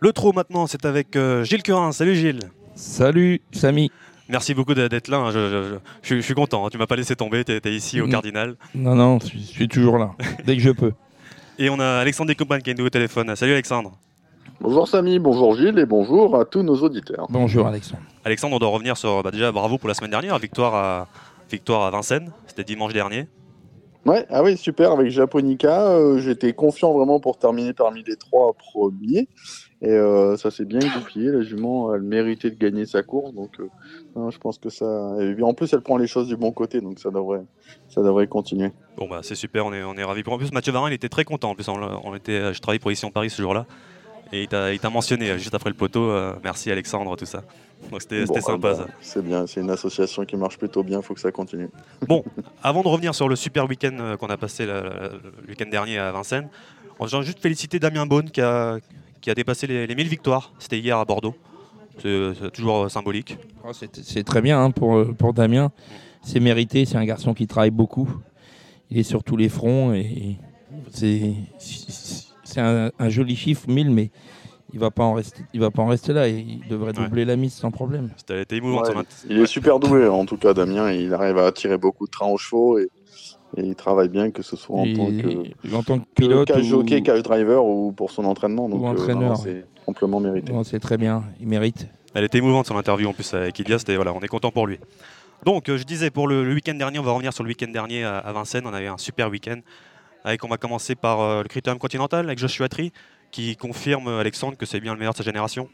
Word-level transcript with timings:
Le 0.00 0.12
trot 0.12 0.32
maintenant, 0.32 0.66
c'est 0.66 0.84
avec 0.84 1.16
euh, 1.16 1.44
Gilles 1.44 1.62
Curin. 1.62 1.92
Salut 1.92 2.14
Gilles. 2.14 2.40
Salut 2.74 3.40
Samy. 3.52 3.90
Merci 4.28 4.54
beaucoup 4.54 4.74
d'être 4.74 5.08
là. 5.08 5.18
hein. 5.18 5.30
Je, 5.30 5.38
je- 5.48 5.78
je- 6.02 6.16
je 6.16 6.20
suis 6.20 6.34
content. 6.34 6.66
hein. 6.66 6.68
Tu 6.70 6.78
m'as 6.78 6.86
pas 6.86 6.96
laissé 6.96 7.16
tomber. 7.16 7.44
Tu 7.44 7.52
es, 7.52 7.74
ici 7.74 8.00
au. 8.00 8.08
Cardinal. 8.08 8.56
Non, 8.74 8.94
non, 8.94 9.18
je 9.20 9.26
suis, 9.26 9.40
je 9.40 9.44
suis 9.52 9.68
toujours 9.68 9.98
là, 9.98 10.10
dès 10.44 10.56
que 10.56 10.62
je 10.62 10.70
peux. 10.70 10.92
Et 11.58 11.70
on 11.70 11.78
a 11.80 11.86
Alexandre 12.00 12.28
Descombans 12.28 12.58
qui 12.58 12.70
est 12.70 12.74
nouveau 12.74 12.88
au 12.88 12.90
téléphone. 12.90 13.34
Salut 13.36 13.52
Alexandre. 13.52 13.92
Bonjour 14.60 14.88
Samy, 14.88 15.18
bonjour 15.18 15.54
Gilles 15.54 15.78
et 15.78 15.86
bonjour 15.86 16.38
à 16.38 16.44
tous 16.44 16.62
nos 16.62 16.76
auditeurs. 16.76 17.26
Bonjour 17.30 17.66
Alexandre. 17.66 18.02
Alexandre, 18.24 18.56
on 18.56 18.58
doit 18.58 18.68
revenir 18.68 18.96
sur. 18.96 19.22
bah, 19.22 19.30
déjà, 19.30 19.52
bravo 19.52 19.78
pour 19.78 19.88
la 19.88 19.94
semaine 19.94 20.10
dernière. 20.10 20.38
Victoire 20.38 20.74
à, 20.74 21.08
victoire 21.50 21.82
à 21.84 21.90
Vincennes. 21.90 22.32
C'était 22.46 22.64
dimanche 22.64 22.92
dernier. 22.92 23.28
Ouais, 24.04 24.24
ah 24.30 24.42
oui, 24.44 24.56
super, 24.56 24.92
avec 24.92 25.10
Japonica, 25.10 25.88
euh, 25.88 26.18
j'étais 26.20 26.52
confiant 26.52 26.92
vraiment 26.92 27.18
pour 27.18 27.38
terminer 27.38 27.72
parmi 27.72 28.04
les 28.04 28.14
trois 28.16 28.52
premiers. 28.54 29.26
Et 29.82 29.90
euh, 29.90 30.36
ça 30.36 30.50
s'est 30.50 30.64
bien 30.64 30.80
goupillé, 30.80 31.30
la 31.30 31.42
jument, 31.42 31.94
elle 31.94 32.00
méritait 32.00 32.50
de 32.50 32.56
gagner 32.56 32.86
sa 32.86 33.02
course, 33.02 33.34
donc 33.34 33.60
euh, 33.60 33.68
non, 34.16 34.30
je 34.30 34.38
pense 34.38 34.58
que 34.58 34.70
ça... 34.70 35.16
et 35.20 35.42
en 35.42 35.52
plus, 35.52 35.70
elle 35.74 35.82
prend 35.82 35.98
les 35.98 36.06
choses 36.06 36.28
du 36.28 36.36
bon 36.36 36.50
côté, 36.50 36.80
donc 36.80 36.98
ça 36.98 37.10
devrait, 37.10 37.44
ça 37.88 38.02
devrait 38.02 38.26
continuer. 38.26 38.72
Bon, 38.96 39.06
bah, 39.06 39.20
c'est 39.22 39.34
super. 39.34 39.66
On 39.66 39.74
est, 39.74 39.82
on 39.82 39.94
est 39.94 40.04
ravis. 40.04 40.22
En 40.26 40.38
plus, 40.38 40.50
Mathieu 40.50 40.72
Varin, 40.72 40.88
il 40.88 40.94
était 40.94 41.10
très 41.10 41.24
content. 41.24 41.50
En 41.50 41.54
plus, 41.54 41.68
on, 41.68 41.78
on 42.04 42.14
était, 42.14 42.54
je 42.54 42.60
travaille 42.60 42.78
pour 42.78 42.90
ici 42.90 43.04
en 43.04 43.10
Paris 43.10 43.28
ce 43.28 43.42
jour-là. 43.42 43.66
Et 44.32 44.42
il 44.42 44.48
t'a 44.48 44.72
il 44.72 44.80
t'a 44.80 44.90
mentionné 44.90 45.30
euh, 45.30 45.38
juste 45.38 45.54
après 45.54 45.70
le 45.70 45.76
poteau. 45.76 46.10
euh, 46.10 46.34
merci 46.42 46.70
Alexandre, 46.70 47.16
tout 47.16 47.26
ça. 47.26 47.42
Donc 47.90 48.02
c'était 48.02 48.24
Bon, 48.24 48.34
c'était 48.34 48.38
ah 48.38 48.52
sympa 48.52 48.70
bah, 48.70 48.74
ça. 48.74 48.86
C'est 49.00 49.22
bien, 49.24 49.46
c'est 49.46 49.60
une 49.60 49.70
association 49.70 50.24
qui 50.24 50.36
marche 50.36 50.58
plutôt 50.58 50.82
bien, 50.82 51.00
faut 51.02 51.14
que 51.14 51.20
ça 51.20 51.30
continue. 51.30 51.68
Bon, 52.08 52.24
avant 52.62 52.82
de 52.82 52.88
revenir 52.88 53.14
sur 53.14 53.28
le 53.28 53.36
super 53.36 53.68
week-end 53.68 54.16
qu'on 54.18 54.26
a 54.28 54.36
passé 54.36 54.66
le, 54.66 54.82
le 55.42 55.48
week-end 55.48 55.68
dernier 55.70 55.98
à 55.98 56.10
Vincennes, 56.10 56.48
on 56.98 57.06
va 57.06 57.20
juste 57.22 57.38
féliciter 57.38 57.78
Damien 57.78 58.06
Beaune 58.06 58.30
qui 58.30 58.40
a, 58.40 58.78
qui 59.26 59.30
a 59.30 59.34
dépassé 59.34 59.66
les, 59.66 59.88
les 59.88 59.94
1000 59.96 60.06
victoires. 60.06 60.52
C'était 60.60 60.78
hier 60.78 60.96
à 60.98 61.04
Bordeaux. 61.04 61.34
C'est 62.00 62.52
toujours 62.52 62.84
euh, 62.84 62.88
symbolique. 62.88 63.36
Oh, 63.64 63.72
c'est- 63.72 64.22
très 64.22 64.40
bien 64.40 64.62
hein, 64.62 64.70
pour, 64.70 64.94
euh, 64.98 65.12
pour 65.18 65.32
Damien. 65.32 65.72
C'est 66.22 66.38
mérité, 66.38 66.84
c'est 66.84 66.96
un 66.96 67.04
garçon 67.04 67.34
qui 67.34 67.48
travaille 67.48 67.72
beaucoup. 67.72 68.08
Il 68.88 68.98
est 68.98 69.02
sur 69.02 69.24
tous 69.24 69.36
les 69.36 69.48
fronts 69.48 69.92
et 69.94 70.36
c'est 70.92 71.32
c'est 72.44 72.60
un, 72.60 72.92
un 72.96 73.08
joli 73.08 73.34
chiffre, 73.34 73.68
1000, 73.68 73.90
mais 73.90 74.10
il 74.72 74.78
va 74.78 74.92
pas 74.92 75.02
en 75.02 75.14
rester, 75.14 75.42
il 75.52 75.58
va 75.58 75.72
pas 75.72 75.82
en 75.82 75.86
rester 75.88 76.12
là. 76.12 76.28
et 76.28 76.38
Il 76.38 76.68
devrait 76.68 76.92
doubler 76.92 77.24
la 77.24 77.34
mise 77.34 77.54
sans 77.54 77.72
problème. 77.72 78.10
C'était 78.18 78.58
émouvant. 78.58 78.82
Ouais, 78.82 78.94
il 79.28 79.38
est 79.40 79.46
super 79.46 79.80
doué, 79.80 80.06
en 80.06 80.24
tout 80.24 80.36
cas, 80.36 80.54
Damien, 80.54 80.92
il 80.92 81.12
arrive 81.12 81.38
à 81.38 81.46
attirer 81.46 81.78
beaucoup 81.78 82.06
de 82.06 82.12
trains 82.12 82.28
aux 82.28 82.38
chevaux 82.38 82.78
et, 82.78 82.88
et 83.56 83.62
il 83.62 83.74
travaille 83.74 84.08
bien, 84.08 84.30
que 84.30 84.42
ce 84.42 84.56
soit 84.56 84.76
en 84.76 84.84
Et- 84.84 84.94
tant 84.94 85.06
que... 85.06 85.74
en 85.74 85.82
tant 85.82 85.98
que 85.98 86.04
que 86.04 86.10
pilote 86.14 86.48
cage 86.48 86.66
ou- 86.66 86.80
jockey, 86.80 87.02
cage 87.02 87.22
driver 87.22 87.64
ou 87.64 87.92
pour 87.92 88.10
son 88.10 88.24
entraînement. 88.24 88.68
Donc, 88.68 88.82
ou 88.82 88.86
euh, 88.86 88.90
entraîneur, 88.90 89.30
non, 89.30 89.36
c'est 89.36 89.64
amplement 89.86 90.20
mérité. 90.20 90.52
Non, 90.52 90.64
c'est 90.64 90.78
très 90.80 90.96
bien, 90.96 91.22
il 91.40 91.46
mérite. 91.48 91.88
Elle 92.14 92.24
était 92.24 92.38
émouvante 92.38 92.66
son 92.66 92.76
interview 92.76 93.08
en 93.08 93.12
plus 93.12 93.32
avec 93.34 93.58
Ilias. 93.58 93.78
C'était- 93.80 93.96
Voilà, 93.96 94.12
on 94.14 94.20
est 94.20 94.28
content 94.28 94.50
pour 94.50 94.66
lui. 94.66 94.78
Donc, 95.44 95.68
euh, 95.68 95.76
je 95.76 95.84
disais 95.84 96.10
pour 96.10 96.28
le, 96.28 96.44
le 96.44 96.54
week-end 96.54 96.74
dernier, 96.74 96.98
on 96.98 97.02
va 97.02 97.12
revenir 97.12 97.32
sur 97.32 97.44
le 97.44 97.48
week-end 97.48 97.68
dernier 97.70 98.04
à, 98.04 98.18
à 98.18 98.32
Vincennes. 98.32 98.64
On 98.66 98.72
avait 98.72 98.86
un 98.86 98.98
super 98.98 99.28
week-end. 99.30 99.60
Avec, 100.24 100.42
on 100.44 100.48
va 100.48 100.56
commencer 100.56 100.94
par 100.94 101.20
euh, 101.20 101.42
le 101.42 101.48
Critérium 101.48 101.78
Continental 101.78 102.24
avec 102.26 102.38
Joshua 102.38 102.68
Tree 102.68 102.90
qui 103.30 103.54
confirme 103.56 104.08
Alexandre 104.08 104.56
que 104.56 104.64
c'est 104.66 104.80
bien 104.80 104.92
le 104.92 104.98
meilleur 104.98 105.12
de 105.12 105.18
sa 105.18 105.24
génération. 105.24 105.68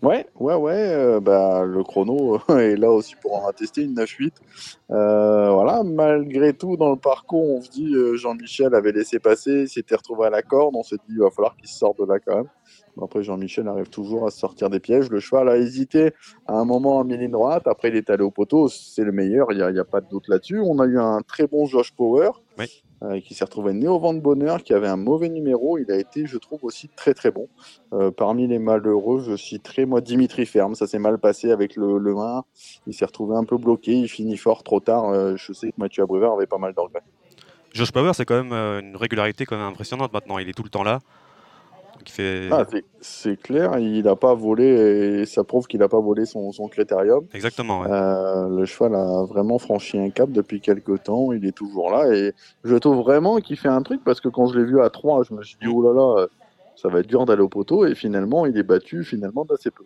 Ouais, 0.00 0.26
ouais, 0.38 0.54
ouais. 0.54 0.72
euh, 0.94 1.18
bah, 1.20 1.64
le 1.64 1.82
chrono 1.82 2.38
euh, 2.50 2.58
est 2.58 2.76
là 2.76 2.90
aussi 2.92 3.16
pour 3.16 3.34
en 3.42 3.48
attester 3.48 3.82
une 3.82 3.94
9-8. 3.96 4.30
Euh, 4.92 5.50
voilà, 5.50 5.82
malgré 5.82 6.52
tout, 6.52 6.76
dans 6.76 6.90
le 6.90 6.96
parcours, 6.96 7.56
on 7.56 7.60
se 7.60 7.68
dit 7.70 7.92
euh, 7.96 8.14
Jean-Michel 8.14 8.74
avait 8.76 8.92
laissé 8.92 9.18
passer, 9.18 9.62
il 9.62 9.68
s'était 9.68 9.96
retrouvé 9.96 10.26
à 10.26 10.30
la 10.30 10.42
corde. 10.42 10.76
On 10.76 10.84
se 10.84 10.94
dit 10.94 11.00
il 11.08 11.18
va 11.18 11.30
falloir 11.30 11.56
qu'il 11.56 11.68
sorte 11.68 11.98
de 11.98 12.04
là 12.04 12.20
quand 12.24 12.36
même. 12.36 12.48
Après, 13.02 13.22
Jean-Michel 13.24 13.66
arrive 13.66 13.88
toujours 13.90 14.26
à 14.26 14.30
se 14.30 14.38
sortir 14.38 14.70
des 14.70 14.80
pièges. 14.80 15.10
Le 15.10 15.18
cheval 15.20 15.48
a 15.48 15.56
hésité 15.56 16.12
à 16.46 16.54
un 16.54 16.64
moment 16.64 16.96
en 16.98 17.02
ligne 17.04 17.30
droite. 17.30 17.66
Après, 17.66 17.88
il 17.88 17.96
est 17.96 18.10
allé 18.10 18.22
au 18.22 18.30
poteau. 18.30 18.68
C'est 18.68 19.04
le 19.04 19.12
meilleur. 19.12 19.52
Il 19.52 19.56
n'y 19.56 19.62
a, 19.62 19.82
a 19.82 19.84
pas 19.84 20.00
de 20.00 20.08
doute 20.08 20.26
là-dessus. 20.28 20.60
On 20.60 20.78
a 20.80 20.86
eu 20.86 20.98
un 20.98 21.20
très 21.22 21.46
bon 21.46 21.66
Josh 21.66 21.92
Power. 21.92 22.30
Oui. 22.58 22.82
Euh, 23.02 23.20
qui 23.20 23.34
s'est 23.34 23.44
retrouvé 23.44 23.72
né 23.74 23.86
au 23.86 23.98
vent 23.98 24.12
de 24.12 24.20
bonheur, 24.20 24.62
qui 24.62 24.74
avait 24.74 24.88
un 24.88 24.96
mauvais 24.96 25.28
numéro. 25.28 25.78
Il 25.78 25.90
a 25.92 25.96
été, 25.96 26.26
je 26.26 26.36
trouve, 26.36 26.64
aussi 26.64 26.88
très 26.88 27.14
très 27.14 27.30
bon. 27.30 27.48
Euh, 27.92 28.10
parmi 28.10 28.48
les 28.48 28.58
malheureux, 28.58 29.20
je 29.20 29.36
citerai 29.36 29.86
moi 29.86 30.00
Dimitri 30.00 30.46
Ferme. 30.46 30.74
Ça 30.74 30.86
s'est 30.88 30.98
mal 30.98 31.18
passé 31.18 31.52
avec 31.52 31.76
le, 31.76 31.98
le 31.98 32.16
1. 32.16 32.42
Il 32.88 32.94
s'est 32.94 33.04
retrouvé 33.04 33.36
un 33.36 33.44
peu 33.44 33.56
bloqué. 33.56 33.92
Il 33.92 34.08
finit 34.08 34.36
fort 34.36 34.64
trop 34.64 34.80
tard. 34.80 35.10
Euh, 35.10 35.36
je 35.36 35.52
sais 35.52 35.68
que 35.68 35.76
Mathieu 35.78 36.02
Abrivard 36.02 36.32
avait 36.32 36.46
pas 36.46 36.58
mal 36.58 36.74
de 36.74 36.80
regrets. 36.80 37.02
Josh 37.72 37.92
Power, 37.92 38.12
c'est 38.14 38.24
quand 38.24 38.42
même 38.42 38.52
une 38.52 38.96
régularité 38.96 39.44
quand 39.44 39.56
même 39.56 39.66
impressionnante 39.66 40.12
maintenant. 40.12 40.38
Il 40.38 40.48
est 40.48 40.54
tout 40.54 40.64
le 40.64 40.70
temps 40.70 40.82
là. 40.82 41.00
Fait... 42.10 42.48
Ah, 42.50 42.64
c'est- 43.00 43.40
clair, 43.40 43.78
il 43.78 44.02
n'a 44.02 44.16
pas 44.16 44.34
volé, 44.34 44.64
et 44.64 45.26
ça 45.26 45.44
prouve 45.44 45.66
qu'il 45.66 45.80
n'a 45.80 45.88
pas 45.88 46.00
volé 46.00 46.24
son, 46.26 46.50
son 46.52 46.68
critérium. 46.68 47.24
Exactement. 47.34 47.80
ouais. 47.80 47.88
Euh, 47.90 48.48
le 48.48 48.64
cheval 48.64 48.94
a 48.94 49.24
vraiment 49.24 49.58
franchi 49.58 49.98
un 49.98 50.10
cap 50.10 50.30
depuis 50.30 50.60
quelques 50.60 51.04
temps. 51.04 51.32
Il 51.32 51.44
est 51.46 51.52
toujours 51.52 51.90
là. 51.90 52.12
Et 52.14 52.32
je 52.64 52.74
trouve 52.76 52.98
vraiment 52.98 53.38
qu'il 53.38 53.56
fait 53.56 53.68
un 53.68 53.82
truc 53.82 54.02
parce 54.04 54.20
que 54.20 54.28
quand 54.28 54.46
je 54.46 54.58
l'ai 54.58 54.64
vu 54.64 54.80
à 54.80 54.90
3, 54.90 55.24
je 55.24 55.34
me 55.34 55.42
suis 55.42 55.56
dit, 55.60 55.68
oh 55.68 55.82
là 55.82 55.92
là, 55.92 56.26
ça 56.76 56.88
va 56.88 57.00
être 57.00 57.06
dur 57.06 57.26
d'aller 57.26 57.42
au 57.42 57.48
poteau. 57.48 57.86
Et 57.86 57.94
finalement, 57.94 58.46
il 58.46 58.56
est 58.56 58.62
battu 58.62 59.04
finalement 59.04 59.44
d'assez 59.44 59.70
peu. 59.70 59.84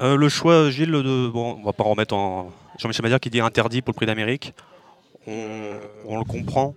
Euh, 0.00 0.16
le 0.16 0.28
choix, 0.28 0.70
Gilles, 0.70 0.92
de... 0.92 1.28
bon, 1.28 1.58
on 1.60 1.64
va 1.64 1.72
pas 1.72 1.84
en 1.84 1.90
remettre 1.90 2.14
en. 2.14 2.50
Jean-Michel 2.78 3.02
Maillard 3.02 3.20
qui 3.20 3.30
dit 3.30 3.40
interdit 3.40 3.82
pour 3.82 3.92
le 3.92 3.96
prix 3.96 4.06
d'Amérique. 4.06 4.54
On, 5.26 5.32
on 6.06 6.18
le 6.18 6.24
comprend. 6.24 6.74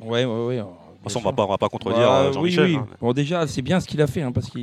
Ouais, 0.00 0.24
ouais, 0.24 0.44
ouais. 0.46 0.62
De 1.08 1.12
toute 1.12 1.22
façon, 1.22 1.26
on 1.26 1.30
va 1.30 1.36
pas, 1.36 1.44
on 1.44 1.48
va 1.48 1.58
pas 1.58 1.68
contredire 1.68 2.00
Bah, 2.08 2.20
euh, 2.26 2.32
Jean-Michel. 2.32 2.64
Oui, 2.64 2.70
oui. 2.74 2.76
hein. 2.80 2.86
Bon, 3.00 3.12
déjà, 3.12 3.46
c'est 3.46 3.62
bien 3.62 3.80
ce 3.80 3.86
qu'il 3.88 4.00
a 4.02 4.06
fait, 4.06 4.22
hein, 4.22 4.32
parce 4.32 4.48
que 4.50 4.58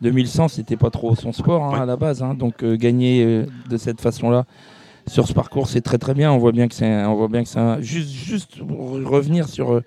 2100, 0.00 0.48
c'était 0.48 0.76
pas 0.76 0.90
trop 0.90 1.14
son 1.16 1.32
sport 1.32 1.64
hein, 1.64 1.72
Ouais. 1.74 1.80
à 1.80 1.86
la 1.86 1.96
base. 1.96 2.22
hein. 2.22 2.34
donc, 2.34 2.62
euh, 2.62 2.76
gagner 2.76 3.24
euh, 3.24 3.46
de 3.68 3.76
cette 3.76 4.00
façon-là 4.00 4.44
sur 5.06 5.26
ce 5.26 5.32
parcours, 5.32 5.68
c'est 5.68 5.80
très 5.80 5.98
très 5.98 6.14
bien. 6.14 6.30
On 6.32 6.38
voit 6.38 6.52
bien 6.52 6.68
que 6.68 6.74
c'est, 6.74 6.86
un- 6.86 7.08
on 7.08 7.14
voit 7.16 7.28
bien 7.28 7.42
que 7.42 7.48
c'est 7.48 7.58
un- 7.58 7.80
juste, 7.80 8.10
juste 8.12 8.58
pour 8.64 8.90
revenir 9.08 9.48
sur. 9.48 9.72
euh, 9.72 9.82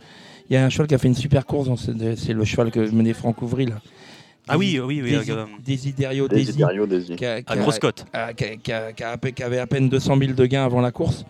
Il 0.49 0.55
y 0.55 0.57
a 0.57 0.65
un 0.65 0.69
cheval 0.69 0.87
qui 0.87 0.95
a 0.95 0.97
fait 0.97 1.07
une 1.07 1.15
super 1.15 1.45
course, 1.45 1.67
dans 1.69 1.77
ce- 1.77 1.91
c'est 2.17 2.33
le 2.33 2.43
cheval 2.43 2.71
que 2.71 2.79
menait 2.91 3.13
Franck 3.13 3.41
Ouvry 3.41 3.67
là. 3.67 3.75
Ah 4.49 4.57
oui, 4.57 4.77
oui, 4.83 5.01
oui. 5.01 5.11
Desiderio 5.63 6.27
Desi, 6.27 6.45
Desiderio 6.47 6.85
Desi. 6.87 7.13
a- 7.23 7.39
a- 7.45 7.55
grosse 7.57 7.79
cote. 7.79 8.05
qui 9.35 9.43
avait 9.43 9.59
à 9.59 9.67
peine 9.67 9.87
200 9.87 10.17
000 10.17 10.33
de 10.33 10.45
gains 10.45 10.65
avant 10.65 10.81
la 10.81 10.91
course 10.91 11.23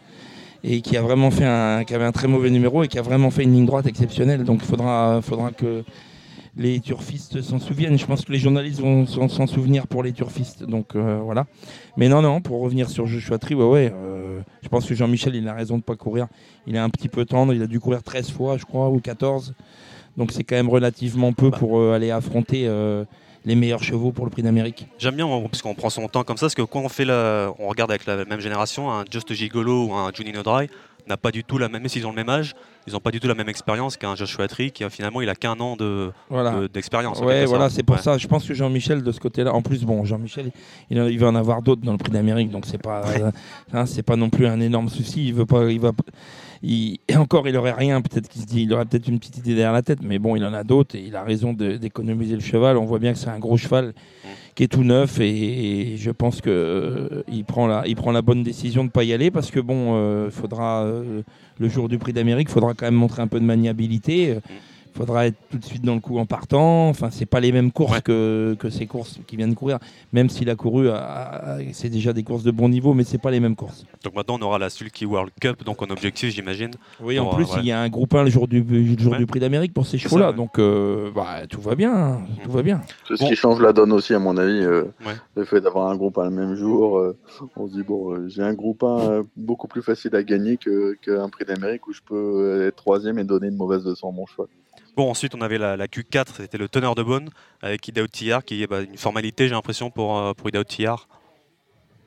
et 0.63 0.81
qui 0.81 0.97
a 0.97 1.01
vraiment 1.01 1.31
fait 1.31 1.45
un, 1.45 1.83
qui 1.83 1.93
avait 1.93 2.05
un 2.05 2.11
très 2.11 2.27
mauvais 2.27 2.49
numéro 2.49 2.83
et 2.83 2.87
qui 2.87 2.99
a 2.99 3.01
vraiment 3.01 3.31
fait 3.31 3.43
une 3.43 3.53
ligne 3.53 3.65
droite 3.65 3.87
exceptionnelle. 3.87 4.43
Donc 4.43 4.59
il 4.61 4.67
faudra, 4.67 5.21
faudra 5.21 5.51
que 5.51 5.83
les 6.57 6.79
turfistes 6.79 7.41
s'en 7.41 7.59
souviennent. 7.59 7.97
Je 7.97 8.05
pense 8.05 8.25
que 8.25 8.31
les 8.31 8.37
journalistes 8.37 8.79
vont 8.79 9.07
s'en 9.07 9.47
souvenir 9.47 9.87
pour 9.87 10.03
les 10.03 10.11
turfistes. 10.11 10.63
Donc 10.63 10.95
euh, 10.95 11.19
voilà. 11.23 11.47
Mais 11.97 12.09
non, 12.09 12.21
non, 12.21 12.41
pour 12.41 12.61
revenir 12.61 12.89
sur 12.89 13.07
Joshua 13.07 13.37
Tree, 13.37 13.55
ouais, 13.55 13.65
ouais, 13.65 13.93
euh, 13.93 14.41
je 14.61 14.69
pense 14.69 14.85
que 14.85 14.93
Jean-Michel, 14.93 15.35
il 15.35 15.47
a 15.47 15.53
raison 15.53 15.75
de 15.75 15.79
ne 15.79 15.83
pas 15.83 15.95
courir. 15.95 16.27
Il 16.67 16.75
est 16.75 16.79
un 16.79 16.89
petit 16.89 17.09
peu 17.09 17.25
tendre. 17.25 17.53
Il 17.53 17.61
a 17.61 17.67
dû 17.67 17.79
courir 17.79 18.03
13 18.03 18.31
fois, 18.31 18.57
je 18.57 18.65
crois, 18.65 18.89
ou 18.89 18.99
14. 18.99 19.53
Donc 20.17 20.31
c'est 20.31 20.43
quand 20.43 20.55
même 20.55 20.69
relativement 20.69 21.33
peu 21.33 21.49
Bah. 21.49 21.57
pour 21.57 21.79
euh, 21.79 21.93
aller 21.93 22.11
affronter 22.11 22.67
euh, 22.67 23.05
les 23.45 23.55
meilleurs 23.55 23.83
chevaux 23.83 24.11
pour 24.11 24.25
le 24.25 24.31
prix 24.31 24.43
d'Amérique. 24.43 24.87
J'aime 24.99 25.15
bien 25.15 25.27
parce 25.49 25.61
qu'on 25.61 25.73
prend 25.73 25.89
son 25.89 26.07
temps 26.07 26.23
comme 26.23 26.37
ça, 26.37 26.45
parce 26.45 26.55
que 26.55 26.61
quand 26.61 26.81
on 26.81 26.89
fait 26.89 27.05
la, 27.05 27.51
on 27.59 27.67
regarde 27.67 27.91
avec 27.91 28.05
la 28.05 28.23
même 28.25 28.39
génération, 28.39 28.91
un 28.91 29.03
Just 29.09 29.33
Gigolo 29.33 29.87
ou 29.87 29.93
un 29.93 30.11
Juninho 30.13 30.43
Dry 30.43 30.69
n'a 31.07 31.17
pas 31.17 31.31
du 31.31 31.43
tout 31.43 31.57
la 31.57 31.67
même, 31.67 31.81
même 31.81 31.89
s'ils 31.89 32.05
ont 32.05 32.11
le 32.11 32.15
même 32.15 32.29
âge, 32.29 32.53
ils 32.85 32.93
n'ont 32.93 32.99
pas 32.99 33.09
du 33.09 33.19
tout 33.19 33.27
la 33.27 33.33
même 33.33 33.49
expérience 33.49 33.97
qu'un 33.97 34.15
Joshua 34.15 34.47
Tree 34.47 34.71
qui 34.71 34.83
finalement 34.91 35.19
il 35.21 35.29
a 35.29 35.35
qu'un 35.35 35.59
an 35.59 35.75
de 35.75 36.11
Voilà. 36.29 36.51
de- 36.51 36.67
d'expérience. 36.67 37.19
en 37.19 37.25
Ouais, 37.25 37.45
voilà, 37.45 37.69
c'est 37.71 37.81
pour 37.81 37.95
Ouais. 37.95 38.01
ça. 38.01 38.19
Je 38.19 38.27
pense 38.27 38.47
que 38.47 38.53
Jean-Michel, 38.53 39.01
de 39.01 39.11
ce 39.11 39.19
côté-là, 39.19 39.51
en 39.53 39.63
plus, 39.63 39.83
bon, 39.83 40.05
Jean-Michel, 40.05 40.51
il, 40.91 41.19
va 41.19 41.27
en 41.27 41.35
avoir 41.35 41.63
d'autres 41.63 41.81
dans 41.81 41.93
le 41.93 41.97
prix 41.97 42.11
d'Amérique, 42.11 42.51
donc 42.51 42.65
c'est 42.67 42.77
pas, 42.81 43.01
Ouais. 43.07 43.23
hein, 43.73 43.85
c'est 43.87 44.03
pas 44.03 44.15
non 44.15 44.29
plus 44.29 44.45
un 44.45 44.59
énorme 44.61 44.89
souci. 44.89 45.25
Il 45.27 45.33
veut 45.33 45.47
pas, 45.47 45.71
il 45.71 45.79
va, 45.79 45.91
il- 46.63 46.99
et 47.07 47.15
encore, 47.15 47.47
il 47.47 47.55
aurait 47.57 47.71
rien. 47.73 48.01
Peut-être 48.01 48.27
qu'il 48.27 48.41
se 48.41 48.47
dit, 48.47 48.63
il 48.63 48.73
aurait 48.73 48.85
peut-être 48.85 49.07
une 49.07 49.19
petite 49.19 49.37
idée 49.37 49.55
derrière 49.55 49.73
la 49.73 49.81
tête, 49.81 49.99
mais 50.01 50.19
bon, 50.19 50.35
il 50.35 50.45
en 50.45 50.53
a 50.53 50.63
d'autres 50.63 50.95
et 50.95 51.03
il 51.05 51.15
a 51.15 51.23
raison 51.23 51.53
d'économiser 51.53 52.35
le 52.35 52.41
cheval. 52.41 52.77
On 52.77 52.85
voit 52.85 52.99
bien 52.99 53.13
que 53.13 53.19
c'est 53.19 53.29
un 53.29 53.39
gros 53.39 53.57
cheval 53.57 53.93
qui 54.55 54.63
est 54.63 54.67
tout 54.67 54.83
neuf 54.83 55.19
et, 55.19 55.95
je 55.97 56.11
pense 56.11 56.41
que 56.41 56.49
euh, 56.49 57.23
il 57.31 57.45
prend 57.45 57.67
la, 57.67 57.83
il 57.87 57.95
bonne 58.21 58.43
décision 58.43 58.83
de 58.83 58.89
pas 58.89 59.03
y 59.03 59.13
aller 59.13 59.31
parce 59.31 59.49
que 59.49 59.59
bon, 59.59 59.95
euh, 59.95 60.29
faudra 60.29 60.83
euh, 60.83 61.21
le 61.59 61.69
jour 61.69 61.87
du 61.89 61.97
prix 61.97 62.13
d'Amérique, 62.13 62.49
faudra 62.49 62.73
quand 62.73 62.85
même 62.85 62.95
montrer 62.95 63.21
un 63.21 63.27
peu 63.27 63.39
de 63.39 63.45
maniabilité. 63.45 64.37
Il 64.93 64.97
faudra 64.97 65.25
être 65.27 65.37
tout 65.49 65.57
de 65.57 65.63
suite 65.65 65.83
dans 65.83 65.95
le 65.95 66.01
coup 66.01 66.17
en 66.19 66.25
partant. 66.25 66.89
Enfin, 66.89 67.09
c'est 67.11 67.25
pas 67.25 67.39
les 67.39 67.51
mêmes 67.51 67.71
courses 67.71 67.91
Ouais. 67.93 68.01
que, 68.01 68.55
que 68.59 68.69
ces 68.69 68.85
courses 68.87 69.19
qui 69.25 69.37
viennent 69.37 69.51
de 69.51 69.55
courir. 69.55 69.79
Même 70.11 70.29
s'il 70.29 70.49
a 70.49 70.55
couru, 70.55 70.89
à- 70.89 70.97
à- 70.97 71.57
c'est 71.71 71.89
déjà 71.89 72.11
des 72.13 72.23
courses 72.23 72.43
de 72.43 72.51
bon 72.51 72.67
niveau, 72.69 72.93
mais 72.93 73.03
c'est 73.03 73.17
pas 73.17 73.31
les 73.31 73.39
mêmes 73.39 73.55
courses. 73.55 73.85
Donc 74.03 74.15
maintenant 74.15 74.37
on 74.39 74.43
aura 74.43 74.59
la 74.59 74.69
Sulky 74.69 75.05
World 75.05 75.31
Cup, 75.39 75.63
donc 75.63 75.81
en 75.81 75.85
objectif 75.89 76.29
j'imagine. 76.33 76.71
Oui, 77.01 77.17
en 77.19 77.33
plus, 77.33 77.45
ouais. 77.45 77.59
il 77.61 77.65
y 77.67 77.71
a 77.71 77.79
un 77.79 77.89
groupe 77.89 78.13
1 78.13 78.23
le 78.23 78.29
jour 78.29 78.47
du, 78.47 78.61
le 78.61 78.97
jour 78.99 79.13
Ouais. 79.13 79.17
du 79.17 79.25
prix 79.25 79.39
d'Amérique 79.39 79.73
pour 79.73 79.85
ces 79.85 79.97
chevaux-là. 79.97 80.33
Donc, 80.33 80.59
euh, 80.59 81.09
bah, 81.15 81.47
tout 81.49 81.61
va 81.61 81.75
bien. 81.75 81.93
hein. 81.93 82.21
Tout 82.43 82.51
va 82.51 82.61
bien. 82.61 82.81
C'est 83.07 83.15
ce 83.15 83.23
Bon. 83.23 83.29
qui 83.29 83.35
change 83.35 83.61
la 83.61 83.73
donne 83.73 83.93
aussi, 83.93 84.13
à 84.13 84.19
mon 84.19 84.35
avis. 84.37 84.51
euh, 84.61 84.83
Ouais. 85.05 85.13
Le 85.35 85.45
fait 85.45 85.61
d'avoir 85.61 85.89
un 85.89 85.95
groupe 85.95 86.17
1 86.17 86.25
le 86.25 86.31
même 86.31 86.55
jour, 86.55 86.97
euh, 86.97 87.17
on 87.55 87.67
se 87.67 87.73
dit, 87.73 87.83
bon, 87.83 88.13
euh, 88.13 88.27
j'ai 88.27 88.43
un 88.43 88.53
groupe 88.53 88.83
1 88.83 88.99
euh, 88.99 89.23
beaucoup 89.37 89.67
plus 89.67 89.81
facile 89.81 90.15
à 90.15 90.23
gagner 90.23 90.57
que- 90.57 90.95
qu'un 91.01 91.29
prix 91.29 91.45
d'Amérique 91.45 91.87
où 91.87 91.93
je 91.93 92.01
peux 92.05 92.15
euh, 92.15 92.67
être 92.67 92.75
troisième 92.75 93.17
et 93.19 93.23
donner 93.23 93.47
une 93.47 93.55
mauvaise 93.55 93.85
leçon 93.85 94.09
à 94.09 94.11
mon 94.11 94.25
cheval. 94.25 94.47
Bon, 94.95 95.09
ensuite, 95.09 95.35
on 95.35 95.41
avait 95.41 95.57
la, 95.57 95.77
la 95.77 95.87
Q4, 95.87 96.35
c'était 96.37 96.57
le 96.57 96.67
teneur 96.67 96.95
de 96.95 97.03
bonne 97.03 97.29
avec 97.61 97.87
Idao 97.87 98.07
Tillard, 98.07 98.43
qui 98.43 98.61
est 98.61 98.67
bah, 98.67 98.81
une 98.81 98.97
formalité, 98.97 99.47
j'ai 99.47 99.53
l'impression, 99.53 99.89
pour, 99.89 100.17
euh, 100.17 100.33
pour. 100.33 100.49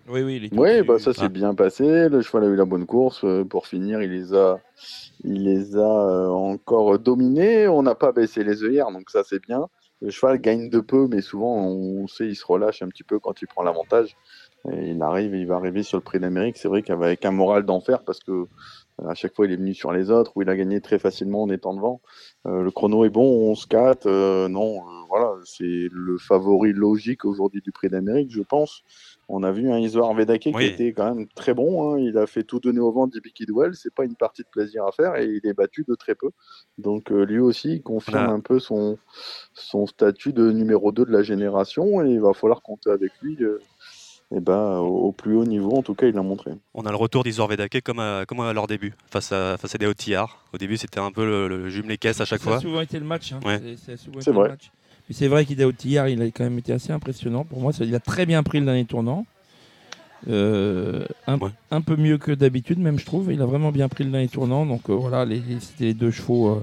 Oui, 0.07 0.23
oui, 0.23 0.37
il 0.37 0.45
est 0.45 0.59
Oui, 0.59 0.83
bah 0.83 0.99
ça 0.99 1.15
s'est 1.15 1.23
Ah. 1.25 1.29
bien 1.29 1.55
passé. 1.55 2.09
Le 2.09 2.21
cheval 2.21 2.45
a 2.45 2.47
eu 2.49 2.57
la 2.57 2.67
bonne 2.67 2.85
course. 2.87 3.25
Euh, 3.25 3.45
Pour 3.45 3.67
finir, 3.67 4.03
il 4.03 4.11
les 4.11 4.35
a, 4.35 4.61
il 5.23 5.45
les 5.45 5.77
a 5.77 5.81
euh, 5.81 6.29
encore 6.29 6.99
dominés. 6.99 7.69
On 7.69 7.83
n'a 7.83 7.95
pas 7.95 8.13
baissé 8.13 8.45
les 8.45 8.63
œillères, 8.63 8.91
donc 8.91 9.09
ça 9.09 9.23
c'est 9.25 9.43
bien. 9.43 9.67
Le 10.03 10.11
cheval 10.11 10.39
gagne 10.39 10.69
de 10.69 10.81
peu, 10.81 11.07
mais 11.09 11.23
souvent 11.23 11.57
on 11.57 12.07
sait 12.07 12.27
il 12.27 12.35
se 12.37 12.45
relâche 12.45 12.83
un 12.83 12.89
petit 12.89 13.05
peu 13.05 13.19
quand 13.19 13.41
il 13.41 13.47
prend 13.49 13.63
l'avantage. 13.63 14.15
Et 14.71 14.91
il 14.91 15.03
arrive, 15.03 15.35
il 15.35 15.47
va 15.47 15.57
arriver 15.57 15.83
sur 15.83 15.97
le 15.99 16.03
Prix 16.03 16.21
d'Amérique. 16.21 16.59
C'est 16.59 16.69
vrai 16.69 16.83
qu'avec 16.83 17.25
un 17.25 17.31
moral 17.31 17.65
d'enfer 17.65 18.03
parce 18.05 18.21
que 18.21 18.47
à 19.07 19.15
chaque 19.15 19.35
fois 19.35 19.47
il 19.47 19.53
est 19.53 19.57
venu 19.57 19.75
sur 19.75 19.93
les 19.93 20.11
autres 20.11 20.33
où 20.37 20.43
il 20.43 20.49
a 20.49 20.57
gagné 20.57 20.81
très 20.81 20.99
facilement 20.99 21.43
en 21.43 21.51
étant 21.51 21.75
devant. 21.75 22.01
Euh, 22.47 22.63
le 22.63 22.71
chrono 22.71 23.05
est 23.05 23.11
bon, 23.11 23.53
11-4. 23.55 24.07
euh, 24.07 24.49
non, 24.49 24.79
euh, 24.79 25.05
voilà, 25.09 25.33
c'est 25.45 25.89
le 25.91 26.17
favori 26.19 26.73
logique 26.73 27.25
aujourd'hui 27.25 27.61
du 27.61 27.73
Prix 27.73 27.89
d'Amérique, 27.89 28.31
je 28.31 28.43
pense. 28.43 28.83
On 29.29 29.43
a 29.43 29.51
vu 29.53 29.71
un 29.73 29.79
Isoar 29.79 30.13
Vedake 30.15 30.51
Oui. 30.55 30.67
qui 30.69 30.73
était 30.75 30.93
quand 30.93 31.15
même 31.15 31.27
très 31.35 31.55
bon. 31.55 31.95
hein. 31.95 31.99
Il 31.99 32.19
a 32.19 32.27
fait 32.27 32.43
tout 32.45 32.61
donner 32.61 32.81
au 32.81 32.93
vent 32.93 33.07
d'Ibi 33.07 33.33
Kidwell. 33.33 33.75
C'est 33.75 33.95
pas 33.95 34.05
une 34.05 34.17
partie 34.17 34.43
de 34.43 34.49
plaisir 34.49 34.85
à 34.85 34.93
faire 34.93 35.17
et 35.17 35.25
il 35.27 35.49
est 35.49 35.55
battu 35.55 35.83
de 35.89 35.95
très 35.95 36.15
peu. 36.15 36.29
Donc 36.77 37.11
euh, 37.11 37.25
lui 37.25 37.39
aussi 37.39 37.77
il 37.77 37.83
confirme 37.83 38.29
un 38.29 38.41
peu 38.41 38.59
son, 38.61 38.99
son 39.55 39.87
statut 39.87 40.35
de 40.35 40.51
numéro 40.53 40.93
2 40.93 41.07
de 41.07 41.11
la 41.13 41.23
génération 41.23 42.05
et 42.05 42.11
il 42.11 42.21
va 42.21 42.35
falloir 42.35 42.61
compter 42.61 42.91
avec 42.91 43.13
lui. 43.23 43.39
Euh, 44.33 44.37
eh 44.37 44.41
ben, 44.41 44.79
au, 44.79 45.09
au 45.09 45.13
plus 45.13 45.37
haut 45.37 45.45
niveau, 45.45 45.77
en 45.77 45.83
tout 45.83 45.95
cas, 45.95 46.07
il 46.07 46.15
l'a 46.15 46.23
montré. 46.23 46.53
On 46.75 46.83
a 46.87 46.91
le 46.91 46.97
retour 46.97 47.25
d'Isor 47.25 47.49
Vedake 47.49 47.81
comme 47.83 47.99
à, 48.01 48.25
comme 48.27 48.41
à 48.41 48.53
leur 48.53 48.67
début, 48.67 48.95
face 49.11 49.33
à, 49.33 49.57
face 49.59 49.75
à 49.75 49.79
des. 49.79 49.87
Au 49.87 50.59
début, 50.59 50.77
c'était 50.77 51.01
un 51.01 51.13
peu 51.13 51.25
le, 51.25 51.49
le 51.49 51.69
jumelé 51.69 51.99
caisse 51.99 52.21
à 52.21 52.25
chaque 52.25 52.41
ça 52.41 52.45
fois. 52.45 52.57
a 52.57 52.61
souvent 52.61 52.81
été 52.81 52.99
le 52.99 53.05
match. 53.05 53.33
hein. 53.33 53.41
Ouais. 53.45 53.61
C'est- 53.63 53.77
ça 53.87 53.93
a 53.93 53.97
souvent 53.97 54.21
C'est 54.21 54.31
été 54.31 54.31
le 54.33 54.37
vrai. 54.39 54.49
match. 54.51 54.71
Mais 55.09 55.15
c'est 55.15 55.29
vrai 55.29 55.45
qu'Idao 55.45 55.71
Tillard, 55.73 56.09
il 56.09 56.23
a 56.23 56.27
quand 56.27 56.45
même 56.45 56.59
été 56.59 56.73
assez 56.73 56.93
impressionnant. 56.93 57.45
Pour 57.45 57.61
moi, 57.61 57.73
Ça- 57.73 57.85
il 57.85 57.95
a 57.95 58.01
très 58.01 58.25
bien 58.27 58.43
pris 58.43 58.59
le 58.61 58.65
dernier 58.67 58.87
tournant. 58.87 59.27
Euh, 60.29 61.05
un, 61.27 61.39
Ouais. 61.39 61.51
un 61.71 61.83
peu 61.83 61.97
mieux 61.97 62.17
que 62.17 62.33
d'habitude, 62.33 62.79
même 62.79 62.99
je 62.99 63.05
trouve. 63.05 63.31
Il 63.33 63.43
a 63.43 63.47
vraiment 63.47 63.73
bien 63.73 63.89
pris 63.89 64.05
le 64.05 64.11
dernier 64.11 64.29
tournant. 64.29 64.65
Donc 64.65 64.89
euh, 64.89 64.95
voilà, 64.95 65.27
c'était 65.61 65.85
les 65.85 65.95
deux 65.95 66.11
chevaux 66.11 66.49
euh, 66.49 66.61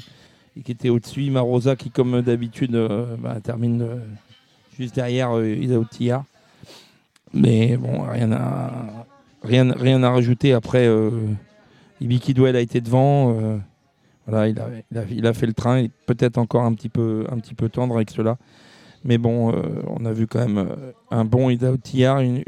qui 0.63 0.71
étaient 0.71 0.89
au-dessus. 0.89 1.29
Marosa 1.29 1.75
qui, 1.75 1.91
comme 1.91 2.21
d'habitude, 2.21 2.73
euh, 2.75 3.15
bah, 3.17 3.37
termine 3.43 3.83
euh, 3.83 3.95
juste 4.79 4.95
derrière 4.95 5.37
euh, 5.37 5.83
Tillard. 5.91 6.23
Mais 7.33 7.77
bon, 7.77 8.01
rien 8.01 8.31
à, 8.31 9.05
rien, 9.43 9.71
rien 9.71 10.03
à 10.03 10.09
rajouter. 10.09 10.53
Après, 10.53 10.85
euh, 10.85 11.09
Ibi 12.01 12.19
Kidwell 12.19 12.55
a 12.55 12.59
été 12.61 12.81
devant. 12.81 13.33
euh, 13.33 13.57
voilà, 14.27 14.47
il 14.47 14.59
a, 14.59 14.67
il, 15.09 15.25
a, 15.25 15.29
a 15.29 15.33
fait 15.33 15.47
le 15.47 15.53
train. 15.53 15.79
Il 15.79 15.85
est 15.85 15.91
peut-être 16.05 16.37
encore 16.37 16.63
un 16.63 16.73
petit 16.73 16.89
peu, 16.89 17.25
un 17.31 17.39
petit 17.39 17.53
peu 17.53 17.69
tendre 17.69 17.95
avec 17.95 18.09
cela. 18.11 18.37
Mais 19.03 19.17
bon, 19.17 19.51
euh, 19.51 19.61
on 19.87 20.05
a 20.05 20.11
vu 20.11 20.27
quand 20.27 20.39
même 20.39 20.57
euh, 20.57 20.91
un 21.09 21.25
bon 21.25 21.49
Ida 21.49 21.75
Tillard, 21.77 22.19
une, 22.19 22.43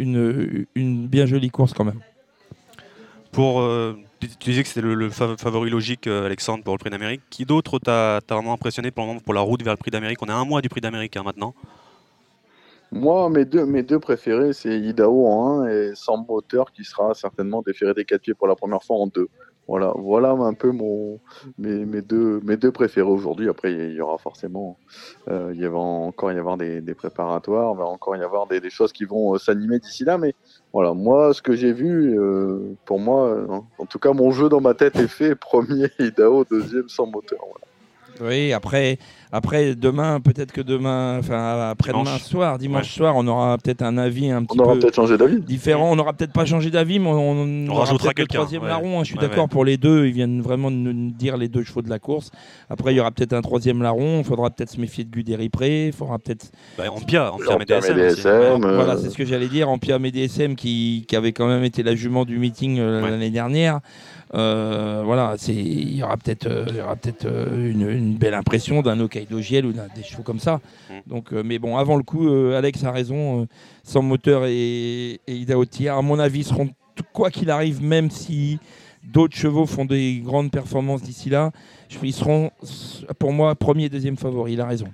une, 0.75 1.07
bien 1.07 1.25
jolie 1.25 1.49
course 1.49 1.73
quand 1.73 1.85
même. 1.85 1.99
Pour, 3.31 3.67
tu 4.19 4.51
disais 4.51 4.61
que 4.61 4.67
c'était 4.67 4.81
le, 4.81 4.93
le 4.93 5.09
fa- 5.09 5.35
favori 5.37 5.71
logique, 5.71 6.05
Alexandre, 6.05 6.63
pour 6.63 6.75
le 6.75 6.77
Prix 6.77 6.91
d'Amérique. 6.91 7.21
Qui 7.31 7.45
d'autre 7.45 7.79
t'a 7.79 8.19
vraiment 8.29 8.53
impressionné 8.53 8.91
pour 8.91 9.03
le 9.05 9.07
moment 9.07 9.19
pour 9.21 9.33
la 9.33 9.41
route 9.41 9.63
vers 9.63 9.73
le 9.73 9.77
Prix 9.77 9.89
d'Amérique? 9.89 10.21
On 10.21 10.27
est 10.27 10.31
à 10.31 10.35
un 10.37 10.45
mois 10.45 10.61
du 10.61 10.69
Prix 10.69 10.81
d'Amérique 10.81 11.17
hein, 11.17 11.23
maintenant. 11.25 11.55
Moi, 12.93 13.27
mes 13.31 13.43
deux, 13.45 13.65
mes 13.65 13.81
deux 13.81 13.97
préférés, 13.97 14.53
c'est 14.53 14.79
Idaho 14.79 15.25
en 15.25 15.61
1 15.61 15.67
et 15.67 15.91
Sam 15.95 16.25
Moteur 16.29 16.71
qui 16.71 16.83
sera 16.83 17.15
certainement 17.15 17.63
déféré 17.63 17.95
des 17.95 18.05
quatre 18.05 18.21
pieds 18.21 18.35
pour 18.35 18.47
la 18.47 18.55
première 18.55 18.83
fois 18.83 18.97
en 18.97 19.07
2. 19.07 19.27
Voilà, 19.67 19.93
voilà 19.97 20.29
un 20.29 20.53
peu 20.53 20.71
mon, 20.71 21.19
mes, 21.57 21.85
mes, 21.85 22.03
deux, 22.03 22.39
mes 22.43 22.55
deux 22.55 22.71
préférés 22.71 23.09
aujourd'hui. 23.09 23.49
Après, 23.49 23.73
il 23.73 23.93
y 23.93 24.01
aura 24.01 24.19
forcément, 24.19 24.77
euh, 25.27 25.53
il 25.55 25.67
va 25.67 25.79
encore 25.79 26.31
y 26.31 26.37
avoir 26.37 26.57
des, 26.57 26.81
des 26.81 26.93
préparatoires, 26.93 27.73
il 27.73 27.79
va 27.79 27.85
encore 27.85 28.15
y 28.15 28.21
avoir 28.21 28.45
des, 28.45 28.59
des 28.59 28.69
choses 28.69 28.93
qui 28.93 29.05
vont 29.05 29.33
euh, 29.33 29.39
s'animer 29.39 29.79
d'ici 29.79 30.03
là. 30.03 30.19
Mais 30.19 30.35
voilà, 30.71 30.93
moi, 30.93 31.33
ce 31.33 31.41
que 31.41 31.55
j'ai 31.55 31.73
vu, 31.73 32.19
euh, 32.19 32.75
pour 32.85 32.99
moi, 32.99 33.65
en 33.79 33.85
tout 33.87 33.99
cas, 33.99 34.13
mon 34.13 34.31
jeu 34.31 34.49
dans 34.49 34.61
ma 34.61 34.75
tête 34.75 34.97
est 34.97 35.07
fait. 35.07 35.33
Premier 35.43 35.87
Idaho, 35.97 36.45
deuxième 36.45 36.89
sans 36.89 37.07
moteur. 37.07 37.39
Oui, 38.21 38.53
après, 38.53 38.99
après 39.35 39.73
demain, 39.75 40.19
peut-être 40.21 40.51
que 40.51 40.61
demain, 40.61 41.17
enfin 41.19 41.69
après-demain 41.71 42.03
Dimanche. 42.03 42.21
soir, 42.21 42.57
dimanche 42.59 42.83
Ouais. 42.83 42.97
soir, 42.97 43.15
on 43.17 43.25
aura 43.27 43.57
peut-être 43.57 43.81
un 43.81 43.97
avis 43.97 44.29
un 44.29 44.43
petit 44.43 44.59
On 44.59 44.63
aura 44.63 44.75
peu 44.75 44.91
changé 44.93 45.15
différent. 45.39 45.91
On 45.91 45.95
n'aura 45.95 46.13
peut-être 46.13 46.31
pas 46.33 46.45
changé 46.45 46.69
d'avis, 46.69 46.99
mais 46.99 47.07
on, 47.09 47.31
on 47.31 47.67
aura 47.67 47.85
rajoutera 47.85 48.13
quelqu'un, 48.13 48.39
troisième 48.39 48.61
ouais. 48.61 48.69
larron. 48.69 48.99
hein. 48.99 49.03
Je 49.03 49.07
suis 49.09 49.15
Ouais, 49.17 49.21
d'accord 49.27 49.45
ouais. 49.45 49.49
pour 49.49 49.65
les 49.65 49.77
deux. 49.77 50.05
Ils 50.05 50.13
viennent 50.13 50.41
vraiment 50.41 50.69
de 50.69 50.75
nous 50.75 51.09
dire 51.11 51.35
les 51.35 51.47
deux 51.47 51.63
chevaux 51.63 51.81
de 51.81 51.89
la 51.89 51.97
course. 51.97 52.29
Après, 52.69 52.93
il 52.93 52.97
y 52.97 52.99
aura 52.99 53.09
peut-être 53.11 53.33
un 53.33 53.41
troisième 53.41 53.81
larron. 53.81 54.19
Il 54.19 54.23
faudra 54.23 54.51
peut-être 54.51 54.69
se 54.69 54.79
méfier 54.79 55.03
de 55.03 55.09
Guderi 55.09 55.49
Pré. 55.49 55.87
Il 55.87 55.93
faudra 55.93 56.19
peut-être 56.19 56.51
Bah, 56.77 56.83
Ampia, 56.91 57.33
Ampia 57.33 57.55
Ampia 57.55 57.77
MDSM. 57.79 57.97
MDSM, 57.97 58.11
aussi. 58.13 58.27
euh, 58.27 58.75
Voilà, 58.75 58.97
c'est 58.97 59.09
ce 59.09 59.17
que 59.17 59.25
j'allais 59.25 59.47
dire. 59.47 59.67
Ampia 59.67 59.97
MDSM 59.97 60.55
qui, 60.55 61.05
qui 61.07 61.15
avait 61.15 61.31
quand 61.33 61.47
même 61.47 61.63
été 61.63 61.81
la 61.81 61.95
jument 61.95 62.23
du 62.25 62.37
meeting 62.37 62.77
euh, 62.79 63.01
Ouais. 63.03 63.09
l'année 63.09 63.31
dernière. 63.31 63.79
Euh, 64.35 65.03
voilà, 65.05 65.35
il 65.47 65.95
y 65.95 66.01
aura 66.01 66.17
peut-être 66.17 66.47
euh, 66.47 66.65
il 66.69 66.77
y 66.77 66.81
aura 66.81 66.95
peut-être 66.95 67.25
euh, 67.25 67.69
une, 67.71 67.87
une 67.87 68.15
belle 68.15 68.33
impression 68.33 68.81
d'un 68.81 68.99
Hokkaido 69.23 69.41
Giel 69.41 69.65
ou 69.65 69.73
des 69.73 70.03
chevaux 70.03 70.23
comme 70.23 70.39
ça. 70.39 70.59
Mm. 70.89 70.93
Donc, 71.07 71.33
euh, 71.33 71.43
mais 71.43 71.59
bon, 71.59 71.77
avant 71.77 71.97
le 71.97 72.03
coup, 72.03 72.27
euh, 72.27 72.57
Alex 72.57 72.83
a 72.83 72.91
raison. 72.91 73.41
euh, 73.41 73.45
sans 73.83 74.01
moteur 74.01 74.45
et, 74.45 75.19
et 75.27 75.35
Ida 75.35 75.55
Tillard, 75.69 75.97
à 75.97 76.01
mon 76.01 76.19
avis, 76.19 76.43
seront 76.43 76.69
quoi 77.11 77.29
qu'il 77.29 77.49
arrive, 77.49 77.83
même 77.83 78.09
si 78.09 78.59
d'autres 79.03 79.35
chevaux 79.35 79.65
font 79.65 79.85
des 79.85 80.21
grandes 80.23 80.51
performances 80.51 81.01
d'ici 81.01 81.29
là, 81.29 81.51
ils 82.01 82.13
seront 82.13 82.51
pour 83.19 83.33
moi 83.33 83.53
premier 83.55 83.85
et 83.85 83.89
deuxième 83.89 84.15
favori. 84.15 84.53
Il 84.53 84.61
a 84.61 84.65
raison. 84.65 84.87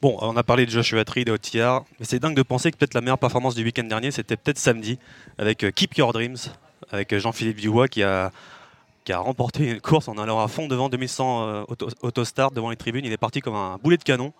Bon, 0.00 0.16
on 0.20 0.36
a 0.36 0.44
parlé 0.44 0.64
de 0.64 0.70
Joshua 0.70 1.04
Tree, 1.04 1.24
de 1.24 1.32
Otillard, 1.32 1.84
mais 1.98 2.06
c'est 2.06 2.20
dingue 2.20 2.36
de 2.36 2.42
penser 2.42 2.70
que 2.70 2.76
peut-être 2.76 2.94
la 2.94 3.00
meilleure 3.00 3.18
performance 3.18 3.56
du 3.56 3.64
week-end 3.64 3.82
dernier, 3.82 4.12
c'était 4.12 4.36
peut-être 4.36 4.58
samedi, 4.58 5.00
avec 5.38 5.66
Keep 5.74 5.96
Your 5.96 6.12
Dreams, 6.12 6.36
avec 6.92 7.16
Jean-Philippe 7.16 7.60
Dubois 7.60 7.88
qui 7.88 8.04
a, 8.04 8.30
qui 9.08 9.12
a 9.14 9.20
remporté 9.20 9.70
une 9.70 9.80
course 9.80 10.06
en 10.08 10.18
allant 10.18 10.38
à 10.38 10.48
fond 10.48 10.66
devant 10.68 10.90
2100 10.90 11.48
euh, 11.48 11.62
auto, 11.66 11.88
autostart 12.02 12.50
devant 12.50 12.68
les 12.68 12.76
tribunes. 12.76 13.06
Il 13.06 13.12
est 13.14 13.16
parti 13.16 13.40
comme 13.40 13.54
un 13.54 13.78
boulet 13.82 13.96
de 13.96 14.02
canon. 14.02 14.34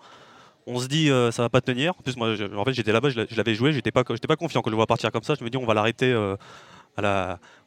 On 0.67 0.77
se 0.79 0.85
dit 0.87 1.09
euh, 1.09 1.31
ça 1.31 1.41
va 1.41 1.49
pas 1.49 1.59
tenir. 1.59 1.93
En 1.97 2.03
plus, 2.03 2.15
moi, 2.15 2.35
en 2.55 2.65
fait, 2.65 2.73
j'étais 2.73 2.91
là-bas, 2.91 3.09
je 3.09 3.19
l'a- 3.21 3.25
je 3.27 3.35
l'avais 3.35 3.55
joué, 3.55 3.73
j'étais 3.73 3.89
pas, 3.91 4.03
pas 4.03 4.35
confiant 4.35 4.61
que 4.61 4.69
je 4.69 4.71
le 4.71 4.75
vois 4.75 4.85
partir 4.85 5.11
comme 5.11 5.23
ça. 5.23 5.33
Je 5.33 5.43
me 5.43 5.49
dis 5.49 5.57
on 5.57 5.65
va 5.65 5.73
l'arrêter 5.73 6.11
euh, 6.13 6.35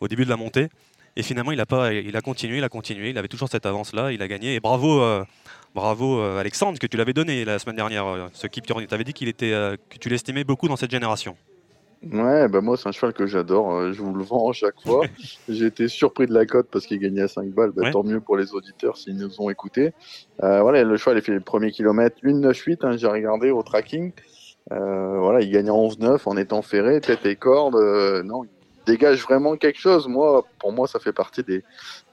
au 0.01 0.07
début 0.07 0.25
de 0.25 0.31
la 0.31 0.37
montée. 0.37 0.69
Et 1.17 1.25
finalement, 1.25 1.51
il 1.51 1.61
a 1.61 1.67
pas, 1.67 1.93
il 1.93 2.17
a 2.17 2.21
continué, 2.21 2.59
il 2.59 2.65
a 2.65 2.69
continué. 2.69 3.11
Il 3.11 3.19
avait 3.19 3.27
toujours 3.27 3.49
cette 3.49 3.67
avance-là, 3.67 4.13
il 4.13 4.23
a 4.23 4.29
gagné. 4.29 4.55
Et 4.55 4.61
bravo. 4.61 5.01
euh, 5.03 5.25
Bravo 5.75 6.21
Alexandre, 6.21 6.79
que 6.79 6.87
tu 6.87 6.99
l'avais 6.99 7.15
donné 7.15 7.47
la 7.47 7.59
semaine 7.59 7.77
dernière. 7.77 8.05
ce 8.35 8.47
Keep 8.47 8.69
Your- 8.69 8.87
Tu 8.87 8.95
avais 8.95 9.05
dit 9.05 9.15
qu'il 9.15 9.27
était, 9.29 9.51
que 9.89 9.97
tu 9.99 10.09
l'estimais 10.11 10.45
beaucoup 10.45 10.69
dans 10.69 10.77
cette 10.77 10.91
génération. 10.91 11.35
Ouais, 12.11 12.49
bah 12.49 12.61
moi 12.61 12.77
c'est 12.77 12.89
un 12.89 12.93
cheval 12.93 13.13
que 13.13 13.27
j'adore, 13.27 13.73
euh, 13.75 13.93
je 13.93 14.03
vous 14.03 14.13
le 14.15 14.25
vends 14.25 14.51
à 14.51 14.53
chaque 14.53 14.81
fois. 14.83 15.03
J'ai 15.49 15.67
été 15.67 15.87
surpris 15.87 16.27
de 16.27 16.35
la 16.35 16.47
cote 16.47 16.67
parce 16.71 16.87
qu'il 16.87 16.99
gagnait 16.99 17.23
à 17.23 17.29
5 17.29 17.51
balles, 17.51 17.71
bah, 17.71 17.83
Ouais. 17.85 17.91
tant 17.93 18.03
mieux 18.03 18.21
pour 18.21 18.37
les 18.37 18.53
auditeurs 18.55 18.97
s'ils 18.97 19.17
nous 19.17 19.41
ont 19.41 19.51
écoutés. 19.51 19.93
Euh, 20.43 20.63
voilà, 20.63 20.83
le 20.83 20.97
cheval 20.97 21.19
il 21.19 21.23
fait 21.23 21.33
les 21.33 21.41
premiers 21.41 21.71
kilomètres 21.71 22.17
1,98, 22.25 22.79
hein, 22.83 22.97
j'ai 22.97 23.07
regardé 23.07 23.51
au 23.53 23.63
tracking. 23.63 24.13
Euh, 24.73 25.19
voilà, 25.21 25.41
il 25.43 25.51
gagne 25.51 25.71
en 25.71 25.77
11,9 25.89 26.23
en 26.27 26.37
étant 26.37 26.63
ferré, 26.63 27.01
tête 27.01 27.25
et 27.27 27.37
corde. 27.37 27.77
euh, 27.77 28.23
non, 28.23 28.45
il 28.45 28.51
dégage 28.87 29.23
vraiment 29.23 29.57
quelque 29.57 29.79
chose. 29.79 30.09
Moi, 30.09 30.45
pour 30.59 30.73
moi, 30.73 30.87
ça 30.89 30.99
fait 30.99 31.13
partie 31.13 31.43
des, 31.43 31.63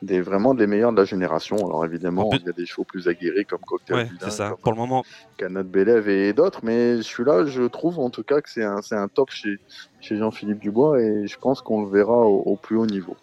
des 0.01 0.21
vraiment 0.21 0.53
des 0.53 0.67
meilleurs 0.67 0.91
de 0.91 0.97
la 0.97 1.05
génération. 1.05 1.55
Alors 1.57 1.83
évidemment, 1.85 2.29
il 2.33 2.45
y 2.45 2.49
a 2.49 2.51
des 2.53 2.65
chevaux 2.65 2.83
plus 2.83 3.07
aguerris 3.07 3.45
comme 3.45 3.59
Cocktail 3.59 3.95
Ouais, 3.97 4.09
c'est 4.21 4.31
ça. 4.31 4.49
comme 4.49 4.57
Pour 4.59 4.71
le 4.73 4.77
moment, 4.77 5.03
Canad 5.37 5.67
Bélève 5.67 6.07
et 6.09 6.33
d'autres, 6.33 6.59
mais 6.63 7.01
celui-là, 7.01 7.45
je 7.45 7.63
trouve 7.63 7.99
en 7.99 8.09
tout 8.09 8.23
cas 8.23 8.41
que 8.41 8.49
c'est 8.49 8.63
un, 8.63 9.07
top 9.07 9.31
chez, 9.31 9.57
chez 10.01 10.17
Jean-Philippe 10.17 10.59
Dubois 10.59 11.01
et 11.01 11.27
je 11.27 11.37
pense 11.37 11.61
qu'on 11.61 11.83
le 11.83 11.89
verra 11.89 12.17
au, 12.17 12.41
au 12.45 12.55
plus 12.55 12.77
haut 12.77 12.85
niveau. 12.85 13.15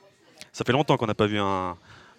ça 0.53 0.65
fait 0.65 0.73
longtemps 0.73 0.97
qu'on 0.97 1.07
n'a 1.07 1.15
pas 1.15 1.27
vu 1.27 1.39
un, 1.39 1.77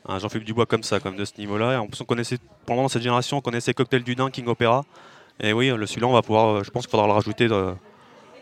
un 0.07 0.19
Jean-Philippe 0.19 0.47
Dubois 0.47 0.65
comme 0.65 0.83
ça, 0.83 0.99
comme 0.99 1.15
de 1.17 1.25
ce 1.25 1.33
niveau-là. 1.37 1.73
Et 1.73 1.75
en 1.77 1.87
plus, 1.87 1.99
on 2.01 2.05
connaissait, 2.05 2.37
pour 2.37 2.69
le 2.69 2.75
moment, 2.75 2.83
dans 2.83 2.89
cette 2.89 3.01
génération, 3.01 3.37
on 3.37 3.41
connaissait 3.41 3.73
Cocktail 3.73 4.03
du 4.03 4.15
Dain, 4.15 4.29
King 4.29 4.47
Opera. 4.47 4.85
Et 5.39 5.53
oui, 5.53 5.69
le 5.75 5.85
celui-là, 5.85 6.07
on 6.07 6.13
va 6.13 6.21
pouvoir, 6.21 6.47
euh, 6.55 6.63
je 6.63 6.71
pense 6.71 6.83
qu'il 6.87 6.91
faudra 6.91 7.05
le 7.05 7.13
rajouter, 7.13 7.47
de- 7.47 7.73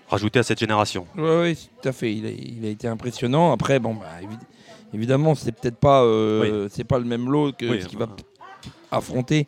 rajouter 0.07 0.39
à 0.39 0.43
cette 0.43 0.59
génération. 0.59 1.05
Oui, 1.17 1.55
tout 1.81 1.89
à 1.89 1.91
fait. 1.91 2.13
Il 2.13 2.25
a, 2.25 2.29
il 2.29 2.65
a 2.65 2.69
été 2.69 2.88
impressionnant. 2.88 3.51
Après, 3.51 3.79
bon, 3.79 3.93
bah, 3.95 4.05
évi- 4.21 4.38
évidemment, 4.93 5.35
c'est 5.35 5.51
peut-être 5.51 5.77
pas, 5.77 6.03
euh, 6.03 6.67
c'est 6.71 6.83
pas 6.83 7.00
le 7.00 7.05
même 7.05 7.29
lot 7.29 7.51
que 7.53 7.65
Oui, 7.65 7.81
ce 7.81 7.88
qu'il 7.88 7.97
va 8.00 8.07
affronter 8.91 9.47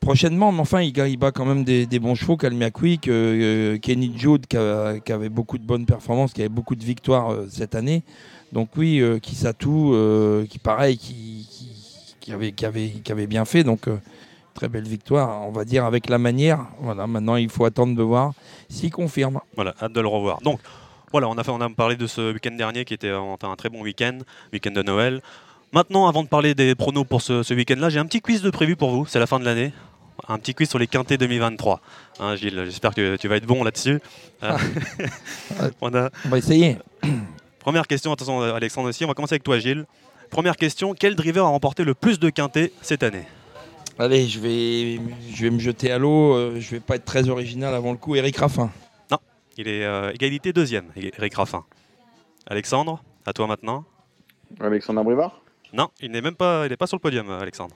prochainement. 0.00 0.52
Mais 0.52 0.60
enfin, 0.60 0.80
il, 0.82 0.96
il 0.96 1.16
bat 1.16 1.32
quand 1.32 1.44
même 1.44 1.64
des, 1.64 1.86
des 1.86 1.98
bons 1.98 2.14
chevaux. 2.14 2.36
Calmia 2.36 2.70
Quick, 2.70 3.08
euh, 3.08 3.74
euh, 3.74 3.78
Kenny 3.78 4.12
Jude, 4.16 4.46
qui, 4.46 4.56
a- 4.56 4.98
qui 5.00 5.12
avait 5.12 5.28
beaucoup 5.28 5.58
de 5.58 5.64
bonnes 5.64 5.86
performances, 5.86 6.32
qui 6.32 6.40
avait 6.40 6.48
beaucoup 6.48 6.76
de 6.76 6.84
victoires 6.84 7.30
euh, 7.32 7.46
cette 7.50 7.74
année. 7.74 8.02
Donc 8.52 8.70
oui, 8.78 9.02
qui 9.20 9.34
Satou, 9.34 9.92
euh, 9.92 10.46
qui 10.46 10.58
pareil, 10.58 10.96
qui, 10.96 11.46
qui, 11.50 11.68
qui 12.18 12.32
avait, 12.32 12.52
qui, 12.52 12.64
avait, 12.64 12.88
qui 12.88 13.12
avait 13.12 13.26
bien 13.26 13.44
fait. 13.44 13.62
Donc 13.62 13.88
très 14.58 14.68
belle 14.68 14.88
victoire, 14.88 15.46
on 15.46 15.52
va 15.52 15.64
dire 15.64 15.84
avec 15.84 16.08
la 16.08 16.18
manière. 16.18 16.66
Voilà, 16.80 17.06
maintenant 17.06 17.36
il 17.36 17.48
faut 17.48 17.64
attendre 17.64 17.94
de 17.94 18.02
voir 18.02 18.32
s'il 18.68 18.90
confirme. 18.90 19.38
Voilà, 19.54 19.72
hâte 19.80 19.92
de 19.92 20.00
le 20.00 20.08
revoir. 20.08 20.40
Donc, 20.40 20.58
voilà, 21.12 21.28
on 21.28 21.38
a, 21.38 21.44
fait, 21.44 21.52
on 21.52 21.60
a 21.60 21.70
parlé 21.70 21.94
de 21.94 22.08
ce 22.08 22.32
week-end 22.32 22.56
dernier 22.56 22.84
qui 22.84 22.92
était 22.92 23.12
enfin, 23.12 23.52
un 23.52 23.54
très 23.54 23.68
bon 23.68 23.82
week-end, 23.82 24.18
week-end 24.52 24.72
de 24.72 24.82
Noël. 24.82 25.22
Maintenant, 25.72 26.08
avant 26.08 26.24
de 26.24 26.28
parler 26.28 26.56
des 26.56 26.74
pronos 26.74 27.04
pour 27.04 27.22
ce, 27.22 27.44
ce 27.44 27.54
week-end-là, 27.54 27.88
j'ai 27.88 28.00
un 28.00 28.06
petit 28.06 28.20
quiz 28.20 28.42
de 28.42 28.50
prévu 28.50 28.74
pour 28.74 28.90
vous. 28.90 29.06
C'est 29.06 29.20
la 29.20 29.28
fin 29.28 29.38
de 29.38 29.44
l'année. 29.44 29.72
Un 30.26 30.38
petit 30.38 30.54
quiz 30.54 30.68
sur 30.68 30.80
les 30.80 30.88
quintés 30.88 31.18
2023. 31.18 31.80
Hein, 32.18 32.34
Gilles, 32.34 32.62
j'espère 32.64 32.94
que 32.94 33.14
tu 33.14 33.28
vas 33.28 33.36
être 33.36 33.46
bon 33.46 33.62
là-dessus. 33.62 34.00
Euh, 34.42 34.58
on 35.80 35.94
a 35.94 36.10
On 36.24 36.30
va 36.30 36.38
essayer. 36.38 36.78
première 37.60 37.86
question, 37.86 38.12
attention 38.12 38.40
Alexandre 38.40 38.88
aussi. 38.88 39.04
On 39.04 39.08
va 39.08 39.14
commencer 39.14 39.34
avec 39.34 39.44
toi, 39.44 39.60
Gilles. 39.60 39.86
Première 40.30 40.56
question 40.56 40.94
quel 40.98 41.14
driver 41.14 41.44
a 41.44 41.48
remporté 41.48 41.84
le 41.84 41.94
plus 41.94 42.18
de 42.18 42.28
quintés 42.28 42.72
cette 42.82 43.04
année? 43.04 43.24
Allez, 43.98 44.26
je 44.28 44.38
vais, 44.38 45.00
je 45.34 45.42
vais 45.42 45.50
me 45.50 45.58
jeter 45.58 45.90
à 45.90 45.98
l'eau. 45.98 46.34
euh, 46.34 46.60
je 46.60 46.70
vais 46.72 46.80
pas 46.80 46.96
être 46.96 47.04
très 47.04 47.28
original 47.28 47.74
avant 47.74 47.90
le 47.92 47.98
coup. 47.98 48.14
Eric 48.14 48.36
Raffin. 48.36 48.70
Il 49.60 49.66
est 49.66 49.84
euh, 49.84 50.12
égalité 50.12 50.52
deuxième, 50.52 50.84
Eric 50.94 51.34
Raffin. 51.34 51.64
Alexandre, 52.46 53.02
à 53.26 53.32
toi 53.32 53.48
maintenant. 53.48 53.84
Alexandre 54.60 55.02
Brivard 55.02 55.40
Non, 55.72 55.88
il 56.00 56.12
n'est 56.12 56.20
même 56.20 56.36
pas, 56.36 56.64
il 56.66 56.72
est 56.72 56.76
pas 56.76 56.86
sur 56.86 56.96
le 56.96 57.00
podium, 57.00 57.28
euh, 57.28 57.40
Alexandre. 57.40 57.74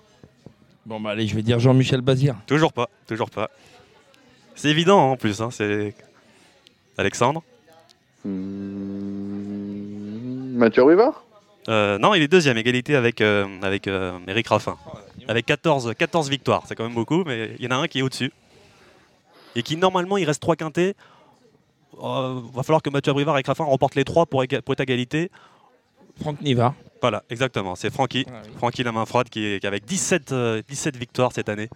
Bon, 0.86 1.00
bah 1.00 1.10
allez, 1.10 1.26
je 1.26 1.34
vais 1.34 1.42
dire 1.42 1.58
Jean-Michel 1.58 2.00
Bazir. 2.00 2.36
Toujours 2.46 2.72
pas, 2.72 2.88
toujours 3.08 3.30
pas. 3.30 3.50
C'est 4.54 4.68
évident 4.68 5.10
en 5.10 5.16
plus. 5.16 5.40
hein, 5.40 5.50
c'est 5.50 5.92
Alexandre. 6.96 7.42
Hmm, 9.22 10.56
Mathieu 10.56 10.84
Rivard 10.84 11.24
Euh, 11.68 11.98
non, 11.98 12.14
il 12.14 12.22
est 12.22 12.28
deuxième, 12.28 12.56
égalité 12.58 12.96
avec, 12.96 13.20
euh, 13.20 13.46
avec 13.62 13.86
euh, 13.86 14.18
Eric 14.26 14.48
Raffin. 14.48 14.76
Avec 15.28 15.46
14, 15.46 15.94
14 15.96 16.28
victoires, 16.28 16.64
c'est 16.66 16.74
quand 16.74 16.84
même 16.84 16.94
beaucoup, 16.94 17.22
mais 17.24 17.54
il 17.58 17.64
y 17.64 17.68
en 17.68 17.70
a 17.70 17.76
un 17.76 17.86
qui 17.86 18.00
est 18.00 18.02
au-dessus. 18.02 18.32
Et 19.54 19.62
qui, 19.62 19.76
normalement, 19.76 20.16
il 20.16 20.24
reste 20.24 20.40
3 20.40 20.56
quintés. 20.56 20.94
Va 21.92 22.62
falloir 22.64 22.82
que 22.82 22.90
Mathieu 22.90 23.10
Abrivard 23.10 23.38
et 23.38 23.42
Raffin 23.46 23.64
remportent 23.64 23.94
les 23.94 24.04
3 24.04 24.26
pour, 24.26 24.44
pour 24.64 24.72
être 24.72 24.80
à 24.80 24.82
égalité. 24.82 25.30
Franck 26.20 26.40
Niva. 26.40 26.74
Voilà, 27.00 27.24
exactement. 27.30 27.74
C'est 27.74 27.92
Francky. 27.92 28.24
Francky 28.56 28.82
la 28.84 28.92
main 28.92 29.06
froide 29.06 29.28
qui 29.28 29.44
est, 29.44 29.60
qui 29.60 29.66
est 29.66 29.68
avec 29.68 29.84
17, 29.84 30.32
euh, 30.32 30.62
17 30.68 30.96
victoires 30.96 31.32
cette 31.32 31.48
année. 31.48 31.68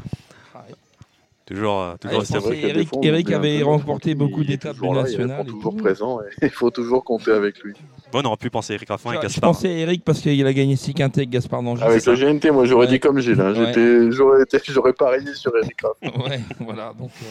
Toujours, 1.47 1.81
euh, 1.81 1.95
toujours 2.01 2.23
je 2.25 2.35
à 2.37 2.41
que 2.41 3.07
Eric- 3.07 3.31
avait 3.33 3.63
remporté 3.63 4.11
il- 4.11 4.17
beaucoup 4.17 4.41
il 4.43 4.47
est 4.51 4.57
d'étapes 4.57 4.77
il 4.83 4.93
nationales 4.93 5.39
répond 5.39 5.49
et 5.49 5.53
toujours 5.53 5.77
présent 5.77 6.21
et 6.21 6.25
il 6.47 6.51
faut 6.51 6.71
toujours 6.71 7.05
compter 7.05 7.31
avec 7.31 7.61
lui. 7.61 7.75
Bon, 8.11 8.21
on 8.21 8.25
aurait 8.25 8.37
pu 8.37 8.51
penser 8.51 8.75
Eric 8.75 8.89
Raffin 8.89 9.13
et 9.13 9.17
Je 9.17 9.21
Gaspard. 9.21 9.53
pensais 9.53 9.71
Eric 9.73 10.03
parce 10.05 10.21
qu'il 10.21 10.45
a 10.45 10.53
gagné 10.53 10.75
6 10.75 10.93
quintés 10.95 11.21
avec 11.21 11.31
Gaspard 11.31 11.63
Dangis. 11.63 11.85
Avec 11.85 12.01
ça. 12.01 12.11
le 12.11 12.17
GNT, 12.17 12.51
moi 12.51 12.65
j'aurais 12.65 12.87
Ouais. 12.87 12.93
dit 12.93 12.99
comme 13.01 13.21
Gilles. 13.21 13.41
hein. 13.41 13.55
Ouais. 13.55 14.11
J'aurais 14.11 14.93
parié 14.93 15.35
sur 15.35 15.53
Eric 15.57 15.81
Raff. 15.83 15.97
Ouais, 16.29 16.41
voilà. 16.59 16.93
Donc, 16.99 17.11
euh, 17.23 17.27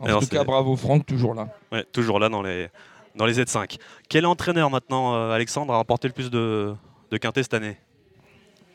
en 0.00 0.06
Alors, 0.06 0.20
tout 0.22 0.26
cas, 0.28 0.42
bravo 0.42 0.74
Franck, 0.74 1.06
toujours 1.06 1.34
là. 1.34 1.46
Ouais, 1.70 1.84
toujours 1.92 2.18
là 2.18 2.28
dans 2.28 2.42
les, 2.42 2.66
dans 3.14 3.24
les 3.26 3.34
Z5. 3.34 3.76
Quel 4.08 4.26
entraîneur 4.26 4.68
maintenant, 4.68 5.14
euh, 5.14 5.30
Alexandre, 5.30 5.72
a 5.72 5.76
remporté 5.76 6.08
le 6.08 6.14
plus 6.14 6.28
de, 6.28 6.74
de 7.12 7.16
quintés 7.18 7.44
cette 7.44 7.54
année? 7.54 7.76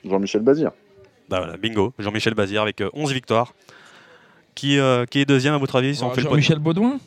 Jean-Michel 0.05 0.41
Bazir. 0.41 0.71
Bah 1.27 1.39
voilà, 1.39 1.57
bingo, 1.57 1.91
Jean-Michel 1.99 2.33
Bazir 2.33 2.61
avec 2.61 2.79
euh, 2.79 2.89
11 2.93 3.11
victoires. 3.11 3.53
Qui, 4.59 4.77
euh, 4.77 5.05
qui 5.05 5.21
est 5.21 5.25
deuxième 5.25 5.53
à 5.53 5.57
votre 5.57 5.77
avis 5.77 5.95
si 5.95 6.03
on 6.03 6.07
Bon, 6.09 6.13
fait 6.13 6.21
le 6.21 6.27
Jean-Michel 6.29 6.59
Baudouin 6.59 6.99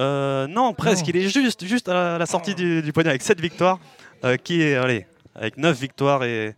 Euh, 0.00 0.46
non, 0.48 0.72
presque. 0.74 1.04
Non. 1.06 1.12
Il 1.14 1.16
est 1.18 1.28
juste, 1.28 1.64
juste 1.64 1.88
à 1.88 2.18
la 2.18 2.26
sortie 2.26 2.54
du, 2.56 2.82
du 2.82 2.92
podium 2.92 3.10
avec 3.10 3.22
7 3.22 3.40
victoires. 3.40 3.78
euh, 4.24 4.36
qui 4.36 4.62
est, 4.62 4.74
allez, 4.74 5.06
avec 5.36 5.56
9 5.58 5.78
victoires 5.80 6.24
et 6.24 6.54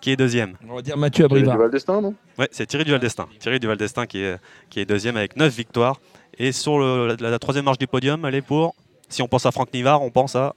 qui 0.00 0.10
est 0.12 0.16
deuxième. 0.16 0.54
On 0.68 0.76
va 0.76 0.82
dire 0.82 0.96
Mathieu 0.96 1.26
Thierry 1.26 1.40
Abrivard. 1.40 1.56
Duval 1.56 1.70
d'Estaing, 1.72 2.00
non? 2.02 2.14
Ouais, 2.38 2.48
c'est 2.52 2.66
Thierry 2.66 2.84
Duval-Destin. 2.84 3.26
Thierry 3.40 3.58
Duval-Destin 3.58 4.06
qui 4.06 4.22
est, 4.22 4.36
qui 4.70 4.78
est 4.80 4.84
deuxième 4.84 5.16
avec 5.16 5.36
9 5.36 5.52
victoires. 5.54 5.98
Et 6.38 6.52
sur 6.52 6.78
le- 6.78 7.16
la, 7.20 7.30
la 7.30 7.38
troisième 7.40 7.64
marche 7.64 7.78
du 7.78 7.86
podium, 7.88 8.24
elle 8.24 8.34
est 8.36 8.42
pour. 8.42 8.74
Si 9.08 9.22
on 9.22 9.28
pense 9.28 9.44
à 9.46 9.50
Franck 9.50 9.72
Nivard, 9.74 10.02
on 10.02 10.10
pense 10.10 10.36
à. 10.36 10.54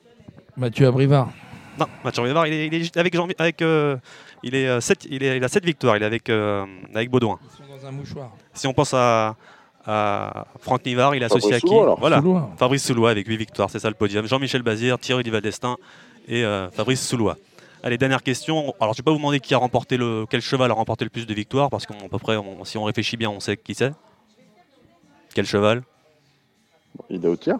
Mathieu 0.57 0.87
Abrivard. 0.87 1.29
Non, 1.79 1.87
Mathieu 2.03 2.21
Rivard, 2.23 2.47
il 2.47 2.53
est, 2.53 2.67
il 2.67 2.73
est 2.73 2.79
juste 2.79 2.97
avec 2.97 3.13
Jean. 3.15 3.27
Avec, 3.37 3.61
euh, 3.61 3.97
il, 4.43 4.55
est, 4.55 4.67
euh, 4.67 4.79
sept- 4.79 5.05
il, 5.09 5.21
est, 5.23 5.35
il 5.37 5.43
a 5.43 5.47
7 5.49 5.65
victoires. 5.65 5.97
Il 5.97 6.03
est 6.03 6.05
avec, 6.05 6.29
euh, 6.29 6.63
avec 6.93 7.09
Baudouin. 7.09 7.37
Un 7.85 7.91
mouchoir. 7.91 8.31
Si 8.53 8.65
on 8.67 8.73
pense 8.73 8.93
à, 8.93 9.35
à 9.85 10.45
Franck 10.59 10.85
Nivard, 10.85 11.15
il 11.15 11.21
est 11.21 11.25
associé 11.25 11.51
Fabrice 11.51 11.63
à 11.63 11.67
qui 11.67 11.73
Soulois. 11.73 11.95
Voilà, 11.99 12.17
Soulois. 12.21 12.49
Fabrice 12.57 12.83
Soulois 12.85 13.09
avec 13.11 13.27
8 13.27 13.37
victoires, 13.37 13.69
c'est 13.69 13.79
ça 13.79 13.89
le 13.89 13.95
podium. 13.95 14.25
Jean-Michel 14.25 14.63
Bazir, 14.63 14.97
Thierry 14.97 15.23
Duval 15.23 15.41
d'Estaing 15.41 15.77
et 16.27 16.43
euh, 16.43 16.69
Fabrice 16.71 17.05
Soulois. 17.07 17.37
Allez, 17.83 17.97
dernière 17.99 18.23
question. 18.23 18.73
Alors, 18.79 18.93
je 18.95 18.99
ne 18.99 19.03
vais 19.03 19.05
pas 19.05 19.11
vous 19.11 19.17
demander 19.17 19.39
qui 19.39 19.53
a 19.53 19.57
remporté 19.59 19.97
le, 19.97 20.25
quel 20.27 20.41
cheval 20.41 20.71
a 20.71 20.73
remporté 20.73 21.03
le 21.05 21.11
plus 21.11 21.27
de 21.27 21.33
victoires, 21.35 21.69
parce 21.69 21.85
qu'à 21.85 21.93
peu 22.09 22.17
près, 22.17 22.35
on- 22.37 22.65
si 22.65 22.79
on 22.79 22.83
réfléchit 22.85 23.15
bien, 23.17 23.29
on 23.29 23.39
sait 23.39 23.57
qui 23.57 23.75
c'est. 23.75 23.91
Quel 25.35 25.45
cheval? 25.45 25.83
Il 27.09 27.23
est 27.23 27.27
au 27.27 27.35
tiers. 27.35 27.59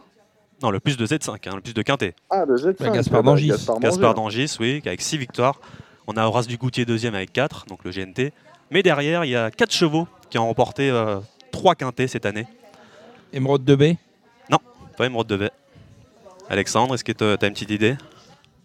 Non, 0.64 0.72
le 0.72 0.80
plus 0.80 0.98
de 0.98 1.06
Z5, 1.06 1.30
hein, 1.48 1.56
le 1.56 1.62
plus 1.62 1.74
de 1.74 1.82
quintet. 1.82 2.16
Ah, 2.32 2.46
le 2.48 2.56
Z5. 2.56 2.76
Bah, 2.80 2.90
Gaspard 2.90 3.22
Dangis. 3.24 3.48
Gaspard 3.50 3.80
Gaspard 3.80 4.14
Dangis. 4.16 4.38
Dangis, 4.48 4.58
oui, 4.60 4.82
avec 4.86 5.02
6 5.02 5.18
victoires. 5.18 5.60
On 6.08 6.14
a 6.18 6.24
Horace 6.26 6.48
Dugoutier 6.48 6.86
deuxième 6.86 7.14
avec 7.14 7.34
4, 7.34 7.66
donc 7.68 7.84
le 7.84 7.92
GNT. 7.92 8.32
Mais 8.72 8.82
derrière, 8.82 9.26
il 9.26 9.32
y 9.32 9.36
a 9.36 9.52
4 9.52 9.72
chevaux 9.74 10.08
qui 10.30 10.38
ont 10.38 10.48
remporté 10.48 10.92
3 11.52 11.76
quintets 11.76 12.08
cette 12.08 12.26
année. 12.26 12.48
Émeraude 13.34 13.64
de 13.66 13.76
Bay. 13.76 13.98
Pas 14.98 15.08
Émeraude 15.08 15.28
de 15.28 15.36
Baie. 15.36 15.52
Alexandre, 16.50 16.94
est-ce 16.96 17.04
que 17.04 17.12
tu 17.12 17.24
as 17.26 17.32
une 17.48 17.54
petite 17.54 17.72
idée? 17.72 17.98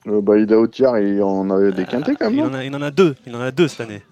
Euh, 0.06 0.20
bah, 0.20 0.38
il 0.38 0.50
est 0.50 0.54
au 0.54 0.68
tiers 0.68 0.94
et 0.96 1.14
il 1.16 1.22
en 1.24 1.50
avait 1.50 1.72
des 1.72 1.84
quintés 1.86 2.14
quand 2.14 2.30
il 2.30 2.36
même. 2.36 2.50
en, 2.50 2.54
a, 2.54 2.64
il 2.64 2.74
en 2.76 2.82
a 2.82 2.92
deux. 2.92 3.16
Il 3.26 3.34
en 3.34 3.40
a 3.40 3.50
deux 3.50 3.66
cette 3.66 3.80
année. 3.80 4.02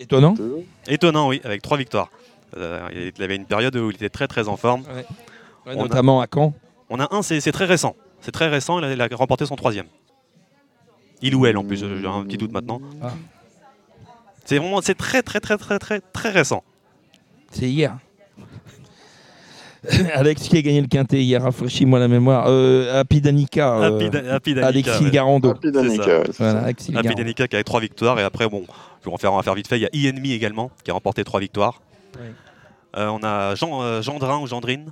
Étonnant. 0.00 0.34
non 0.36 0.64
Étonnant, 0.88 1.28
oui, 1.28 1.40
avec 1.44 1.62
trois 1.62 1.76
victoires. 1.78 2.10
Euh, 2.56 2.88
il 3.16 3.22
avait 3.22 3.36
une 3.36 3.44
période 3.46 3.76
où 3.76 3.90
il 3.90 3.94
était 3.94 4.08
très 4.08 4.26
très 4.26 4.48
en 4.48 4.56
forme. 4.56 4.82
Ouais, 4.82 5.72
a- 5.72 5.76
notamment 5.76 6.20
à 6.20 6.26
Caen. 6.32 6.54
On 6.90 6.98
a 6.98 7.06
un, 7.14 7.22
c'est 7.22 7.40
c'est 7.40 7.52
très 7.52 7.66
récent. 7.66 7.94
C'est 8.20 8.32
très 8.32 8.48
récent, 8.48 8.80
il 8.80 8.84
a, 8.84 8.92
il 8.92 9.00
a 9.00 9.16
remporté 9.16 9.46
son 9.46 9.54
troisième. 9.54 9.86
Il 11.22 11.36
ou 11.36 11.46
elle 11.46 11.56
en 11.56 11.62
plus, 11.64 11.76
j'ai 11.76 12.06
un 12.08 12.24
petit 12.24 12.36
doute 12.36 12.50
maintenant. 12.52 12.80
Ah. 13.00 13.12
C'est 14.44 14.58
vraiment, 14.58 14.80
c'est 14.82 14.96
très 14.96 15.22
très 15.22 15.38
très 15.38 15.56
très 15.56 15.78
très 15.78 16.00
très 16.00 16.30
récent. 16.30 16.64
C'est 17.54 17.68
hier. 17.70 17.96
Alex 20.14 20.48
qui 20.48 20.56
a 20.56 20.62
gagné 20.62 20.80
le 20.80 20.86
quintet 20.86 21.22
hier, 21.22 21.42
rafraîchis-moi 21.42 21.98
la 21.98 22.08
mémoire. 22.08 22.46
Euh, 22.48 23.00
Happy 23.00 23.20
Danica. 23.20 23.74
euh, 23.76 23.96
Happy 23.96 24.08
Da- 24.10 24.34
Happy 24.34 24.54
Danica, 24.54 24.66
Alexis 24.68 25.04
ouais. 25.04 25.10
Garando. 25.10 25.50
Happy 25.50 25.70
Danica, 25.70 26.20
ouais, 26.20 26.24
Voilà. 26.38 26.60
Alexis 26.60 26.90
Happy 26.96 27.02
Garando. 27.08 27.22
Danica 27.22 27.48
qui 27.48 27.56
avait 27.56 27.64
trois 27.64 27.80
victoires 27.80 28.18
et 28.18 28.22
après 28.22 28.48
bon, 28.48 28.64
je 29.02 29.08
vais 29.08 29.14
en 29.14 29.18
faire, 29.18 29.32
on 29.32 29.36
va 29.36 29.42
faire 29.42 29.54
vite 29.54 29.68
fait. 29.68 29.78
Il 29.78 30.00
y 30.02 30.06
a 30.06 30.10
Enemy 30.10 30.32
également 30.32 30.70
qui 30.82 30.90
a 30.90 30.94
remporté 30.94 31.22
trois 31.22 31.38
victoires. 31.38 31.82
Ouais. 32.16 32.32
Euh, 32.96 33.08
on 33.08 33.22
a 33.22 33.54
Jean, 33.56 33.82
euh, 33.82 34.00
Gendrin 34.00 34.38
ou 34.38 34.46
Gendrine, 34.46 34.86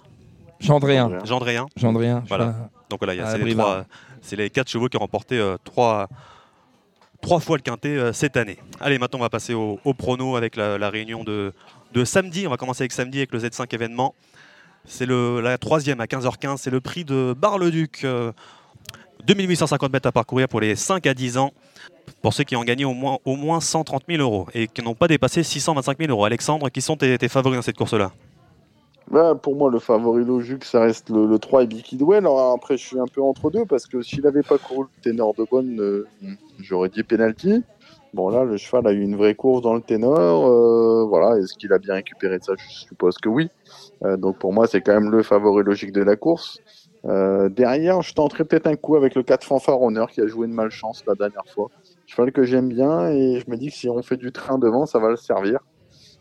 Gendréen. 0.61 1.11
Gendréen. 1.25 1.67
Gendréen. 1.77 2.23
Voilà. 2.29 2.55
Donc 2.91 3.01
voilà, 3.03 3.23
a 3.25 3.31
Ah, 3.31 3.85
c'est 4.21 4.37
les 4.37 4.51
quatre 4.51 4.69
chevaux 4.69 4.89
qui 4.89 4.97
ont 4.99 5.01
remporté 5.01 5.39
euh, 5.39 5.57
trois, 5.65 6.07
trois 7.23 7.41
fois 7.41 7.57
le 7.57 7.63
quintet 7.63 7.97
euh, 7.97 8.13
cette 8.13 8.37
année. 8.37 8.59
Allez, 8.79 8.99
maintenant 8.99 9.21
on 9.21 9.23
va 9.23 9.31
passer 9.31 9.55
au, 9.55 9.81
au 9.85 9.95
prono 9.95 10.37
avec 10.37 10.55
la, 10.57 10.77
la 10.77 10.91
réunion 10.91 11.25
de, 11.25 11.53
de 11.93 12.05
samedi. 12.05 12.47
On 12.47 12.51
va 12.51 12.57
commencer 12.57 12.83
avec 12.83 12.93
samedi 12.93 13.19
avec 13.19 13.33
le 13.33 13.39
Z5 13.39 13.73
événement. 13.75 14.15
C'est 14.85 15.07
la 15.07 15.59
troisième 15.59 16.01
à 16.01 16.07
15h15. 16.07 16.57
C'est 16.59 16.71
le 16.71 16.81
prix 16.81 17.05
de 17.05 17.35
Bar-le-Duc. 17.37 18.03
euh, 18.05 18.33
2850 19.25 19.93
mètres 19.93 20.09
à 20.09 20.13
parcourir 20.13 20.49
pour 20.49 20.61
les 20.61 20.75
5 20.75 21.07
à 21.07 21.15
10 21.15 21.39
ans. 21.39 21.53
Pour 22.21 22.33
ceux 22.33 22.45
qui 22.45 22.57
ont 22.57 22.65
gagné 22.65 22.85
au 22.85 22.95
moins, 22.95 23.19
au 23.25 23.37
moins 23.37 23.61
130 23.61 24.03
000 24.09 24.21
euros 24.21 24.49
et 24.55 24.67
qui 24.67 24.83
n'ont 24.83 24.95
pas 24.95 25.07
dépassé 25.07 25.43
625 25.43 25.99
000 25.99 26.11
euros. 26.11 26.25
Alexandre, 26.25 26.69
qui 26.69 26.81
sont 26.81 26.97
tes, 26.97 27.17
favoris 27.29 27.57
dans 27.57 27.63
cette 27.63 27.77
course-là? 27.77 28.11
Pour 29.43 29.55
moi, 29.55 29.71
le 29.71 29.79
favori 29.79 30.25
logique, 30.25 30.65
ça 30.65 30.81
reste 30.81 31.11
le, 31.11 31.27
le 31.27 31.39
3 31.39 31.65
et 31.65 31.67
Bikidwell. 31.67 32.27
Après, 32.55 32.77
je 32.77 32.87
suis 32.87 32.99
un 32.99 33.07
peu 33.07 33.23
entre 33.23 33.51
deux 33.51 33.67
parce 33.67 33.87
que 33.87 34.03
s'il 34.03 34.23
n'avait 34.23 34.43
pas 34.43 34.59
couru 34.59 34.87
le 34.97 35.03
ténor 35.03 35.35
de 35.35 35.45
bonne, 35.49 35.79
euh, 35.81 36.09
j'aurais 36.61 36.89
dit 36.89 37.03
penalty. 37.03 37.63
Bon, 38.15 38.29
là, 38.29 38.45
le 38.45 38.59
cheval 38.59 38.87
a 38.87 38.93
eu 38.93 39.01
une 39.01 39.17
vraie 39.17 39.35
course 39.35 39.63
dans 39.63 39.75
le 39.75 39.81
ténor. 39.81 40.47
euh, 40.47 41.05
voilà, 41.07 41.39
est-ce 41.39 41.55
qu'il 41.55 41.73
a 41.73 41.79
bien 41.79 41.95
récupéré 41.95 42.39
de 42.39 42.45
ça? 42.45 42.53
Je 42.59 42.69
suppose 42.69 43.17
que 43.17 43.29
oui. 43.31 43.49
Euh, 44.05 44.19
donc 44.19 44.39
pour 44.39 44.53
moi, 44.53 44.67
c'est 44.67 44.83
quand 44.83 44.93
même 44.93 45.11
le 45.11 45.23
favori 45.23 45.65
logique 45.65 45.93
de 45.93 46.03
la 46.03 46.17
course. 46.17 46.59
Euh, 47.07 47.49
derrière, 47.49 48.03
je 48.03 48.13
tenterai 48.13 48.45
peut-être 48.45 48.67
un 48.67 48.77
coup 48.77 48.97
avec 48.97 49.15
le 49.15 49.23
4 49.23 49.45
fanfaronneur 49.45 50.11
qui 50.11 50.21
a 50.21 50.27
joué 50.27 50.47
une 50.47 50.53
malchance 50.53 51.03
la 51.07 51.15
dernière 51.15 51.47
fois. 51.47 51.69
Cheval 52.07 52.33
que 52.33 52.43
j'aime 52.43 52.69
bien 52.69 53.09
et 53.09 53.41
je 53.41 53.51
me 53.51 53.57
dis 53.57 53.69
que 53.69 53.75
si 53.75 53.89
on 53.89 54.03
fait 54.03 54.19
du 54.19 54.31
train 54.31 54.59
devant, 54.59 54.85
ça 54.85 54.99
va 54.99 55.09
le 55.09 55.17
servir. 55.17 55.61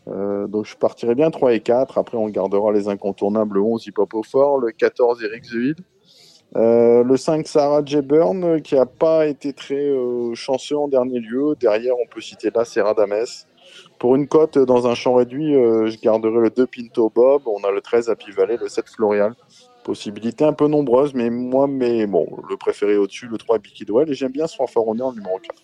Donc 0.07 0.65
je 0.65 0.75
partirai 0.75 1.13
bien 1.13 1.29
3 1.29 1.53
et 1.53 1.59
4. 1.59 1.97
Après, 1.99 2.17
on 2.17 2.27
gardera 2.29 2.71
les 2.71 2.87
incontournables 2.87 3.55
le 3.55 3.61
11 3.61 3.85
Hip 3.85 3.93
Hop 3.97 4.13
au 4.15 4.23
fort, 4.23 4.57
le 4.59 4.71
14 4.71 5.23
Eric 5.23 5.43
Zuid, 5.43 5.77
euh, 6.55 7.03
le 7.03 7.17
5 7.17 7.47
Sarah 7.47 7.81
J. 7.85 8.01
Byrne 8.01 8.43
euh, 8.43 8.59
qui 8.59 8.75
n'a 8.75 8.85
pas 8.85 9.27
été 9.27 9.53
très 9.53 9.75
euh, 9.75 10.35
chanceux 10.35 10.77
en 10.77 10.87
dernier 10.87 11.19
lieu. 11.19 11.55
Derrière, 11.59 11.95
on 11.95 12.07
peut 12.07 12.21
citer 12.21 12.51
là 12.53 12.65
Serra 12.65 12.93
Dames. 12.93 13.25
Pour 13.99 14.15
une 14.15 14.27
cote 14.27 14.57
dans 14.57 14.87
un 14.87 14.95
champ 14.95 15.13
réduit, 15.13 15.55
euh, 15.55 15.89
je 15.89 15.99
garderai 15.99 16.41
le 16.41 16.49
2 16.49 16.67
Pinto 16.67 17.11
Bob. 17.13 17.43
On 17.45 17.63
a 17.63 17.71
le 17.71 17.81
13 17.81 18.09
Happy 18.09 18.31
Valley, 18.31 18.57
le 18.57 18.67
7 18.67 18.89
Florial. 18.89 19.33
Possibilités 19.83 20.43
un 20.43 20.53
peu 20.53 20.67
nombreuses, 20.67 21.13
mais 21.13 21.29
moi, 21.29 21.67
mais 21.67 22.05
bon, 22.05 22.27
le 22.49 22.57
préféré 22.57 22.97
au-dessus, 22.97 23.27
le 23.27 23.37
3 23.37 23.59
Bikidwell. 23.59 24.09
Et 24.09 24.13
j'aime 24.13 24.31
bien 24.31 24.47
ce 24.47 24.55
fanfaronneur 24.55 25.11
le 25.11 25.17
numéro 25.17 25.37
4. 25.39 25.55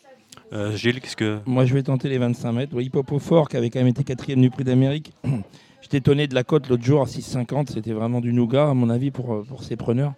Euh, 0.53 0.71
Gilles, 0.71 1.01
qu'est-ce 1.01 1.15
que. 1.15 1.39
Moi, 1.45 1.65
je 1.65 1.73
vais 1.73 1.83
tenter 1.83 2.07
les 2.09 2.17
25 2.17 2.51
mètres. 2.51 2.73
Oui, 2.75 2.89
Popo 2.89 3.19
Fort, 3.19 3.49
qui 3.49 3.57
avait 3.57 3.69
quand 3.69 3.79
même 3.79 3.87
été 3.87 4.03
quatrième 4.03 4.41
du 4.41 4.49
prix 4.49 4.63
d'Amérique. 4.63 5.11
J'étais 5.81 5.97
étonné 5.97 6.27
de 6.27 6.35
la 6.35 6.43
cote 6.43 6.69
l'autre 6.69 6.83
jour 6.83 7.01
à 7.01 7.05
6,50. 7.05 7.71
C'était 7.73 7.93
vraiment 7.93 8.21
du 8.21 8.33
nougat, 8.33 8.69
à 8.69 8.73
mon 8.73 8.89
avis, 8.89 9.11
pour, 9.11 9.43
pour 9.47 9.63
ses 9.63 9.75
preneurs. 9.75 10.13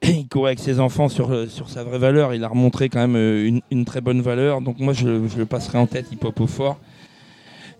il 0.02 0.28
courait 0.28 0.50
avec 0.50 0.58
ses 0.58 0.80
enfants 0.80 1.08
sur, 1.08 1.50
sur 1.50 1.68
sa 1.68 1.84
vraie 1.84 1.98
valeur. 1.98 2.34
Il 2.34 2.44
a 2.44 2.48
remontré 2.48 2.88
quand 2.88 3.06
même 3.06 3.16
une, 3.16 3.60
une 3.70 3.84
très 3.84 4.00
bonne 4.00 4.20
valeur. 4.20 4.60
Donc 4.60 4.78
moi, 4.78 4.92
je, 4.92 5.06
le 5.06 5.46
passerai 5.46 5.78
en 5.78 5.86
tête, 5.86 6.06
Hip 6.12 6.24
Hop 6.24 6.40
au 6.40 6.46
fort. 6.46 6.78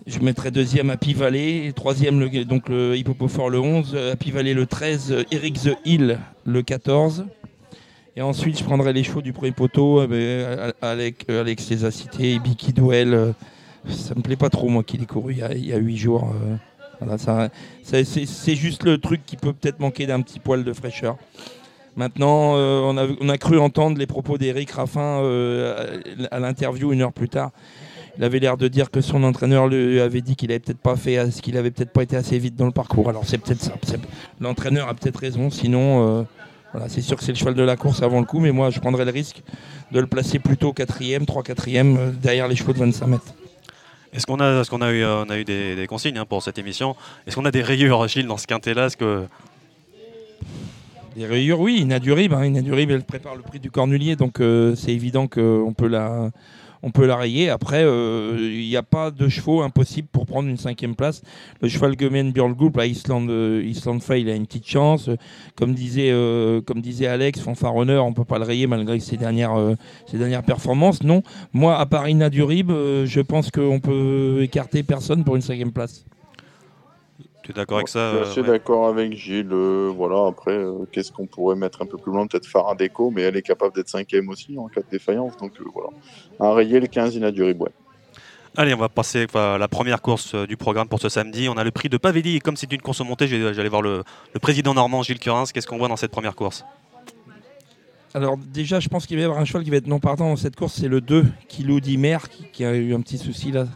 Je 0.06 0.20
mettrai 0.20 0.50
deuxième 0.50 0.88
Happy 0.88 1.12
Valley, 1.12 1.72
troisième 1.76 2.18
le, 2.18 2.44
donc 2.44 2.68
le 2.68 2.96
Hip 2.96 3.08
Hop 3.08 3.22
au 3.22 3.28
fort 3.28 3.50
le 3.50 3.60
11, 3.60 3.94
Happy 4.12 4.30
Valley 4.30 4.54
le 4.54 4.64
13, 4.64 5.26
Eric 5.30 5.60
The 5.60 5.76
Hill 5.84 6.18
le 6.46 6.62
14. 6.62 7.26
Et 8.16 8.22
ensuite, 8.22 8.58
je 8.58 8.64
prendrai 8.64 8.92
les 8.92 9.04
chevaux 9.04 9.22
du 9.22 9.32
premier 9.32 9.52
poteau 9.52 10.00
avec 10.00 10.46
Alex, 10.80 11.24
Alex 11.28 11.70
les 11.70 11.84
a 11.84 11.90
cités, 11.90 12.38
Bicky 12.38 12.72
Duel. 12.72 13.34
Ça 13.88 14.14
me 14.16 14.22
plaît 14.22 14.36
pas 14.36 14.50
trop, 14.50 14.68
moi, 14.68 14.82
qu'il 14.82 15.02
ait 15.02 15.06
couru 15.06 15.34
il 15.34 15.66
y 15.66 15.72
a 15.72 15.76
huit 15.76 15.96
jours. 15.96 16.34
C'est 17.82 18.54
juste 18.56 18.84
le 18.84 18.98
truc 18.98 19.24
qui 19.24 19.36
peut 19.36 19.52
peut-être 19.52 19.78
manquer 19.78 20.06
d'un 20.06 20.20
petit 20.20 20.40
poil 20.40 20.64
de 20.64 20.72
fraîcheur. 20.72 21.16
Maintenant, 21.98 22.54
euh, 22.56 23.16
on, 23.20 23.28
a, 23.28 23.38
cru 23.38 23.58
entendre 23.58 23.98
les 23.98 24.06
propos 24.06 24.38
d'Eric 24.38 24.70
Raffin 24.70 25.20
euh, 25.20 26.00
à 26.30 26.38
l'interview 26.38 26.92
une 26.92 27.02
heure 27.02 27.12
plus 27.12 27.28
tard. 27.28 27.50
Il 28.16 28.22
avait 28.22 28.38
l'air 28.38 28.56
de 28.56 28.68
dire 28.68 28.92
que 28.92 29.00
son 29.00 29.24
entraîneur 29.24 29.66
lui 29.66 29.98
avait 29.98 30.20
dit 30.20 30.36
qu'il 30.36 30.52
avait 30.52 30.60
peut-être 30.60 30.78
pas 30.78 30.94
fait, 30.94 31.28
qu'il 31.42 31.56
avait 31.56 31.72
peut-être 31.72 31.90
pas 31.90 32.04
été 32.04 32.16
assez 32.16 32.38
vite 32.38 32.54
dans 32.54 32.66
le 32.66 32.72
parcours. 32.72 33.08
Alors 33.08 33.24
c'est 33.26 33.38
peut-être 33.38 33.60
ça. 33.60 33.72
L'entraîneur 34.38 34.88
a 34.88 34.94
peut-être 34.94 35.18
raison. 35.18 35.50
Sinon, 35.50 36.20
euh, 36.76 36.80
c'est 36.86 37.00
sûr 37.00 37.16
que 37.16 37.24
c'est 37.24 37.32
le 37.32 37.38
cheval 37.38 37.54
de 37.54 37.64
la 37.64 37.76
course 37.76 38.00
avant 38.00 38.20
le 38.20 38.26
coup, 38.26 38.38
mais 38.38 38.52
moi 38.52 38.70
je 38.70 38.78
prendrais 38.78 39.04
le 39.04 39.10
risque 39.10 39.42
de 39.90 39.98
le 39.98 40.06
placer 40.06 40.38
plutôt 40.38 40.72
quatrième, 40.72 41.26
3 41.26 41.42
quatrième 41.42 42.16
derrière 42.22 42.46
les 42.46 42.54
chevaux 42.54 42.72
de 42.72 42.78
25 42.78 43.06
mètres. 43.08 43.34
Est-ce 44.12 44.24
qu'on 44.24 44.38
a, 44.38 44.60
est 44.60 44.68
qu'on 44.68 44.82
a 44.82 44.92
eu, 44.92 45.04
on 45.04 45.28
a 45.30 45.36
eu 45.36 45.44
des, 45.44 45.86
consignes 45.88 46.18
hein, 46.18 46.26
pour 46.26 46.44
cette 46.44 46.58
émission? 46.58 46.94
Est-ce 47.26 47.34
qu'on 47.34 47.44
a 47.44 47.50
des 47.50 47.62
rayures, 47.62 48.06
Gilles, 48.06 48.28
dans 48.28 48.38
ce 48.38 48.46
quintet-là? 48.46 48.88
Des 51.18 51.26
rayures, 51.26 51.58
oui. 51.58 51.80
Inadurib, 51.80 52.32
hein. 52.32 52.44
Inadurib, 52.44 52.92
elle 52.92 53.02
prépare 53.02 53.34
le 53.34 53.42
prix 53.42 53.58
du 53.58 53.72
Cornulier, 53.72 54.14
donc 54.14 54.38
euh, 54.38 54.76
c'est 54.76 54.92
évident 54.92 55.26
qu'on 55.26 55.74
peut 55.76 55.88
la, 55.88 56.30
on 56.84 56.92
peut 56.92 57.06
la 57.06 57.16
rayer. 57.16 57.50
Après, 57.50 57.82
euh, 57.82 58.36
il 58.38 58.68
n'y 58.68 58.76
a 58.76 58.84
pas 58.84 59.10
de 59.10 59.28
chevaux 59.28 59.62
impossible 59.62 60.06
pour 60.12 60.26
prendre 60.26 60.48
une 60.48 60.56
cinquième 60.56 60.94
place. 60.94 61.22
Le 61.60 61.68
cheval 61.68 61.96
Gemen 61.98 62.30
Björlgoup 62.30 62.70
à 62.78 62.86
Island, 62.86 63.28
euh, 63.30 63.64
Island 63.64 64.00
il 64.16 64.30
a 64.30 64.36
une 64.36 64.46
petite 64.46 64.68
chance. 64.68 65.10
Comme 65.56 65.74
disait, 65.74 66.12
euh, 66.12 66.60
comme 66.60 66.80
disait 66.80 67.08
Alex, 67.08 67.40
Fanfaronneur, 67.40 68.04
on 68.06 68.10
ne 68.10 68.14
peut 68.14 68.24
pas 68.24 68.38
le 68.38 68.44
rayer 68.44 68.68
malgré 68.68 69.00
ses 69.00 69.16
dernières, 69.16 69.56
ses 70.06 70.18
dernières 70.18 70.44
performances. 70.44 71.02
Non, 71.02 71.24
moi, 71.52 71.80
à 71.80 71.86
part 71.86 72.08
Inadurib, 72.08 72.70
je 72.70 73.20
pense 73.20 73.50
qu'on 73.50 73.80
peut 73.80 74.38
écarter 74.42 74.84
personne 74.84 75.24
pour 75.24 75.34
une 75.34 75.42
cinquième 75.42 75.72
place 75.72 76.04
d'accord 77.52 77.78
avec 77.78 77.88
ça 77.88 78.12
Je 78.12 78.30
suis 78.30 78.40
assez 78.40 78.50
d'accord 78.50 78.88
avec 78.88 79.14
Gilles. 79.14 79.52
Euh, 79.52 79.92
voilà, 79.94 80.26
après, 80.26 80.52
euh, 80.52 80.86
qu'est-ce 80.92 81.12
qu'on 81.12 81.26
pourrait 81.26 81.56
mettre 81.56 81.82
un 81.82 81.86
peu 81.86 81.96
plus 81.96 82.12
loin? 82.12 82.26
Peut-être 82.26 82.46
Farah 82.46 82.74
Déco, 82.74 83.10
mais 83.10 83.22
elle 83.22 83.36
est 83.36 83.42
capable 83.42 83.74
d'être 83.74 83.88
cinquième 83.88 84.28
aussi 84.28 84.56
en 84.58 84.68
cas 84.68 84.80
de 84.80 84.86
défaillance. 84.90 85.36
Donc 85.36 85.52
euh, 85.60 85.64
voilà. 85.72 85.90
Un 86.40 86.54
rayé 86.54 86.80
le 86.80 86.86
15 86.86 87.16
Inadurib, 87.16 87.62
ouais. 87.62 87.70
Allez, 88.56 88.74
on 88.74 88.78
va 88.78 88.88
passer 88.88 89.26
à 89.34 89.56
la 89.56 89.68
première 89.68 90.02
course 90.02 90.34
du 90.34 90.56
programme 90.56 90.88
pour 90.88 91.00
ce 91.00 91.08
samedi. 91.08 91.48
On 91.48 91.56
a 91.56 91.64
le 91.64 91.70
prix 91.70 91.88
de 91.88 91.96
Pavelli. 91.96 92.36
Et 92.36 92.40
comme 92.40 92.56
c'est 92.56 92.72
une 92.72 92.80
course 92.80 93.00
montée, 93.00 93.28
j'allais 93.28 93.68
voir 93.68 93.82
le, 93.82 94.02
président 94.40 94.74
normand, 94.74 95.02
Gilles 95.02 95.20
Curins. 95.20 95.44
Qu'est-ce 95.52 95.66
qu'on 95.66 95.78
voit 95.78 95.88
dans 95.88 95.96
cette 95.96 96.10
première 96.10 96.34
course? 96.34 96.64
Alors 98.14 98.36
déjà, 98.36 98.80
je 98.80 98.88
pense 98.88 99.06
qu'il 99.06 99.16
va 99.16 99.22
y 99.22 99.24
avoir 99.24 99.38
un 99.38 99.44
cheval 99.44 99.62
qui 99.62 99.70
va 99.70 99.76
être 99.76 99.86
non 99.86 100.00
partant 100.00 100.30
dans 100.30 100.36
cette 100.36 100.56
course, 100.56 100.74
c'est 100.80 100.88
le 100.88 101.00
2, 101.00 101.26
Kilo 101.46 101.78
Dimer, 101.78 102.18
qui, 102.30 102.46
qui 102.50 102.64
a 102.64 102.74
eu 102.74 102.94
un 102.94 103.00
petit 103.00 103.18
souci 103.18 103.52
là 103.52 103.66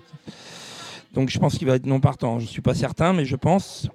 donc 1.15 1.29
je 1.29 1.39
pense 1.39 1.59
qu'il 1.59 1.67
va 1.67 1.77
être 1.77 1.87
non 1.87 2.01
partant. 2.01 2.39
Je 2.39 2.45
ne 2.45 2.51
suis 2.51 2.63
pas 2.63 2.75
certain, 2.75 3.13
mais 3.13 3.25
je 3.25 3.37
pense. 3.37 3.89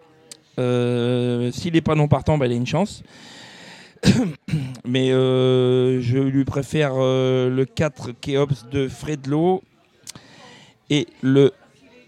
Euh, 0.60 1.52
s'il 1.52 1.74
n'est 1.74 1.82
pas 1.82 1.96
non 1.96 2.08
partant, 2.08 2.38
bah, 2.38 2.48
il 2.48 2.54
a 2.54 2.56
une 2.56 2.68
chance. 2.68 3.04
mais 4.86 5.12
euh, 5.12 6.00
je 6.02 6.20
lui 6.20 6.46
préfère 6.46 6.94
euh, 6.96 7.50
le 7.50 7.66
4 7.66 8.12
Keops 8.22 8.70
de 8.72 8.88
Fredlo 8.88 9.64
et 10.92 11.08
le 11.22 11.52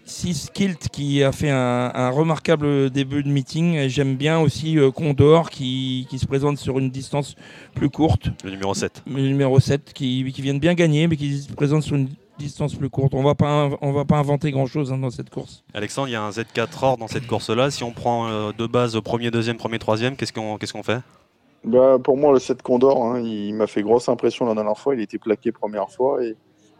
6 0.04 0.50
Kilt 0.54 0.88
qui 0.88 1.22
a 1.22 1.32
fait 1.32 1.50
un, 1.50 2.10
remarquable 2.10 2.90
début 2.90 3.22
de 3.22 3.28
meeting. 3.28 3.88
J'aime 3.88 4.16
bien 4.16 4.38
aussi 4.38 4.78
Condor 4.94 5.50
qui, 5.50 6.06
se 6.16 6.26
présente 6.26 6.58
sur 6.58 6.78
une 6.78 6.90
distance 6.90 7.36
plus 7.74 7.90
courte. 7.90 8.30
Le 8.44 8.50
numéro 8.50 8.74
7. 8.74 9.04
Le 9.06 9.22
numéro 9.22 9.60
7 9.60 9.92
qui, 9.92 10.32
qui 10.32 10.42
vient 10.42 10.54
de 10.54 10.58
bien 10.58 10.74
gagner 10.74 11.06
mais 11.06 11.16
qui 11.16 11.42
se 11.42 11.52
présente 11.52 11.82
sur 11.82 11.96
une 11.96 12.08
distance 12.40 12.74
plus 12.74 12.90
courte. 12.90 13.14
On 13.14 13.22
va 13.22 13.34
pas, 13.34 13.70
on 13.80 13.92
va 13.92 14.04
pas 14.04 14.16
inventer 14.16 14.50
grand-chose 14.50 14.92
hein, 14.92 14.98
dans 14.98 15.10
cette 15.10 15.30
course. 15.30 15.62
Alexandre, 15.74 16.08
il 16.08 16.12
y 16.12 16.16
a 16.16 16.22
un 16.22 16.30
Z4 16.30 16.68
or 16.82 16.96
dans 16.96 17.06
cette 17.06 17.26
course-là. 17.26 17.70
Si 17.70 17.84
on 17.84 17.92
prend 17.92 18.28
euh, 18.28 18.52
de 18.56 18.66
base 18.66 19.00
premier, 19.00 19.30
deuxième, 19.30 19.56
premier, 19.56 19.78
troisième, 19.78 20.16
qu'est-ce 20.16 20.32
qu'on 20.32 20.56
qu'est-ce 20.58 20.72
qu'on 20.72 20.82
fait? 20.82 21.00
Bah, 21.64 21.98
Pour 22.02 22.16
moi, 22.16 22.32
le 22.32 22.38
7 22.38 22.62
Condor, 22.62 23.04
hein, 23.04 23.20
il 23.20 23.54
m'a 23.54 23.66
fait 23.66 23.82
grosse 23.82 24.08
impression 24.08 24.46
la 24.46 24.54
dernière 24.54 24.78
fois. 24.78 24.94
Il 24.94 25.00
était 25.00 25.18
plaqué 25.18 25.52
première 25.52 25.90
fois 25.90 26.24
et 26.24 26.36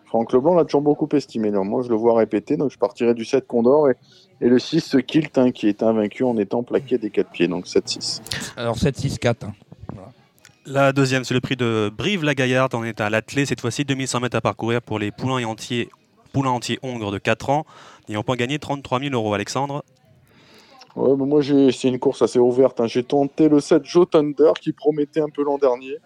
Franck 0.06 0.32
Leblanc 0.32 0.54
l'a 0.54 0.64
toujours 0.64 0.82
beaucoup 0.82 1.08
estimé. 1.12 1.50
moi, 1.50 1.82
je 1.82 1.88
le 1.88 1.94
vois 1.94 2.16
répéter, 2.16 2.56
donc 2.56 2.72
je 2.72 2.78
partirai 2.78 3.14
du 3.14 3.24
7 3.24 3.46
Condor 3.46 3.90
et, 3.90 3.94
et 4.40 4.48
le 4.48 4.58
6 4.58 4.96
Kilt 5.06 5.38
hein, 5.38 5.52
qui 5.52 5.68
est 5.68 5.84
invaincu 5.84 6.24
en 6.24 6.36
étant 6.36 6.64
plaqué 6.64 6.98
des 6.98 7.10
4 7.10 7.30
pieds, 7.30 7.46
donc 7.46 7.66
7-6. 7.66 8.20
Alors 8.56 8.76
7-6-4. 8.76 9.34
La 10.72 10.92
deuxième, 10.92 11.24
c'est 11.24 11.34
le 11.34 11.40
prix 11.40 11.56
de 11.56 11.90
Brive-la-Gaillarde. 11.92 12.76
On 12.76 12.84
est 12.84 13.00
à 13.00 13.10
l'attelé, 13.10 13.44
cette 13.44 13.60
fois-ci 13.60 13.84
2100 13.84 14.20
mètres 14.20 14.36
à 14.36 14.40
parcourir 14.40 14.80
pour 14.80 15.00
les 15.00 15.10
poulains 15.10 15.38
et 15.38 15.44
entiers, 15.44 15.88
poulains 16.32 16.50
entiers 16.50 16.78
hongres 16.84 17.10
de 17.10 17.18
4 17.18 17.50
ans. 17.50 17.66
N'ayant 18.08 18.22
pas 18.22 18.36
gagné 18.36 18.60
33 18.60 19.00
000 19.00 19.12
euros, 19.12 19.34
Alexandre? 19.34 19.82
Ouais, 20.94 21.16
bah, 21.16 21.24
moi, 21.24 21.42
c'est 21.42 21.88
une 21.88 21.98
course 21.98 22.22
assez 22.22 22.38
ouverte. 22.38 22.80
Hein. 22.80 22.86
J'ai 22.86 23.02
tenté 23.02 23.48
le 23.48 23.58
7 23.58 23.84
Joe 23.84 24.08
Thunder 24.08 24.52
qui 24.60 24.72
promettait 24.72 25.20
un 25.20 25.28
peu 25.28 25.42
l'an 25.42 25.58
dernier, 25.58 25.96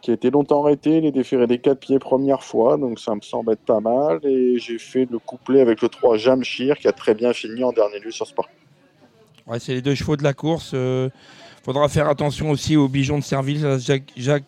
qui 0.00 0.12
a 0.12 0.14
été 0.14 0.30
longtemps 0.30 0.64
arrêté. 0.64 0.96
Il 0.96 1.04
est 1.04 1.12
déféré 1.12 1.46
des 1.46 1.58
4 1.58 1.78
pieds 1.78 1.98
première 1.98 2.42
fois, 2.42 2.78
donc 2.78 2.98
ça 2.98 3.14
me 3.14 3.20
semble 3.20 3.52
être 3.52 3.66
pas 3.66 3.80
mal. 3.80 4.20
Et 4.24 4.58
j'ai 4.58 4.78
fait 4.78 5.06
le 5.10 5.18
couplet 5.18 5.60
avec 5.60 5.82
le 5.82 5.90
3 5.90 6.16
Jamshir 6.16 6.78
qui 6.78 6.88
a 6.88 6.92
très 6.92 7.12
bien 7.12 7.34
fini 7.34 7.62
en 7.64 7.72
dernier 7.72 7.98
lieu 7.98 8.10
sur 8.10 8.26
ce 8.26 8.32
parc. 8.32 8.48
Ouais, 9.46 9.58
c'est 9.58 9.74
les 9.74 9.82
deux 9.82 9.94
chevaux 9.94 10.16
de 10.16 10.22
la 10.22 10.32
course. 10.32 10.70
Euh, 10.72 11.10
faudra 11.62 11.88
faire 11.88 12.08
attention 12.08 12.50
aussi 12.50 12.76
aux 12.76 12.88
bijoux 12.88 13.16
de 13.16 13.24
service. 13.24 13.62
Jacques, 13.78 14.12
Jacques, 14.16 14.44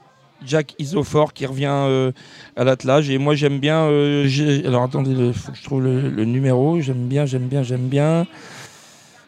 Jacques 0.47 0.75
Isofort 0.79 1.33
qui 1.33 1.47
revient 1.47 1.67
euh, 1.69 2.13
à 2.57 2.65
l'attelage. 2.65 3.11
Et 3.11 3.19
moi, 3.19 3.35
j'aime 3.35 3.59
bien. 3.59 3.83
Euh, 3.83 4.29
alors 4.67 4.83
attendez, 4.83 5.11
il 5.11 5.33
faut 5.33 5.53
que 5.53 5.59
je 5.59 5.65
trouve 5.65 5.83
le, 5.83 6.25
numéro. 6.25 6.81
J'aime 6.81 7.09
bien, 7.09 7.27
j'aime 7.27 7.49
bien, 7.49 7.63
j'aime 7.63 7.89
bien. 7.89 8.27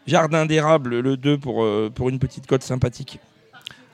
Jardin 0.07 0.45
d'érable, 0.45 1.01
le 1.01 1.17
2 1.17 1.39
pour, 1.39 1.65
euh, 1.65 1.91
pour 1.95 2.09
une 2.09 2.19
petite 2.19 2.47
cote 2.47 2.63
sympathique. 2.63 3.19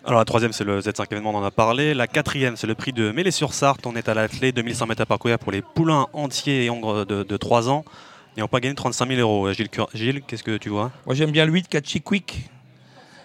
Alors 0.05 0.19
la 0.19 0.25
troisième 0.25 0.53
c'est 0.53 0.65
le 0.65 0.81
Z5 0.81 1.05
événement, 1.11 1.31
on 1.31 1.37
en 1.37 1.45
a 1.45 1.51
parlé. 1.51 1.93
La 1.93 2.07
quatrième 2.07 2.57
c'est 2.57 2.67
le 2.67 2.75
prix 2.75 2.93
de 2.93 3.13
Mêlée-sur-Sarthe. 3.13 3.87
On 3.87 3.95
est 3.95 4.09
à 4.09 4.15
l'attelé, 4.15 4.51
2100 4.51 4.87
mètres 4.87 5.03
à 5.03 5.07
parcourir 5.07 5.39
pour 5.39 5.53
les 5.53 5.61
poulains 5.61 6.07
entiers 6.15 6.65
et 6.65 6.71
hongres 6.71 7.05
de, 7.05 7.23
de 7.23 7.37
3 7.37 7.69
ans. 7.69 7.85
Et 8.37 8.43
on 8.43 8.49
pas 8.49 8.61
gagné 8.61 8.75
35 8.75 9.09
000 9.09 9.21
euros. 9.21 9.53
Gilles, 9.53 9.69
Gilles 9.93 10.23
qu'est-ce 10.27 10.43
que 10.43 10.57
tu 10.57 10.71
vois? 10.71 10.91
Moi 11.05 11.15
j'aime 11.15 11.31
bien 11.31 11.45
le 11.45 11.53
8 11.53 11.69
Catchy 11.69 12.01
Quick 12.01 12.51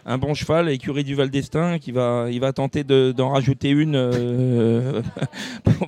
un 0.07 0.19
bon 0.19 0.35
cheval, 0.35 0.69
écurie 0.69 1.03
du 1.03 1.15
Val 1.15 1.31
d'Estaing, 1.31 1.79
qui 1.79 1.91
va, 1.91 2.27
il 2.29 2.39
va 2.39 2.53
tenter 2.53 2.83
d'en 2.83 3.29
rajouter 3.29 3.69
une 3.69 3.95
euh, 3.95 5.01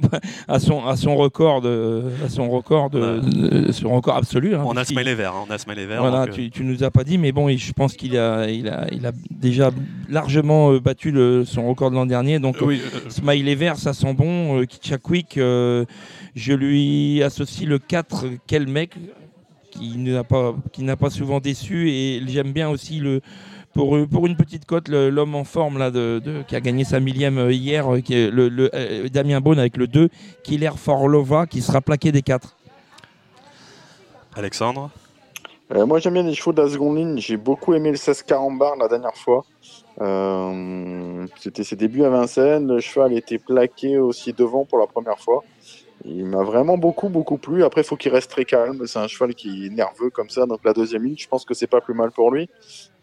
à 0.47 0.60
son 0.60 0.84
à 0.86 0.95
son 0.95 1.15
record 1.15 1.62
de, 1.62 2.03
à 2.25 2.30
son 2.30 2.49
record 2.49 2.89
de, 2.89 3.71
son 3.71 3.89
record 3.89 4.15
absolu. 4.15 4.56
Hein, 4.56 4.63
on 4.65 4.75
a 4.75 4.84
Smiley 4.86 5.13
vert, 5.13 5.36
hein, 5.36 5.45
on 5.47 5.51
a 5.51 5.58
Smiley 5.60 5.86
vert. 5.86 6.01
Voilà, 6.01 6.25
tu, 6.27 6.49
tu, 6.49 6.63
nous 6.63 6.84
as 6.84 6.89
pas 6.89 7.03
dit, 7.03 7.19
mais 7.19 7.32
bon, 7.32 7.56
je 7.56 7.73
pense 7.73 7.93
qu'il 7.93 8.17
a, 8.17 8.49
il 8.49 8.67
a, 8.69 8.88
il 8.91 9.06
a 9.06 9.12
déjà 9.30 9.69
largement 10.10 10.71
euh, 10.71 10.80
battu 10.80 11.12
le, 11.12 11.45
son 11.45 11.67
record 11.67 11.91
de 11.91 11.95
l'an 11.95 12.08
dernier. 12.08 12.39
Donc 12.39 12.58
oui, 12.62 12.82
euh, 12.84 13.10
Smiley 13.10 13.53
vert, 13.53 13.77
ça 13.77 13.93
sent 13.93 14.15
bon. 14.15 14.65
Quick, 15.03 15.36
je 15.38 16.53
lui 16.53 17.21
associe 17.21 17.69
le 17.69 17.77
4 17.77 18.25
quel 18.47 18.67
mec 18.67 18.95
qui 19.69 19.97
n'a 19.97 20.23
pas 20.23 20.56
qui 20.71 20.82
n'a 20.84 20.95
pas 20.95 21.10
souvent 21.10 21.39
déçu 21.39 21.89
et 21.89 22.21
j'aime 22.27 22.51
bien 22.51 22.69
aussi 22.69 22.99
le 22.99 23.21
pour, 23.77 23.95
pour 24.09 24.25
une 24.25 24.35
petite 24.35 24.65
cote, 24.65 24.89
l'homme 24.89 25.35
en 25.35 25.43
forme 25.43 25.77
là, 25.77 25.91
de, 25.91 26.19
qui 26.47 26.55
a 26.55 26.61
gagné 26.61 26.83
sa 26.83 26.99
millième 26.99 27.37
euh, 27.37 27.53
hier, 27.53 27.93
euh, 27.93 28.01
qui 28.01 28.15
est 28.15 28.31
le, 28.31 28.71
euh, 28.73 29.07
Damien 29.09 29.39
Beaune 29.39 29.59
avec 29.59 29.77
le 29.77 29.85
2, 29.85 30.09
Killer 30.43 30.71
Forlova, 30.75 31.45
qui 31.45 31.61
sera 31.61 31.79
plaqué 31.79 32.11
des 32.11 32.23
4. 32.23 32.55
Alexandre 34.35 34.89
Moi 35.69 35.99
j'aime 35.99 36.13
bien 36.13 36.23
les 36.23 36.33
chevaux 36.33 36.53
de 36.53 36.61
la 36.61 36.69
seconde 36.69 36.97
ligne. 36.97 37.17
J'ai 37.19 37.37
beaucoup 37.37 37.75
aimé 37.75 37.91
le 37.91 37.97
16 37.97 38.23
Carambar 38.23 38.75
la 38.77 38.87
dernière 38.87 39.15
fois. 39.15 39.45
C'était 41.39 41.63
ses 41.63 41.75
débuts 41.75 42.03
à 42.03 42.09
Vincennes. 42.09 42.67
Le 42.67 42.79
cheval 42.79 43.13
était 43.13 43.37
plaqué 43.37 43.99
aussi 43.99 44.33
devant 44.33 44.65
pour 44.65 44.79
la 44.79 44.87
première 44.87 45.19
fois. 45.19 45.43
Il 46.05 46.25
m'a 46.25 46.43
vraiment 46.43 46.77
beaucoup, 46.77 47.10
beaucoup 47.10 47.38
plu. 47.38 47.63
Après, 47.63 47.81
il 47.81 47.83
faut 47.83 47.95
qu'il 47.95 48.12
reste 48.12 48.29
très 48.29 48.45
calme. 48.45 48.86
C'est 48.86 48.99
un 48.99 49.07
cheval 49.07 49.33
qui 49.33 49.65
est 49.65 49.69
nerveux 49.69 50.10
comme 50.10 50.29
ça. 50.29 50.45
Donc, 50.45 50.60
la 50.63 50.73
deuxième 50.73 51.03
ligne, 51.03 51.17
je 51.17 51.27
pense 51.27 51.43
que 51.43 51.53
c'est 51.53 51.67
pas 51.67 51.81
plus 51.81 51.93
mal 51.93 52.12
pour 52.12 52.31
lui. 52.31 52.49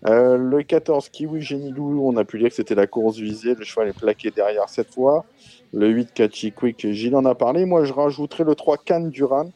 Euh, 0.07 0.37
le 0.37 0.63
14, 0.63 1.09
Kiwi 1.09 1.41
Genilou, 1.41 2.07
on 2.07 2.17
a 2.17 2.25
pu 2.25 2.39
dire 2.39 2.49
que 2.49 2.55
c'était 2.55 2.75
la 2.75 2.87
course 2.87 3.17
visée. 3.17 3.55
Le 3.55 3.65
cheval 3.65 3.89
est 3.89 3.99
plaqué 3.99 4.31
derrière 4.31 4.69
cette 4.69 4.93
fois. 4.93 5.25
Le 5.73 5.89
8, 5.89 6.15
Kachi 6.15 6.53
Quick, 6.53 6.93
Gilles 6.93 7.17
en 7.17 7.25
a 7.25 7.35
parlé. 7.35 7.65
Moi, 7.65 7.85
je 7.85 7.93
rajouterais 7.93 8.45
le 8.45 8.55
3, 8.55 8.79
Cannes 8.79 9.11
Duran. 9.11 9.51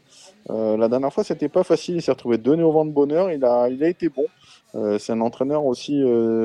la 0.49 0.89
dernière 0.89 1.13
fois, 1.13 1.23
c'était 1.23 1.49
pas 1.49 1.63
facile. 1.63 1.97
Il 1.97 2.03
s'est 2.03 2.11
retrouvé 2.11 2.39
donné 2.39 2.65
au 2.65 2.73
vent 2.73 2.85
de 2.85 2.91
bonheur. 2.91 3.31
Il 3.31 3.45
a, 3.45 3.69
il 3.69 3.85
a 3.85 3.89
été 3.89 4.09
bon. 4.09 4.27
c'est 4.99 5.13
un 5.13 5.21
entraîneur 5.21 5.65
aussi, 5.65 6.03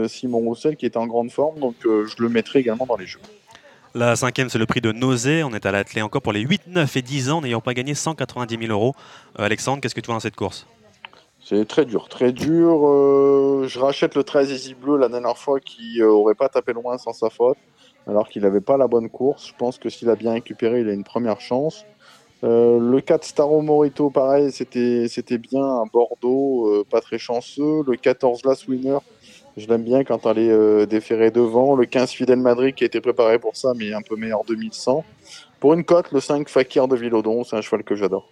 Simon 0.08 0.39
Roussel, 0.39 0.75
qui 0.75 0.86
est 0.86 0.95
en 0.95 1.08
grande 1.08 1.32
forme. 1.32 1.60
Donc, 1.60 1.75
je 1.84 2.21
le 2.21 2.29
mettrai 2.29 2.60
également 2.60 2.86
dans 2.86 2.97
les 2.97 3.08
jeux. 3.08 3.19
La 3.95 4.15
cinquième, 4.15 4.49
c'est 4.49 4.58
le 4.58 4.65
prix 4.65 4.82
de 4.82 4.91
Nausée. 4.91 5.43
On 5.43 5.51
est 5.51 5.67
à 5.67 5.71
l'athlé 5.71 6.01
encore 6.01 6.23
pour 6.23 6.34
les 6.34 6.39
8, 6.39 6.63
9 6.65 6.97
et 6.97 7.01
10 7.03 7.29
ans, 7.29 7.41
n'ayant 7.41 7.62
pas 7.62 7.75
gagné 7.75 7.93
190 7.93 8.58
000 8.58 8.71
euros. 8.71 8.95
Alexandre, 9.38 9.82
qu'est-ce 9.82 9.93
que 9.93 10.01
tu 10.01 10.08
vois 10.08 10.15
dans 10.15 10.19
cette 10.19 10.36
course? 10.36 10.65
C'est 11.45 11.67
très 11.67 11.86
dur, 11.86 12.10
très 12.10 12.32
dur. 12.32 12.88
Euh, 12.88 13.65
je 13.67 13.77
rachète 13.77 14.15
le 14.15 14.23
13 14.23 14.49
Easy 14.49 14.73
Bleu 14.73 14.97
la 14.97 15.10
dernière 15.10 15.38
fois 15.38 15.60
qui 15.60 15.99
n'aurait 15.99 16.32
euh, 16.32 16.36
pas 16.36 16.49
tapé 16.49 16.73
loin 16.73 16.97
sans 16.97 17.13
sa 17.13 17.29
faute, 17.29 17.58
alors 18.08 18.29
qu'il 18.29 18.41
n'avait 18.41 18.62
pas 18.62 18.77
la 18.77 18.88
bonne 18.88 19.10
course. 19.10 19.49
Je 19.49 19.53
pense 19.56 19.77
que 19.77 19.89
s'il 19.89 20.10
a 20.10 20.15
bien 20.15 20.32
récupéré, 20.32 20.79
il 20.82 20.89
a 20.89 20.93
une 20.93 21.03
première 21.03 21.39
chance. 21.39 21.86
Euh, 22.43 22.79
le 22.79 22.99
4 22.99 23.23
Staro 23.23 23.62
Morito, 23.62 24.10
pareil, 24.10 24.51
c'était, 24.51 25.38
bien 25.38 25.84
Bordeaux, 25.93 26.84
pas 26.89 26.99
très 26.99 27.19
chanceux. 27.19 27.84
Le 27.86 27.95
14 27.95 28.43
Last 28.43 28.67
Winner, 28.67 28.97
je 29.58 29.68
l'aime 29.68 29.84
bien 29.84 30.04
quand 30.04 30.26
elle 30.26 30.39
est 30.39 30.88
déférée 30.88 31.32
devant. 31.32 31.76
Le 31.76 31.86
15 31.86 32.12
Fidel 32.12 32.39
Madrid 32.39 32.74
qui 32.76 32.84
a 32.84 32.88
été 32.88 33.02
préparé 33.02 33.39
pour 33.39 33.56
ça, 33.56 33.74
mais 33.76 33.94
un 33.94 34.02
peu 34.02 34.16
meilleur 34.16 34.44
2100. 34.46 35.04
Pour 35.60 35.74
une 35.74 35.86
cote, 35.86 36.12
le 36.12 36.20
5 36.20 36.50
Fakir 36.50 36.88
de 36.88 36.96
Villodon, 36.98 37.44
c'est 37.44 37.56
un 37.56 37.62
cheval 37.62 37.84
que 37.84 37.96
j'adore. 37.96 38.30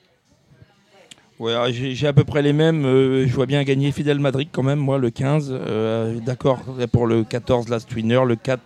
Ouais, 1.42 1.56
j'ai 1.72 2.06
à 2.06 2.14
peu 2.14 2.24
près 2.24 2.44
les 2.44 2.54
mêmes. 2.54 2.86
Euh, 2.86 3.26
je 3.26 3.34
vois 3.34 3.48
bien 3.48 3.64
gagner 3.64 3.92
Fidel 3.92 4.20
Madrid 4.20 4.50
quand 4.52 4.62
même, 4.62 4.78
moi, 4.78 5.00
le 5.00 5.10
15. 5.10 5.48
Euh, 5.50 6.20
d'accord 6.20 6.60
pour 6.92 7.08
le 7.08 7.24
14 7.24 7.68
Last 7.68 7.92
Winner, 7.96 8.22
le 8.28 8.36
4 8.36 8.62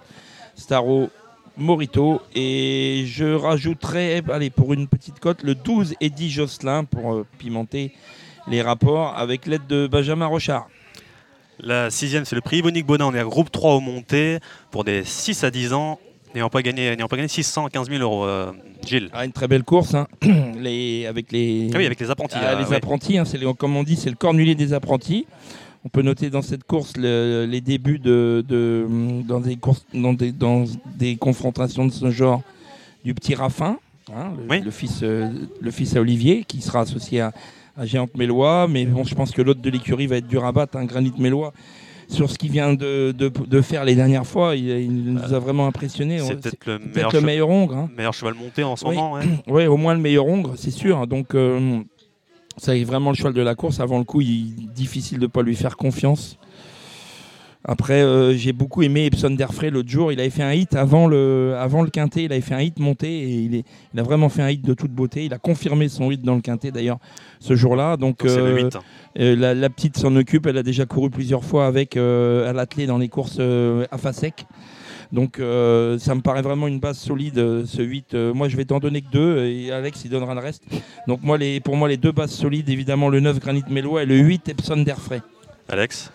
Staro 0.56 1.10
Morito. 1.56 2.22
Et 2.36 3.04
je 3.06 3.34
rajouterai, 3.34 4.24
allez, 4.30 4.50
pour 4.50 4.74
une 4.74 4.88
petite 4.88 5.22
cote, 5.22 5.42
le 5.44 5.56
12 5.56 5.94
Eddie 6.02 6.30
Josselin 6.30 6.84
pour 6.84 7.14
euh, 7.14 7.26
pimenter 7.38 7.94
les 8.50 8.62
rapports 8.62 9.16
avec 9.16 9.46
l'aide 9.46 9.68
de 9.68 9.88
Benjamin 9.88 10.26
Rochard. 10.26 10.68
La 11.60 11.90
sixième, 11.90 12.26
c'est 12.26 12.36
le 12.36 12.42
prix 12.42 12.58
Yvonique 12.58 12.86
Bonin. 12.86 13.06
On 13.06 13.14
est 13.14 13.20
à 13.20 13.24
groupe 13.24 13.52
3 13.52 13.76
au 13.76 13.80
monté 13.80 14.40
pour 14.72 14.84
des 14.84 15.04
6 15.04 15.44
à 15.44 15.52
10 15.52 15.74
ans 15.74 16.00
n'ayant 16.36 16.50
pas 16.50 16.62
gagné, 16.62 16.96
pas 16.96 17.16
gagné 17.16 17.28
615 17.28 17.90
000 17.90 18.02
euros. 18.02 18.26
Euh, 18.26 18.52
Gilles. 18.86 19.10
Ah, 19.14 19.26
une 19.26 19.32
très 19.32 19.48
belle 19.48 19.64
course, 19.64 19.96
hein. 19.96 20.08
les, 20.60 21.06
avec 21.08 21.32
les. 21.32 21.70
Ah 21.74 21.78
oui, 21.78 21.86
avec 21.86 22.00
les 22.00 22.12
apprentis. 22.12 22.38
Ah, 22.40 22.56
les 22.56 22.76
apprentis, 22.76 23.18
hein, 23.18 23.26
c'est 23.26 23.40
comme 23.56 23.76
on 23.76 23.84
dit, 23.84 23.96
c'est 23.96 24.10
le 24.10 24.16
cornulier 24.16 24.54
des 24.54 24.74
apprentis. 24.74 25.26
On 25.84 25.90
peut 25.90 26.02
noter 26.02 26.30
dans 26.30 26.42
cette 26.42 26.64
course 26.64 26.94
les 26.98 27.62
débuts 27.62 28.00
de, 28.00 28.44
dans, 29.28 29.40
des 29.40 29.56
courses, 29.56 29.86
dans, 29.94 30.14
des, 30.14 30.32
dans 30.32 30.66
des 30.96 31.16
confrontations 31.16 31.86
de 31.86 31.92
ce 31.92 32.10
genre 32.10 32.42
du 33.04 33.14
petit 33.14 33.36
Raffin, 33.36 33.78
hein, 34.14 34.34
le, 34.50 34.72
fils, 34.72 35.02
euh, 35.04 35.30
le 35.60 35.72
fils 35.72 35.96
à 35.96 36.02
Olivier, 36.02 36.44
qui 36.48 36.62
sera 36.62 36.82
associé 36.82 37.22
à, 37.22 37.34
à 37.78 37.86
Géante 37.86 38.16
Mélois. 38.16 38.68
Mais 38.68 38.86
bon, 38.86 39.04
je 39.04 39.16
pense 39.16 39.32
que 39.32 39.42
l'autre 39.42 39.62
de 39.62 39.70
l'écurie 39.70 40.08
va 40.08 40.18
être 40.18 40.28
du 40.28 40.38
rabat, 40.38 40.68
un 40.74 40.86
Granit 40.86 41.14
Mélois 41.18 41.54
sur 42.08 42.30
ce 42.30 42.38
qu'il 42.38 42.52
vient 42.52 42.74
de, 42.74 43.12
de, 43.12 43.62
faire 43.62 43.84
les 43.84 43.96
dernières 43.96 44.26
fois. 44.26 44.56
Il, 44.56 45.14
nous 45.14 45.34
a 45.34 45.40
vraiment 45.40 45.68
impressionné. 45.68 46.20
C'est 46.20 46.36
peut-être 46.36 46.66
le, 46.66 46.80
meilleur, 46.80 47.22
meilleur 47.22 47.50
ongre. 47.50 47.76
Hein. 47.76 47.90
meilleur 47.96 48.14
cheval 48.14 48.34
monté 48.36 48.64
en 48.64 48.76
ce 48.76 48.86
moment. 48.86 49.18
Oui, 49.48 49.66
au 49.66 49.78
moins 49.78 49.94
le 49.94 50.00
meilleur 50.00 50.26
ongre, 50.26 50.54
c'est 50.56 50.72
sûr. 50.72 51.08
Donc, 51.08 51.36
euh, 51.36 51.80
ça 52.58 52.76
est 52.76 52.84
vraiment 52.84 53.12
le 53.12 53.16
cheval 53.16 53.34
de 53.34 53.42
la 53.42 53.56
course. 53.56 53.80
Avant 53.80 53.98
le 53.98 54.04
coup, 54.04 54.22
il 54.22 54.54
est 54.64 54.74
difficile 54.74 55.18
de 55.18 55.24
ne 55.24 55.28
pas 55.28 55.42
lui 55.42 55.56
faire 55.56 55.78
confiance. 55.78 56.38
Après, 57.68 58.02
euh, 58.02 58.34
j'ai 58.36 58.54
beaucoup 58.54 58.84
aimé 58.84 59.08
Epson 59.08 59.32
Derfray 59.32 59.72
l'autre 59.72 59.90
jour. 59.90 60.12
Il 60.12 60.20
avait 60.20 60.30
fait 60.30 60.44
un 60.44 60.54
hit 60.54 60.76
avant 60.76 61.08
le, 61.08 61.56
avant 61.58 61.82
le 61.82 61.90
quintet. 61.90 62.26
Il 62.26 62.32
avait 62.32 62.42
fait 62.42 62.54
un 62.54 62.62
hit 62.62 62.78
monté 62.80 63.08
et 63.08 63.30
il, 63.30 63.56
est, 63.56 63.66
il 63.94 64.00
a 64.00 64.04
vraiment 64.04 64.30
fait 64.30 64.44
un 64.44 64.52
hit 64.52 64.64
de 64.64 64.74
toute 64.76 64.92
beauté. 64.92 65.26
Il 65.26 65.34
a 65.34 65.40
confirmé 65.40 65.90
son 65.90 66.12
hit 66.12 66.22
dans 66.22 66.36
le 66.36 66.42
quintet 66.42 66.72
d'ailleurs 66.72 67.00
ce 67.40 67.56
jour-là. 67.56 67.98
Donc, 67.98 68.24
euh, 68.24 68.70
euh, 69.20 69.56
la, 69.56 69.70
petite 69.70 69.98
s'en 69.98 70.16
occupe. 70.16 70.46
Elle 70.46 70.60
a 70.60 70.64
déjà 70.64 70.86
couru 70.86 71.10
plusieurs 71.10 71.44
fois 71.44 71.66
avec 71.66 71.98
à 71.98 72.54
l'athlé 72.54 72.86
dans 72.86 73.00
les 73.00 73.10
courses 73.10 73.40
à 73.40 73.98
Fasec. 73.98 74.46
Donc 75.12 75.38
ça 75.38 76.16
me 76.16 76.22
paraît 76.22 76.42
vraiment 76.42 76.68
une 76.68 76.80
base 76.80 76.98
solide 77.00 77.66
ce 77.66 77.82
8. 77.82 78.14
moi 78.34 78.48
je 78.48 78.58
vais 78.58 78.66
t'en 78.66 78.80
donner 78.80 79.02
que 79.02 79.12
deux 79.12 79.46
et 79.46 79.72
Alex 79.72 80.04
il 80.04 80.12
donnera 80.12 80.34
le 80.34 80.42
reste. 80.42 80.64
Donc 81.08 81.22
moi 81.24 81.38
les, 81.38 81.60
pour 81.60 81.78
moi 81.78 81.88
les 81.88 81.98
deux 81.98 82.12
bases 82.12 82.32
solides 82.32 82.70
évidemment 82.70 83.10
le 83.10 83.20
9 83.20 83.40
Granit 83.40 83.64
Mélois 83.70 84.04
et 84.04 84.06
le 84.06 84.18
8 84.18 84.50
Epson 84.50 84.78
Derfray. 84.78 85.22
Alex? 85.70 86.12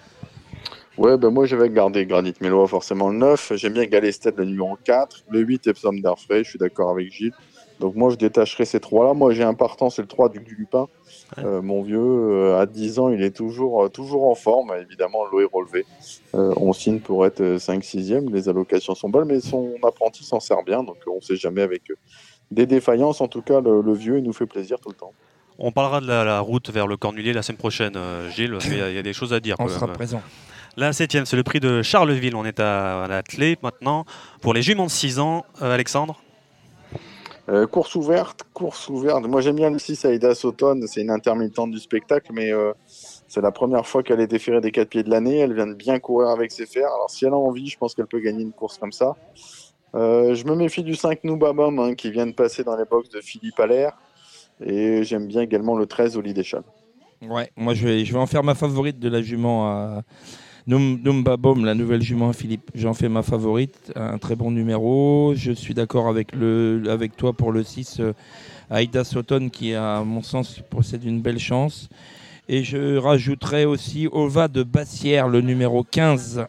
Ouais, 1.00 1.16
ben 1.16 1.30
moi 1.30 1.46
j'avais 1.46 1.70
gardé 1.70 2.04
Granit 2.04 2.34
Mélois 2.42 2.68
forcément 2.68 3.08
le 3.08 3.16
9. 3.16 3.54
J'aime 3.54 3.72
bien 3.72 3.86
Galestet 3.86 4.32
le 4.36 4.44
numéro 4.44 4.76
4. 4.84 5.24
Le 5.30 5.40
8 5.40 5.68
Epsom 5.68 5.98
d'Arfray, 5.98 6.44
je 6.44 6.50
suis 6.50 6.58
d'accord 6.58 6.90
avec 6.90 7.10
Gilles. 7.10 7.32
Donc 7.78 7.94
moi 7.94 8.10
je 8.10 8.16
détacherai 8.16 8.66
ces 8.66 8.80
trois-là. 8.80 9.14
Moi 9.14 9.32
j'ai 9.32 9.42
un 9.42 9.54
partant, 9.54 9.88
c'est 9.88 10.02
le 10.02 10.08
3 10.08 10.28
du 10.28 10.40
Lupin. 10.40 10.88
Euh, 11.38 11.62
mon 11.62 11.80
vieux, 11.80 11.98
euh, 11.98 12.60
à 12.60 12.66
10 12.66 12.98
ans, 12.98 13.08
il 13.08 13.22
est 13.22 13.34
toujours, 13.34 13.84
euh, 13.84 13.88
toujours 13.88 14.28
en 14.28 14.34
forme. 14.34 14.74
Évidemment, 14.78 15.24
l'eau 15.32 15.40
est 15.40 15.48
relevée. 15.50 15.86
on 16.34 16.74
signe 16.74 17.00
pour 17.00 17.24
être 17.24 17.56
5-6e. 17.56 18.30
Les 18.30 18.50
allocations 18.50 18.94
sont 18.94 19.08
bonnes, 19.08 19.28
mais 19.28 19.40
son 19.40 19.76
apprenti 19.82 20.22
s'en 20.22 20.38
sert 20.38 20.62
bien. 20.64 20.82
Donc 20.82 20.98
on 21.06 21.16
ne 21.16 21.20
sait 21.22 21.36
jamais 21.36 21.62
avec 21.62 21.84
des 22.50 22.66
défaillances. 22.66 23.22
En 23.22 23.28
tout 23.28 23.40
cas, 23.40 23.62
le, 23.62 23.94
vieux, 23.94 24.18
il 24.18 24.24
nous 24.24 24.34
fait 24.34 24.44
plaisir 24.44 24.78
tout 24.78 24.90
le 24.90 24.96
temps. 24.96 25.14
On 25.58 25.72
parlera 25.72 26.02
de 26.02 26.06
la, 26.06 26.40
route 26.40 26.68
vers 26.68 26.86
le 26.86 26.98
Cornulier 26.98 27.32
la 27.32 27.40
semaine 27.40 27.56
prochaine, 27.56 27.94
Gilles. 28.36 28.58
Il 28.66 28.76
y, 28.76 28.98
a 28.98 29.02
des 29.02 29.14
choses 29.14 29.32
à 29.32 29.40
dire. 29.40 29.56
On 29.60 29.66
sera 29.66 29.86
présent. 29.86 30.20
La 30.80 30.94
septième, 30.94 31.26
c'est 31.26 31.36
le 31.36 31.42
prix 31.42 31.60
de 31.60 31.82
Charleville. 31.82 32.34
On 32.34 32.46
est 32.46 32.58
à, 32.58 33.04
la 33.06 33.22
clé 33.22 33.58
maintenant. 33.62 34.06
Pour 34.40 34.54
les 34.54 34.62
juments 34.62 34.86
de 34.86 34.90
6 34.90 35.18
ans, 35.18 35.44
euh, 35.60 35.74
Alexandre 35.74 36.18
euh, 37.50 37.66
course 37.66 37.96
ouverte, 37.96 38.44
course 38.54 38.88
ouverte. 38.88 39.26
Moi 39.26 39.42
j'aime 39.42 39.56
bien 39.56 39.68
le 39.68 39.78
6 39.78 40.06
Aïda 40.06 40.34
Sauton, 40.34 40.80
c'est 40.86 41.02
une 41.02 41.10
intermittente 41.10 41.70
du 41.70 41.80
spectacle, 41.80 42.30
mais 42.32 42.50
euh, 42.50 42.72
c'est 42.86 43.42
la 43.42 43.50
première 43.50 43.86
fois 43.86 44.02
qu'elle 44.02 44.20
est 44.20 44.26
déférée 44.26 44.62
des 44.62 44.70
4 44.70 44.88
pieds 44.88 45.02
de 45.02 45.10
l'année. 45.10 45.40
Elle 45.40 45.52
vient 45.52 45.66
de 45.66 45.74
bien 45.74 45.98
courir 45.98 46.30
avec 46.30 46.50
ses 46.50 46.64
fers. 46.64 46.86
Alors 46.86 47.10
si 47.10 47.26
elle 47.26 47.34
a 47.34 47.36
envie, 47.36 47.66
je 47.66 47.76
pense 47.76 47.94
qu'elle 47.94 48.06
peut 48.06 48.20
gagner 48.20 48.42
une 48.42 48.52
course 48.52 48.78
comme 48.78 48.92
ça. 48.92 49.16
je 49.92 50.44
me 50.46 50.54
méfie 50.54 50.82
du 50.82 50.94
5 50.94 51.24
Noubabom 51.24 51.78
hein, 51.78 51.94
qui 51.94 52.10
vient 52.10 52.26
de 52.26 52.32
passer 52.32 52.64
dans 52.64 52.76
les 52.76 52.86
box 52.86 53.10
de 53.10 53.20
Philippe 53.20 53.60
Allaire. 53.60 53.92
Et 54.64 55.04
j'aime 55.04 55.26
bien 55.26 55.42
également 55.42 55.76
le 55.76 55.84
13 55.84 56.16
Oli 56.16 56.32
Deschamps. 56.32 56.64
Ouais, 57.20 57.50
moi 57.54 57.74
je 57.74 57.86
vais, 57.86 58.04
je 58.06 58.14
vais 58.14 58.18
en 58.18 58.26
faire 58.26 58.42
ma 58.42 58.54
favorite 58.54 58.98
de 58.98 59.10
la 59.10 59.20
jument 59.20 59.68
à, 59.68 60.02
Numba 60.66 61.36
Bom, 61.36 61.64
la 61.64 61.74
nouvelle 61.74 62.02
jument 62.02 62.32
Philippe, 62.32 62.70
j'en 62.74 62.94
fais 62.94 63.08
ma 63.08 63.22
favorite, 63.22 63.92
un 63.96 64.18
très 64.18 64.36
bon 64.36 64.50
numéro. 64.50 65.32
Je 65.34 65.52
suis 65.52 65.74
d'accord 65.74 66.08
avec, 66.08 66.28
avec 66.88 67.16
toi 67.16 67.32
pour 67.32 67.52
le 67.52 67.64
6, 67.64 68.00
euh, 68.00 68.12
Aïda 68.68 69.04
Soton, 69.04 69.48
qui 69.48 69.74
à 69.74 70.02
mon 70.04 70.22
sens 70.22 70.60
possède 70.68 71.04
une 71.04 71.20
belle 71.20 71.38
chance. 71.38 71.88
Et 72.48 72.62
je 72.64 72.96
rajouterai 72.96 73.64
aussi 73.64 74.08
Ova 74.10 74.48
de 74.48 74.62
Bassière, 74.62 75.28
le 75.28 75.40
numéro 75.40 75.82
15. 75.84 76.46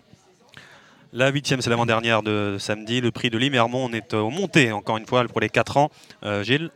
La 1.14 1.30
huitième, 1.30 1.62
c'est 1.62 1.70
l'avant-dernière 1.70 2.24
de 2.24 2.58
samedi. 2.60 3.02
Le 3.02 3.12
prix 3.12 3.30
de 3.30 3.38
Limermont, 3.38 3.90
on 3.90 3.94
est 3.94 4.14
au 4.14 4.30
monté, 4.30 4.72
encore 4.72 4.98
une 4.98 5.06
fois, 5.06 5.24
pour 5.26 5.42
les 5.42 5.50
4 5.50 5.78
ans. 5.78 5.90
Euh, 6.24 6.44
Gilles 6.44 6.70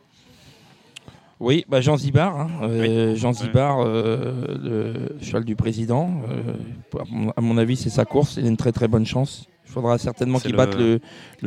oui, 1.41 1.65
bah 1.67 1.81
Jean 1.81 1.97
Zibar, 1.97 2.39
hein. 2.39 2.49
euh, 2.63 3.15
Jean 3.15 3.33
Zibar, 3.33 3.81
euh, 3.81 5.11
le 5.19 5.25
cheval 5.25 5.43
du 5.43 5.55
président. 5.55 6.21
Euh, 6.29 7.31
à 7.35 7.41
mon 7.41 7.57
avis, 7.57 7.75
c'est 7.75 7.89
sa 7.89 8.05
course. 8.05 8.37
Il 8.37 8.45
a 8.45 8.47
une 8.47 8.55
très 8.55 8.71
très 8.71 8.87
bonne 8.87 9.05
chance. 9.05 9.45
Il 9.65 9.71
faudra 9.71 9.97
certainement 9.97 10.39
qu'il 10.39 10.55
batte 10.55 10.77
le, 10.77 11.01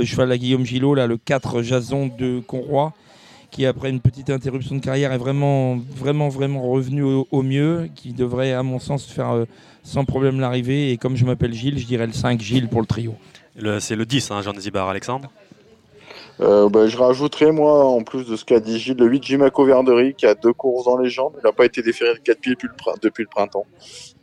cheval 0.04 0.30
à 0.30 0.36
Guillaume 0.36 0.66
Gillot, 0.66 0.94
là, 0.94 1.06
le 1.06 1.16
4 1.16 1.62
Jason 1.62 2.10
de 2.18 2.40
Conroy, 2.40 2.92
qui 3.50 3.64
après 3.64 3.88
une 3.88 4.00
petite 4.00 4.28
interruption 4.28 4.74
de 4.74 4.80
carrière 4.80 5.12
est 5.12 5.18
vraiment 5.18 5.76
vraiment 5.76 6.28
vraiment 6.28 6.68
revenu 6.68 7.02
au, 7.02 7.42
mieux, 7.42 7.88
qui 7.94 8.12
devrait 8.12 8.52
à 8.52 8.62
mon 8.62 8.80
sens 8.80 9.06
faire 9.06 9.46
sans 9.84 10.04
problème 10.04 10.38
l'arrivée. 10.38 10.92
Et 10.92 10.98
comme 10.98 11.16
je 11.16 11.24
m'appelle 11.24 11.54
Gilles, 11.54 11.78
je 11.78 11.86
dirais 11.86 12.06
le 12.06 12.12
5 12.12 12.38
Gilles 12.42 12.68
pour 12.68 12.82
le 12.82 12.86
trio. 12.86 13.14
C'est 13.78 13.96
le 13.96 14.04
10, 14.04 14.30
hein, 14.32 14.42
Jean 14.42 14.52
Zibar, 14.58 14.88
Alexandre 14.88 15.30
euh, 16.40 16.68
bah, 16.68 16.86
je 16.86 16.96
rajouterai, 16.96 17.50
moi, 17.50 17.84
en 17.84 18.02
plus 18.02 18.24
de 18.24 18.36
ce 18.36 18.44
qu'a 18.44 18.60
dit 18.60 18.78
Gilles, 18.78 18.96
le 18.98 19.06
8 19.06 19.24
Jimaco 19.24 19.64
Verdery 19.64 20.14
qui 20.14 20.26
a 20.26 20.34
deux 20.34 20.52
courses 20.52 20.84
dans 20.84 20.96
les 20.96 21.10
jambes. 21.10 21.34
Il 21.42 21.44
n'a 21.44 21.52
pas 21.52 21.64
été 21.64 21.82
déféré 21.82 22.14
de 22.14 22.20
4 22.20 22.40
pieds 22.40 22.52
depuis 23.02 23.22
le, 23.22 23.28
printemps. 23.28 23.66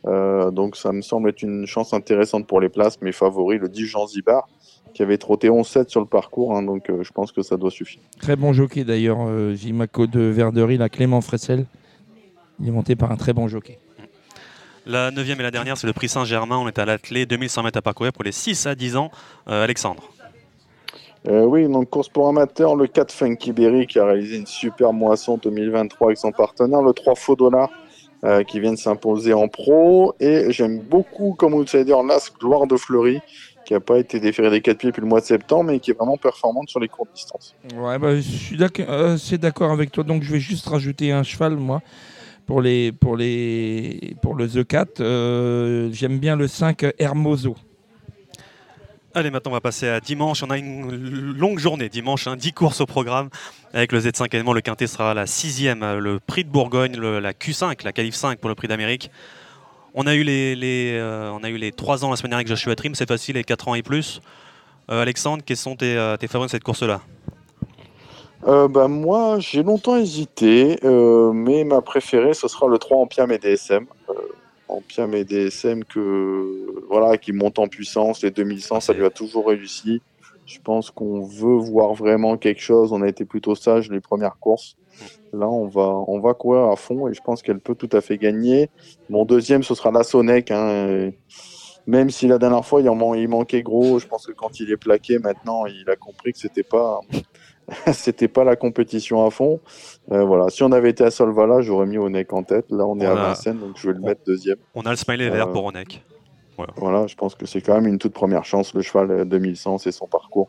Euh, 0.06 0.50
donc 0.50 0.76
ça 0.76 0.92
me 0.92 1.02
semble 1.02 1.28
être 1.28 1.42
une 1.42 1.66
chance 1.66 1.92
intéressante 1.92 2.46
pour 2.46 2.60
les 2.60 2.68
places. 2.68 3.00
Mes 3.02 3.12
favoris, 3.12 3.60
le 3.60 3.68
10 3.68 3.86
Jean 3.86 4.06
Zibar, 4.06 4.48
qui 4.94 5.02
avait 5.02 5.18
trotté 5.18 5.48
11-7 5.50 5.88
sur 5.88 6.00
le 6.00 6.06
parcours. 6.06 6.56
Hein, 6.56 6.62
donc 6.62 6.88
euh, 6.88 7.02
je 7.02 7.12
pense 7.12 7.32
que 7.32 7.42
ça 7.42 7.56
doit 7.56 7.70
suffire. 7.70 8.00
Très 8.20 8.36
bon 8.36 8.52
jockey 8.52 8.84
d'ailleurs, 8.84 9.18
Jimaco 9.54 10.06
de 10.06 10.20
Verdery, 10.20 10.78
la 10.78 10.88
Clément 10.88 11.20
Fressel. 11.20 11.66
Il 12.60 12.68
est 12.68 12.72
monté 12.72 12.96
par 12.96 13.12
un 13.12 13.16
très 13.16 13.34
bon 13.34 13.46
jockey. 13.48 13.78
La 14.86 15.10
neuvième 15.10 15.40
et 15.40 15.42
la 15.42 15.50
dernière, 15.50 15.76
c'est 15.76 15.88
le 15.88 15.92
prix 15.92 16.08
Saint-Germain. 16.08 16.56
On 16.56 16.68
est 16.68 16.78
à 16.78 16.86
l'athlé, 16.86 17.26
2100 17.26 17.64
mètres 17.64 17.78
à 17.78 17.82
parcourir 17.82 18.12
pour 18.12 18.22
les 18.22 18.32
6 18.32 18.66
à 18.66 18.76
10 18.76 18.96
ans. 18.96 19.10
Alexandre. 19.46 20.15
Euh, 21.28 21.44
oui, 21.44 21.68
donc 21.68 21.90
course 21.90 22.08
pour 22.08 22.28
amateurs, 22.28 22.76
le 22.76 22.86
4 22.86 23.12
Funky 23.12 23.52
Berry 23.52 23.86
qui 23.86 23.98
a 23.98 24.04
réalisé 24.04 24.36
une 24.36 24.46
super 24.46 24.92
moisson 24.92 25.38
2023 25.42 26.08
avec 26.08 26.18
son 26.18 26.30
partenaire, 26.30 26.82
le 26.82 26.92
3 26.92 27.16
Faux 27.16 27.34
Dollar 27.34 27.68
euh, 28.24 28.44
qui 28.44 28.60
vient 28.60 28.72
de 28.72 28.78
s'imposer 28.78 29.32
en 29.32 29.48
pro. 29.48 30.14
Et 30.20 30.52
j'aime 30.52 30.78
beaucoup 30.78 31.34
comme 31.36 31.54
outsider 31.54 31.96
l'As 32.06 32.30
Gloire 32.38 32.66
de 32.66 32.76
Fleury 32.76 33.20
qui 33.64 33.72
n'a 33.72 33.80
pas 33.80 33.98
été 33.98 34.20
déféré 34.20 34.50
des 34.50 34.60
4 34.60 34.78
pieds 34.78 34.90
depuis 34.90 35.00
le 35.00 35.08
mois 35.08 35.20
de 35.20 35.24
septembre, 35.24 35.64
mais 35.64 35.80
qui 35.80 35.90
est 35.90 35.94
vraiment 35.94 36.16
performante 36.16 36.68
sur 36.68 36.78
les 36.78 36.86
courtes 36.86 37.10
distances. 37.12 37.56
Ouais, 37.76 37.98
bah, 37.98 38.14
je 38.14 38.20
suis 38.20 38.56
assez 38.62 39.38
d'accord 39.38 39.72
avec 39.72 39.90
toi. 39.90 40.04
Donc 40.04 40.22
je 40.22 40.32
vais 40.32 40.38
juste 40.38 40.68
rajouter 40.68 41.10
un 41.10 41.24
cheval, 41.24 41.56
moi, 41.56 41.82
pour, 42.46 42.60
les, 42.60 42.92
pour, 42.92 43.16
les, 43.16 44.14
pour 44.22 44.36
le 44.36 44.48
The 44.48 44.64
4. 44.64 45.90
J'aime 45.92 46.18
bien 46.18 46.36
le 46.36 46.46
5 46.46 46.86
Hermoso. 47.00 47.56
Allez, 49.16 49.30
maintenant 49.30 49.52
on 49.52 49.54
va 49.54 49.62
passer 49.62 49.88
à 49.88 49.98
dimanche. 49.98 50.42
On 50.42 50.50
a 50.50 50.58
une 50.58 51.32
longue 51.38 51.58
journée 51.58 51.88
dimanche, 51.88 52.28
10 52.28 52.48
hein, 52.48 52.50
courses 52.54 52.82
au 52.82 52.86
programme. 52.86 53.30
Avec 53.72 53.90
le 53.92 53.98
Z5 53.98 54.26
également, 54.26 54.52
le 54.52 54.60
Quintet 54.60 54.86
sera 54.86 55.14
la 55.14 55.24
sixième. 55.24 55.80
Le 55.80 56.20
prix 56.20 56.44
de 56.44 56.50
Bourgogne, 56.50 57.00
la 57.00 57.32
Q5, 57.32 57.82
la 57.82 57.92
Calif 57.92 58.14
5 58.14 58.38
pour 58.38 58.50
le 58.50 58.54
prix 58.54 58.68
d'Amérique. 58.68 59.10
On 59.94 60.06
a 60.06 60.14
eu 60.14 60.22
les, 60.22 60.98
euh, 61.00 61.30
on 61.30 61.42
a 61.44 61.48
eu 61.48 61.56
les 61.56 61.72
3 61.72 62.04
ans 62.04 62.10
la 62.10 62.16
semaine 62.16 62.32
dernière 62.32 62.46
avec 62.46 62.48
Joshua 62.48 62.76
Trim, 62.76 62.94
c'est 62.94 63.08
facile, 63.08 63.36
les 63.36 63.44
4 63.44 63.68
ans 63.68 63.74
et 63.74 63.82
plus. 63.82 64.20
Euh, 64.90 65.00
Alexandre, 65.00 65.42
quels 65.46 65.56
sont 65.56 65.76
tes, 65.76 65.96
euh, 65.96 66.18
tes 66.18 66.26
favoris 66.26 66.50
de 66.50 66.52
cette 66.52 66.64
course-là? 66.64 67.00
Bah, 68.46 68.86
Moi, 68.86 69.38
j'ai 69.38 69.62
longtemps 69.62 69.96
hésité, 69.96 70.78
mais 70.82 71.64
ma 71.64 71.80
préférée, 71.80 72.34
ce 72.34 72.48
sera 72.48 72.68
le 72.68 72.76
3 72.76 72.98
Ampiam 72.98 73.32
et 73.32 73.38
DSM. 74.68 74.76
Ampiam 74.76 75.14
et 75.14 75.24
DSM 75.24 75.84
que, 75.84 76.86
voilà, 76.88 77.16
qui 77.18 77.32
monte 77.32 77.58
en 77.58 77.68
puissance, 77.68 78.22
les 78.22 78.30
2100, 78.30 78.80
ça 78.80 78.92
lui 78.92 79.04
a 79.04 79.10
toujours 79.10 79.48
réussi. 79.48 80.02
Je 80.46 80.58
pense 80.62 80.90
qu'on 80.90 81.22
veut 81.22 81.56
voir 81.56 81.94
vraiment 81.94 82.36
quelque 82.36 82.60
chose. 82.60 82.92
On 82.92 83.02
a 83.02 83.08
été 83.08 83.24
plutôt 83.24 83.54
sage 83.54 83.90
les 83.90 84.00
premières 84.00 84.38
courses. 84.38 84.76
Là, 85.32 85.48
on 85.48 85.66
va, 85.66 86.04
on 86.06 86.20
va 86.20 86.34
courir 86.34 86.64
à 86.70 86.76
fond 86.76 87.08
et 87.08 87.14
je 87.14 87.20
pense 87.20 87.42
qu'elle 87.42 87.58
peut 87.58 87.74
tout 87.74 87.90
à 87.92 88.00
fait 88.00 88.16
gagner. 88.16 88.70
Mon 89.10 89.24
deuxième, 89.24 89.62
ce 89.62 89.74
sera 89.74 89.90
la 89.90 90.04
Sonic. 90.04 90.50
Hein, 90.52 91.10
même 91.86 92.10
si 92.10 92.26
la 92.26 92.38
dernière 92.38 92.64
fois, 92.64 92.80
il, 92.80 92.88
en 92.88 93.14
il 93.14 93.28
manquait 93.28 93.62
gros, 93.62 93.98
je 93.98 94.06
pense 94.06 94.26
que 94.26 94.32
quand 94.32 94.58
il 94.60 94.70
est 94.70 94.76
plaqué, 94.76 95.18
maintenant, 95.18 95.66
il 95.66 95.88
a 95.88 95.96
compris 95.96 96.32
que 96.32 96.38
c'était 96.38 96.64
pas, 96.64 97.00
c'était 97.92 98.28
pas 98.28 98.44
la 98.44 98.56
compétition 98.56 99.26
à 99.26 99.30
fond. 99.30 99.60
Euh, 100.12 100.24
voilà. 100.24 100.48
Si 100.50 100.62
on 100.62 100.72
avait 100.72 100.90
été 100.90 101.04
à 101.04 101.10
Solvala, 101.10 101.60
j'aurais 101.60 101.86
mis 101.86 101.98
Onek 101.98 102.32
en 102.32 102.42
tête. 102.42 102.66
Là, 102.70 102.86
on 102.86 102.98
est 103.00 103.06
à 103.06 103.14
Vincennes, 103.14 103.58
donc 103.58 103.76
je 103.76 103.88
vais 103.88 103.94
le 103.94 104.00
mettre 104.00 104.22
deuxième. 104.26 104.56
On 104.74 104.82
a 104.82 104.90
le 104.90 104.96
smiley 104.96 105.30
vert 105.30 105.48
euh, 105.48 105.52
pour 105.52 105.64
Onek. 105.64 106.02
Voilà. 106.56 106.72
voilà. 106.76 107.06
je 107.06 107.14
pense 107.16 107.34
que 107.34 107.44
c'est 107.44 107.60
quand 107.60 107.74
même 107.74 107.86
une 107.86 107.98
toute 107.98 108.12
première 108.12 108.44
chance. 108.44 108.72
Le 108.74 108.82
cheval 108.82 109.28
2100, 109.28 109.78
c'est 109.78 109.92
son 109.92 110.06
parcours. 110.06 110.48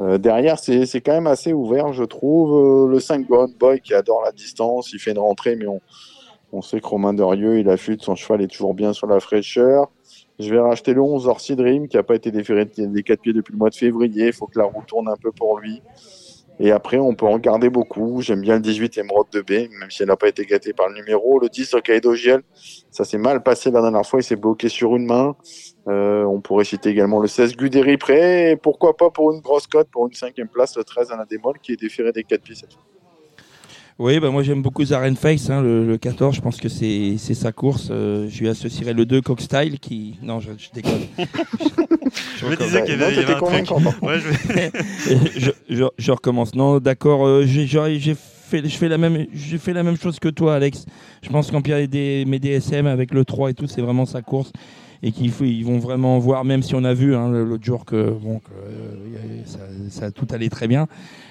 Euh, 0.00 0.18
derrière, 0.18 0.58
c'est 0.58 1.00
quand 1.00 1.12
même 1.12 1.26
assez 1.26 1.52
ouvert, 1.52 1.92
je 1.92 2.04
trouve. 2.04 2.86
Euh, 2.86 2.90
le 2.90 3.00
5 3.00 3.26
Gone 3.26 3.52
Boy 3.58 3.80
qui 3.80 3.94
adore 3.94 4.22
la 4.24 4.32
distance, 4.32 4.92
il 4.92 4.98
fait 4.98 5.12
une 5.12 5.18
rentrée, 5.18 5.56
mais 5.56 5.66
on, 5.66 5.80
on 6.52 6.62
sait 6.62 6.80
que 6.80 6.86
Romain 6.86 7.12
Derieux, 7.12 7.58
il 7.58 7.68
affûte, 7.68 8.02
son 8.02 8.14
cheval 8.14 8.42
est 8.42 8.48
toujours 8.48 8.74
bien 8.74 8.92
sur 8.92 9.06
la 9.06 9.20
fraîcheur. 9.20 9.90
Je 10.38 10.50
vais 10.50 10.60
racheter 10.60 10.94
le 10.94 11.02
11 11.02 11.28
Orsi 11.28 11.56
Dream 11.56 11.88
qui 11.88 11.96
n'a 11.96 12.02
pas 12.02 12.14
été 12.14 12.30
déféré 12.30 12.64
des 12.64 13.02
4 13.02 13.20
pieds 13.20 13.32
depuis 13.32 13.52
le 13.52 13.58
mois 13.58 13.70
de 13.70 13.74
février. 13.74 14.28
Il 14.28 14.32
faut 14.32 14.46
que 14.46 14.58
la 14.58 14.64
roue 14.64 14.82
tourne 14.86 15.08
un 15.08 15.16
peu 15.16 15.30
pour 15.30 15.58
lui. 15.58 15.82
Et 16.64 16.70
après, 16.70 16.98
on 16.98 17.16
peut 17.16 17.26
en 17.26 17.40
garder 17.40 17.70
beaucoup. 17.70 18.22
J'aime 18.22 18.40
bien 18.40 18.54
le 18.54 18.60
18 18.60 18.96
Emerald 18.98 19.26
de 19.32 19.40
B, 19.40 19.68
même 19.80 19.90
si 19.90 20.02
elle 20.02 20.08
n'a 20.08 20.16
pas 20.16 20.28
été 20.28 20.46
gâtée 20.46 20.72
par 20.72 20.88
le 20.88 20.94
numéro. 20.94 21.40
Le 21.40 21.48
10 21.48 21.74
Hokkaido 21.74 22.14
Giel, 22.14 22.42
ça 22.88 23.02
s'est 23.02 23.18
mal 23.18 23.42
passé 23.42 23.72
la 23.72 23.82
dernière 23.82 24.06
fois. 24.06 24.20
Il 24.20 24.22
s'est 24.22 24.36
bloqué 24.36 24.68
sur 24.68 24.94
une 24.94 25.06
main. 25.06 25.34
Euh, 25.88 26.22
on 26.22 26.40
pourrait 26.40 26.64
citer 26.64 26.90
également 26.90 27.18
le 27.18 27.26
16 27.26 27.56
Guderi 27.56 27.96
Pré. 27.96 28.52
Et 28.52 28.56
pourquoi 28.56 28.96
pas 28.96 29.10
pour 29.10 29.32
une 29.32 29.40
grosse 29.40 29.66
cote, 29.66 29.88
pour 29.90 30.06
une 30.06 30.14
cinquième 30.14 30.46
place, 30.46 30.76
le 30.76 30.84
13 30.84 31.10
Anadémol 31.10 31.58
qui 31.60 31.72
est 31.72 31.80
déféré 31.80 32.12
des 32.12 32.22
4 32.22 32.40
pieds 32.40 32.54
cette 32.54 32.72
fois. 32.72 32.91
Oui, 33.98 34.18
bah 34.20 34.30
moi 34.30 34.42
j'aime 34.42 34.62
beaucoup 34.62 34.84
Zaren 34.84 35.16
Face, 35.16 35.50
hein, 35.50 35.62
le, 35.62 35.96
14, 35.96 36.34
je 36.34 36.40
pense 36.40 36.58
que 36.58 36.68
c'est 36.68 37.16
sa 37.18 37.52
course. 37.52 37.88
Euh, 37.90 38.26
je 38.28 38.40
lui 38.40 38.48
associerai 38.48 38.94
le 38.94 39.04
2 39.06 39.20
Cockstyle 39.20 39.78
qui. 39.78 40.16
Non, 40.22 40.40
je, 40.40 40.50
déconne. 40.74 40.92
je, 41.18 42.46
me 42.46 42.56
disais 42.56 42.82
qu'il 42.84 42.98
y 42.98 43.02
avait, 43.02 43.14
je, 45.68 45.84
je, 45.98 46.10
recommence. 46.10 46.54
Non, 46.54 46.78
d'accord, 46.78 47.26
euh, 47.26 47.44
j'ai 47.44 47.66
fait, 48.14 48.66
je 48.66 48.76
fais 48.76 48.88
la 48.88 48.98
même, 48.98 49.26
j'ai 49.32 49.58
fait 49.58 49.72
la 49.72 49.82
même 49.82 49.96
chose 49.96 50.18
que 50.18 50.28
toi, 50.28 50.54
Alex. 50.54 50.86
Je 51.22 51.28
pense 51.28 51.50
qu'Empire 51.50 51.86
des 51.86 52.24
mes 52.26 52.38
DSM 52.38 52.86
avec 52.86 53.12
le 53.12 53.24
3 53.24 53.50
et 53.50 53.54
tout, 53.54 53.66
c'est 53.66 53.82
vraiment 53.82 54.06
sa 54.06 54.22
course 54.22 54.52
et 55.02 55.10
qu'ils 55.10 55.32
ils 55.40 55.64
vont 55.64 55.78
vraiment 55.78 56.18
voir, 56.18 56.44
même 56.44 56.62
si 56.62 56.74
on 56.74 56.84
a 56.84 56.94
vu 56.94 57.14
hein, 57.14 57.28
l'autre 57.30 57.64
jour 57.64 57.84
que, 57.84 58.10
bon, 58.10 58.40
euh, 58.56 59.42
ça, 59.88 60.10
tout 60.10 60.26
allait 60.30 60.48
très 60.48 60.68
bien. 60.68 60.86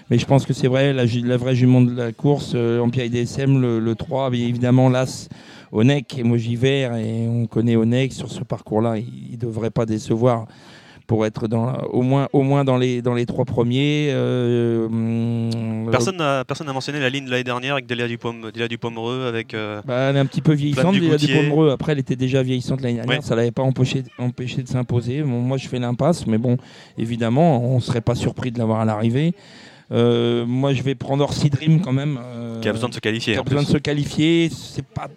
Mais 0.10 0.18
je 0.18 0.26
pense 0.26 0.46
que 0.46 0.54
c'est 0.54 0.68
vrai, 0.68 0.92
la, 0.92 1.38
vraie 1.38 1.56
jument 1.56 1.82
de 1.82 1.96
la 1.96 2.12
course, 2.12 2.52
euh, 2.54 2.82
Empire 2.82 3.10
DSM, 3.10 3.62
le, 3.62 3.80
le 3.80 3.96
3, 3.96 4.30
bien 4.30 4.46
évidemment, 4.46 4.90
l'As, 4.90 5.30
Onek, 5.72 6.18
Emoji 6.20 6.58
Vert, 6.58 6.96
et 6.98 7.28
on 7.30 7.46
connaît 7.48 7.78
Onek 7.78 8.12
sur 8.12 8.30
ce 8.30 8.44
parcours-là, 8.44 8.98
il 8.98 9.32
ne 9.32 9.38
devrait 9.38 9.72
pas 9.72 9.86
décevoir 9.86 10.48
pour 11.12 11.26
être 11.26 11.50
dans, 11.50 11.74
au, 11.92 12.04
moins, 12.04 12.30
au 12.32 12.42
moins 12.42 12.64
dans 12.64 12.78
les, 12.78 13.02
dans 13.02 13.14
les 13.14 13.26
trois 13.26 13.44
premiers. 13.44 14.12
Euh, 14.12 14.86
hum, 14.86 15.90
personne 15.92 16.16
n'a 16.16 16.46
personne 16.46 16.68
mentionné 16.68 17.02
la 17.02 17.10
ligne 17.10 17.26
de 17.26 17.32
l'année 17.32 17.44
dernière 17.44 17.74
avec 17.74 17.86
Delia 17.86 18.08
Dupom, 18.08 18.50
Dupomereux 18.50 19.26
avec. 19.28 19.54
Euh, 19.54 19.82
bah, 19.86 20.08
elle 20.10 20.16
est 20.16 20.20
un 20.20 20.26
petit 20.26 20.40
peu 20.40 20.54
vieillissante, 20.54 20.96
Delia 20.96 21.18
Dupomereux. 21.18 21.72
Après, 21.72 21.92
elle 21.92 22.00
était 22.00 22.16
déjà 22.16 22.42
vieillissante 22.44 22.80
l'année 22.80 22.96
dernière, 22.96 23.22
ça 23.24 23.36
l'avait 23.36 23.52
pas 23.52 23.62
empêché, 23.62 24.04
empêché 24.20 24.64
de 24.64 24.70
s'imposer. 24.70 25.22
Bon, 25.24 25.42
moi, 25.42 25.58
je 25.58 25.68
fais 25.68 25.80
l'impasse, 25.80 26.26
mais 26.28 26.38
bon, 26.38 26.56
évidemment, 26.98 27.62
on 27.62 27.82
serait 27.82 28.00
pas 28.00 28.16
surpris 28.16 28.54
de 28.54 28.58
l'avoir 28.58 28.80
à 28.80 28.86
l'arrivée. 28.86 29.34
Euh, 29.92 30.46
moi, 30.46 30.72
je 30.72 30.82
vais 30.82 30.96
prendre 30.96 31.26
Orsi 31.26 31.50
Dream 31.50 31.82
quand 31.82 31.92
même. 31.92 32.22
qui 32.62 32.70
a 32.70 32.72
besoin 32.72 32.88
de 32.88 32.94
se 32.94 33.02
qualifier. 33.02 33.34
Qui 33.34 33.40
a 33.40 33.44
besoin 33.44 33.64
de 33.64 33.68
se 33.68 33.80
qualifier. 33.80 34.50
C'est 34.50 34.86
pas, 34.86 35.10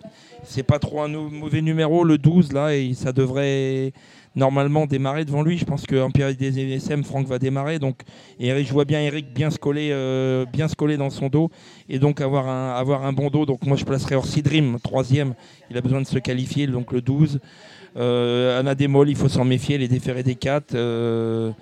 c'est 0.42 0.64
pas 0.64 0.80
trop 0.80 1.02
un 1.02 1.09
mauvais 1.09 1.62
numéro, 1.62 2.02
le 2.02 2.18
12, 2.18 2.52
là, 2.52 2.74
et 2.74 2.94
ça 2.94 3.12
devrait 3.12 3.92
normalement 4.37 4.87
démarrer 4.87 5.25
devant 5.25 5.42
lui. 5.42 5.59
Je 5.59 5.64
pense 5.64 5.87
qu'en 5.87 6.11
période 6.11 6.37
des 6.37 6.59
ESM, 6.59 7.05
Franck 7.05 7.27
va 7.27 7.38
démarrer. 7.38 7.79
Donc, 7.79 8.03
je 8.40 8.73
vois 8.73 8.85
bien 8.85 9.01
Eric 9.01 9.33
bien 9.35 9.51
se 9.51 9.59
coller, 9.59 9.90
euh, 9.92 10.44
bien 10.53 10.68
se 10.68 10.77
coller 10.77 10.97
dans 10.97 11.11
son 11.11 11.29
dos 11.29 11.51
et 11.88 11.99
donc 11.99 12.20
avoir 12.20 12.49
un, 12.49 12.75
avoir 12.75 13.05
un 13.05 13.12
bon 13.12 13.31
dos. 13.31 13.47
Donc 13.47 13.64
moi 13.66 13.77
je 13.77 13.85
placerai 13.85 14.14
Orsi 14.16 14.42
Dream, 14.42 14.79
troisième. 14.83 15.35
Il 15.70 15.77
a 15.77 15.81
besoin 15.81 16.01
de 16.01 16.07
se 16.07 16.18
qualifier, 16.18 16.66
donc 16.66 16.92
le 16.92 17.01
12. 17.01 17.40
Euh, 17.97 18.59
Anna 18.59 18.75
Demol, 18.75 19.09
il 19.09 19.16
faut 19.16 19.29
s'en 19.29 19.44
méfier, 19.44 19.79
les 19.79 19.88
déférés 19.88 20.23
des 20.23 20.35
4. 20.35 20.75
Euh, 20.75 21.53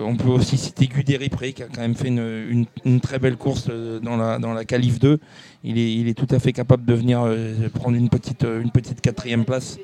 on 0.00 0.16
peut 0.16 0.28
aussi 0.28 0.58
citer 0.58 0.86
Guderi 0.86 1.30
Pré 1.30 1.54
qui 1.54 1.62
a 1.62 1.66
quand 1.66 1.80
même 1.80 1.94
fait 1.94 2.08
une, 2.08 2.66
très 3.00 3.18
belle 3.18 3.36
course 3.36 3.70
dans 4.02 4.16
la, 4.16 4.38
dans 4.38 4.52
la 4.52 4.64
Calif 4.66 4.98
2. 5.00 5.18
Il 5.62 5.78
est, 5.78 5.94
il 5.94 6.08
est 6.08 6.14
tout 6.14 6.26
à 6.34 6.38
fait 6.38 6.52
capable 6.52 6.84
de 6.84 6.92
venir 6.92 7.26
prendre 7.72 7.96
une 7.96 8.10
petite, 8.10 8.42
une 8.44 8.70
petite 8.70 9.00
quatrième 9.00 9.46
place 9.46 9.78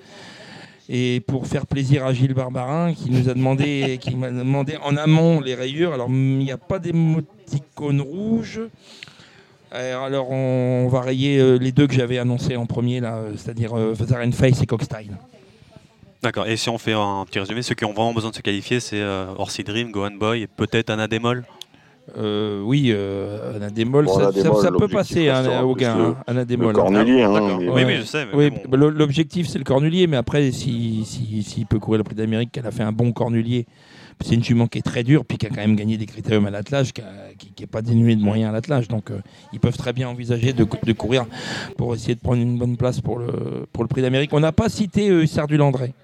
et 0.92 1.20
pour 1.20 1.46
faire 1.46 1.66
plaisir 1.66 2.04
à 2.04 2.12
Gilles 2.12 2.34
Barbarin 2.34 2.92
qui 2.92 3.10
nous 3.10 3.28
a 3.28 3.34
demandé, 3.34 3.98
qui 4.00 4.16
m'a 4.16 4.30
demandé 4.30 4.76
en 4.82 4.96
amont 4.96 5.40
les 5.40 5.54
rayures. 5.54 5.94
Alors 5.94 6.08
il 6.08 6.38
n'y 6.38 6.50
a 6.50 6.58
pas 6.58 6.80
d'émoticône 6.80 8.00
rouge. 8.00 8.60
Alors 9.70 10.32
on, 10.32 10.88
va 10.88 11.00
rayer 11.00 11.38
euh, 11.38 11.56
les 11.56 11.70
deux 11.70 11.86
que 11.86 11.94
j'avais 11.94 12.18
annoncés 12.18 12.56
en 12.56 12.66
premier 12.66 12.98
là, 12.98 13.18
euh, 13.18 13.34
c'est-à-dire 13.36 13.76
euh, 13.78 13.94
Face 14.32 14.60
et 14.62 14.66
Cockstyle. 14.66 15.16
D'accord. 16.22 16.46
Et 16.46 16.56
si 16.56 16.68
on 16.68 16.76
fait 16.76 16.92
un 16.92 17.24
petit 17.24 17.38
résumé, 17.38 17.62
ceux 17.62 17.74
qui 17.74 17.84
ont 17.84 17.92
vraiment 17.92 18.12
besoin 18.12 18.30
de 18.30 18.34
se 18.34 18.42
qualifier, 18.42 18.78
c'est 18.80 19.00
euh, 19.00 19.32
Orsi 19.38 19.64
Dream, 19.64 19.90
Gohan 19.90 20.10
Boy 20.10 20.42
et 20.42 20.46
peut-être 20.46 20.90
Anna 20.90 21.08
Demol. 21.08 21.44
Euh, 22.18 22.62
oui, 22.62 22.90
euh, 22.90 23.56
Anadémol, 23.56 24.08
ça, 24.08 24.70
peut 24.72 24.88
passer 24.88 25.28
hein, 25.28 25.62
au 25.62 25.74
gain. 25.74 26.16
Hein, 26.26 26.34
Le 26.34 26.72
cornulier, 26.72 27.22
hein, 27.22 27.58
oui, 27.58 27.82
oui, 27.86 27.96
je 27.98 28.02
sais. 28.02 28.26
L'objectif, 28.70 29.48
c'est 29.48 29.58
le 29.58 29.64
cornulier, 29.64 30.06
mais 30.06 30.16
après, 30.16 30.50
s'il 30.50 31.04
si, 31.06 31.42
si, 31.42 31.64
peut 31.64 31.78
courir 31.78 31.98
le 31.98 32.04
prix 32.04 32.14
d'Amérique, 32.14 32.52
qu'elle 32.52 32.66
a 32.66 32.70
fait 32.70 32.82
un 32.82 32.92
bon 32.92 33.12
cornulier, 33.12 33.66
c'est 34.20 34.34
une 34.34 34.44
jument 34.44 34.66
qui 34.66 34.78
est 34.78 34.82
très 34.82 35.02
dure, 35.02 35.24
puis 35.24 35.38
qui 35.38 35.46
a 35.46 35.48
quand 35.48 35.56
même 35.56 35.76
gagné 35.76 35.96
des 35.96 36.06
critériums 36.06 36.46
à 36.46 36.50
l'attelage, 36.50 36.92
qui 36.92 37.02
n'est 37.58 37.66
pas 37.66 37.82
dénué 37.82 38.16
de 38.16 38.22
moyens 38.22 38.50
à 38.50 38.52
l'attelage. 38.52 38.88
Donc, 38.88 39.10
euh, 39.10 39.20
ils 39.52 39.60
peuvent 39.60 39.76
très 39.76 39.92
bien 39.92 40.08
envisager 40.08 40.52
de, 40.52 40.66
de, 40.82 40.92
courir 40.92 41.26
pour 41.76 41.94
essayer 41.94 42.14
de 42.14 42.20
prendre 42.20 42.42
une 42.42 42.58
bonne 42.58 42.76
place 42.76 43.00
pour 43.00 43.18
le, 43.18 43.66
pour 43.72 43.82
le 43.82 43.88
prix 43.88 44.02
d'Amérique. 44.02 44.32
On 44.32 44.40
n'a 44.40 44.52
pas 44.52 44.68
cité 44.68 45.08
euh, 45.08 45.26
Sardu 45.26 45.56
Landré. 45.56 45.94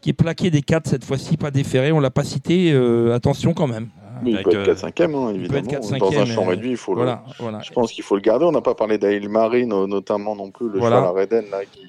qui 0.00 0.10
est 0.10 0.14
plaqué 0.14 0.50
des 0.50 0.62
4 0.62 0.88
cette 0.88 1.04
fois-ci, 1.04 1.36
pas 1.36 1.50
déféré. 1.50 1.92
On 1.92 2.00
l'a 2.00 2.10
pas 2.10 2.24
cité. 2.24 2.72
attention 3.12 3.52
quand 3.52 3.66
même 3.66 3.88
il 4.24 4.42
peut 4.42 4.68
être 4.68 4.86
4-5e, 4.86 5.14
hein, 5.14 5.34
évidemment. 5.34 5.98
Dans 5.98 6.18
un 6.18 6.26
champ 6.26 6.44
réduit, 6.44 6.70
il 6.70 6.76
faut 6.76 6.94
voilà, 6.94 7.22
le... 7.40 7.58
je 7.62 7.72
pense 7.72 7.92
qu'il 7.92 8.04
faut 8.04 8.16
le 8.16 8.20
garder. 8.20 8.44
On 8.44 8.52
n'a 8.52 8.60
pas 8.60 8.74
parlé 8.74 8.98
d'Aïl 8.98 9.28
Marie, 9.28 9.66
notamment 9.66 10.36
non 10.36 10.50
plus, 10.50 10.68
le 10.68 10.78
voilà. 10.78 10.96
cheval 10.96 11.08
à 11.08 11.20
Reden, 11.20 11.44
là, 11.50 11.58
qui, 11.70 11.86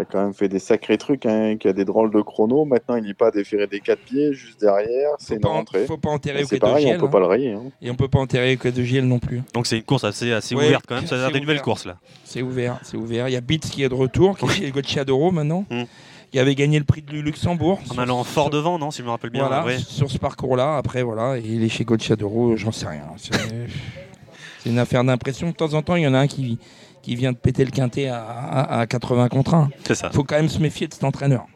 a 0.00 0.04
quand 0.04 0.22
même 0.22 0.32
fait 0.32 0.48
des 0.48 0.58
sacrés 0.58 0.96
trucs, 0.96 1.26
hein, 1.26 1.56
qui 1.58 1.68
a 1.68 1.72
des 1.72 1.84
drôles 1.84 2.10
de 2.10 2.22
chrono. 2.22 2.64
Maintenant, 2.64 2.96
il 2.96 3.04
n'est 3.04 3.14
pas 3.14 3.30
déféré 3.30 3.66
des 3.66 3.80
4 3.80 3.98
pieds, 4.00 4.32
juste 4.32 4.60
derrière. 4.60 5.10
C'est 5.18 5.36
une 5.36 5.46
rentrée. 5.46 5.84
faut 5.86 5.98
pas 5.98 6.10
enterrer 6.10 6.44
C'est 6.44 6.58
pareil, 6.58 6.92
on 6.94 6.98
peut 6.98 7.10
pas 7.10 7.20
le 7.20 7.26
rayer. 7.26 7.52
Hein. 7.52 7.64
Et 7.82 7.90
on 7.90 7.94
peut 7.94 8.08
pas 8.08 8.18
enterrer 8.18 8.56
que 8.56 8.68
de 8.68 8.82
Giel 8.82 9.06
non 9.06 9.18
plus. 9.18 9.42
Donc 9.54 9.66
c'est 9.66 9.76
une 9.76 9.82
course 9.82 10.04
assez, 10.04 10.32
assez 10.32 10.54
ouverte 10.54 10.84
quand 10.88 10.96
même. 10.96 11.06
Ça 11.06 11.16
a 11.16 11.18
l'air 11.18 11.30
des 11.32 11.40
nouvelles 11.40 11.62
courses 11.62 11.84
là. 11.84 11.98
C'est 12.24 12.42
ouvert, 12.42 12.78
c'est 12.82 12.96
ouvert. 12.96 13.28
Il 13.28 13.32
y 13.32 13.36
a 13.36 13.40
Beats 13.40 13.58
qui 13.58 13.82
est 13.82 13.88
de 13.88 13.94
retour, 13.94 14.38
qui 14.38 14.46
est 14.46 14.50
chez 14.50 14.70
Gocciadoro 14.70 15.30
maintenant. 15.30 15.66
Hmm 15.70 15.84
qui 16.32 16.38
avait 16.38 16.54
gagné 16.54 16.78
le 16.78 16.84
prix 16.84 17.02
du 17.02 17.22
Luxembourg. 17.22 17.78
En 17.90 17.98
allant 17.98 18.24
fort 18.24 18.48
devant, 18.48 18.78
non, 18.78 18.90
si 18.90 18.98
je 18.98 19.04
me 19.04 19.10
rappelle 19.10 19.30
bien. 19.30 19.46
Voilà, 19.46 19.78
sur 19.78 20.10
ce 20.10 20.16
parcours-là, 20.18 20.78
après, 20.78 21.02
voilà, 21.02 21.36
il 21.36 21.62
est 21.62 21.68
chez 21.68 21.84
Gocciadoro, 21.84 22.56
j'en 22.56 22.72
sais 22.72 22.88
rien. 22.88 23.04
C'est 23.18 24.70
une 24.70 24.78
affaire 24.78 25.04
d'impression. 25.04 25.50
De 25.50 25.54
temps 25.54 25.74
en 25.74 25.82
temps, 25.82 25.96
il 25.96 26.02
y 26.02 26.06
en 26.06 26.14
a 26.14 26.20
un 26.20 26.26
qui, 26.26 26.58
qui 27.02 27.16
vient 27.16 27.32
de 27.32 27.36
péter 27.36 27.64
le 27.64 27.70
quintet 27.70 28.08
à, 28.08 28.24
à, 28.24 28.86
80 28.86 29.28
contre 29.28 29.54
1. 29.54 29.70
C'est 29.86 29.94
ça. 29.94 30.08
Il 30.10 30.16
faut 30.16 30.24
quand 30.24 30.36
même 30.36 30.48
se 30.48 30.58
méfier 30.58 30.88
de 30.88 30.94
cet 30.94 31.04
entraîneur. 31.04 31.46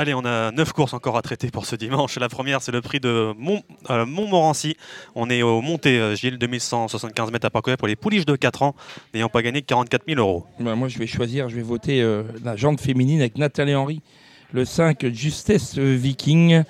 Allez, 0.00 0.14
on 0.14 0.24
a 0.24 0.50
9 0.50 0.72
courses 0.72 0.94
encore 0.94 1.18
à 1.18 1.20
traiter 1.20 1.50
pour 1.50 1.66
ce 1.66 1.76
dimanche. 1.76 2.18
La 2.18 2.30
première, 2.30 2.62
c'est 2.62 2.72
le 2.72 2.80
prix 2.80 3.00
de 3.00 3.34
Mont, 3.36 3.62
euh, 3.90 4.06
Montmorency. 4.06 4.74
On 5.14 5.28
est 5.28 5.42
au 5.42 5.60
Monté, 5.60 5.98
euh, 5.98 6.14
Gilles, 6.14 6.38
2175 6.38 7.30
mètres 7.30 7.44
à 7.44 7.50
parcourir 7.50 7.76
pour 7.76 7.86
les 7.86 7.96
pouliches 7.96 8.24
de 8.24 8.34
4 8.34 8.62
ans, 8.62 8.74
n'ayant 9.12 9.28
pas 9.28 9.42
gagné 9.42 9.60
44 9.60 10.04
000 10.08 10.18
euros. 10.18 10.46
Bah, 10.58 10.74
moi, 10.74 10.88
je 10.88 10.98
vais 10.98 11.06
choisir, 11.06 11.50
je 11.50 11.56
vais 11.56 11.60
voter 11.60 12.00
euh, 12.00 12.22
la 12.42 12.56
jante 12.56 12.80
féminine 12.80 13.20
avec 13.20 13.36
Nathalie 13.36 13.74
Henry, 13.74 14.00
le 14.54 14.64
5 14.64 15.04
Justesse 15.12 15.76
Viking. 15.76 16.62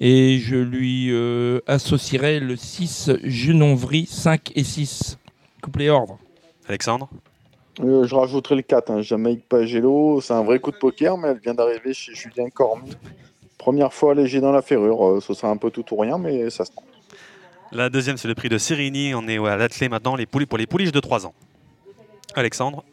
Et 0.00 0.40
je 0.40 0.56
lui 0.56 1.12
euh, 1.12 1.60
associerai 1.68 2.40
le 2.40 2.56
6 2.56 3.12
Junonvry, 3.22 4.06
5 4.06 4.50
et 4.56 4.64
6. 4.64 5.18
Couplet 5.62 5.88
ordre. 5.88 6.18
Alexandre? 6.66 7.08
Euh, 7.80 8.06
je 8.06 8.14
rajouterai 8.14 8.56
le 8.56 8.62
4, 8.62 8.90
hein, 8.90 9.00
Jamaïque 9.00 9.48
Pagelo. 9.48 10.20
C'est 10.20 10.34
un 10.34 10.42
vrai 10.42 10.58
coup 10.58 10.70
de 10.70 10.76
poker, 10.76 11.16
mais 11.16 11.28
elle 11.28 11.38
vient 11.38 11.54
d'arriver 11.54 11.94
chez 11.94 12.14
Julien 12.14 12.48
Cormier. 12.50 12.92
Première 13.56 13.92
fois 13.92 14.14
léger 14.14 14.40
dans 14.40 14.52
la 14.52 14.62
ferrure. 14.62 15.06
Euh, 15.06 15.20
ce 15.20 15.34
sera 15.34 15.48
un 15.50 15.56
peu 15.56 15.70
tout 15.70 15.84
ou 15.92 15.96
rien, 15.96 16.18
mais 16.18 16.50
ça 16.50 16.64
se 16.64 16.72
tente. 16.72 16.84
La 17.70 17.88
deuxième, 17.88 18.18
c'est 18.18 18.28
le 18.28 18.34
prix 18.34 18.50
de 18.50 18.58
Sérigny. 18.58 19.14
On 19.14 19.26
est 19.26 19.38
ouais, 19.38 19.50
à 19.50 19.56
l'attelé 19.56 19.88
maintenant 19.88 20.14
les 20.14 20.26
poulies, 20.26 20.46
pour 20.46 20.58
les 20.58 20.66
pouliches 20.66 20.92
de 20.92 21.00
3 21.00 21.26
ans. 21.26 21.32
Alexandre 22.34 22.84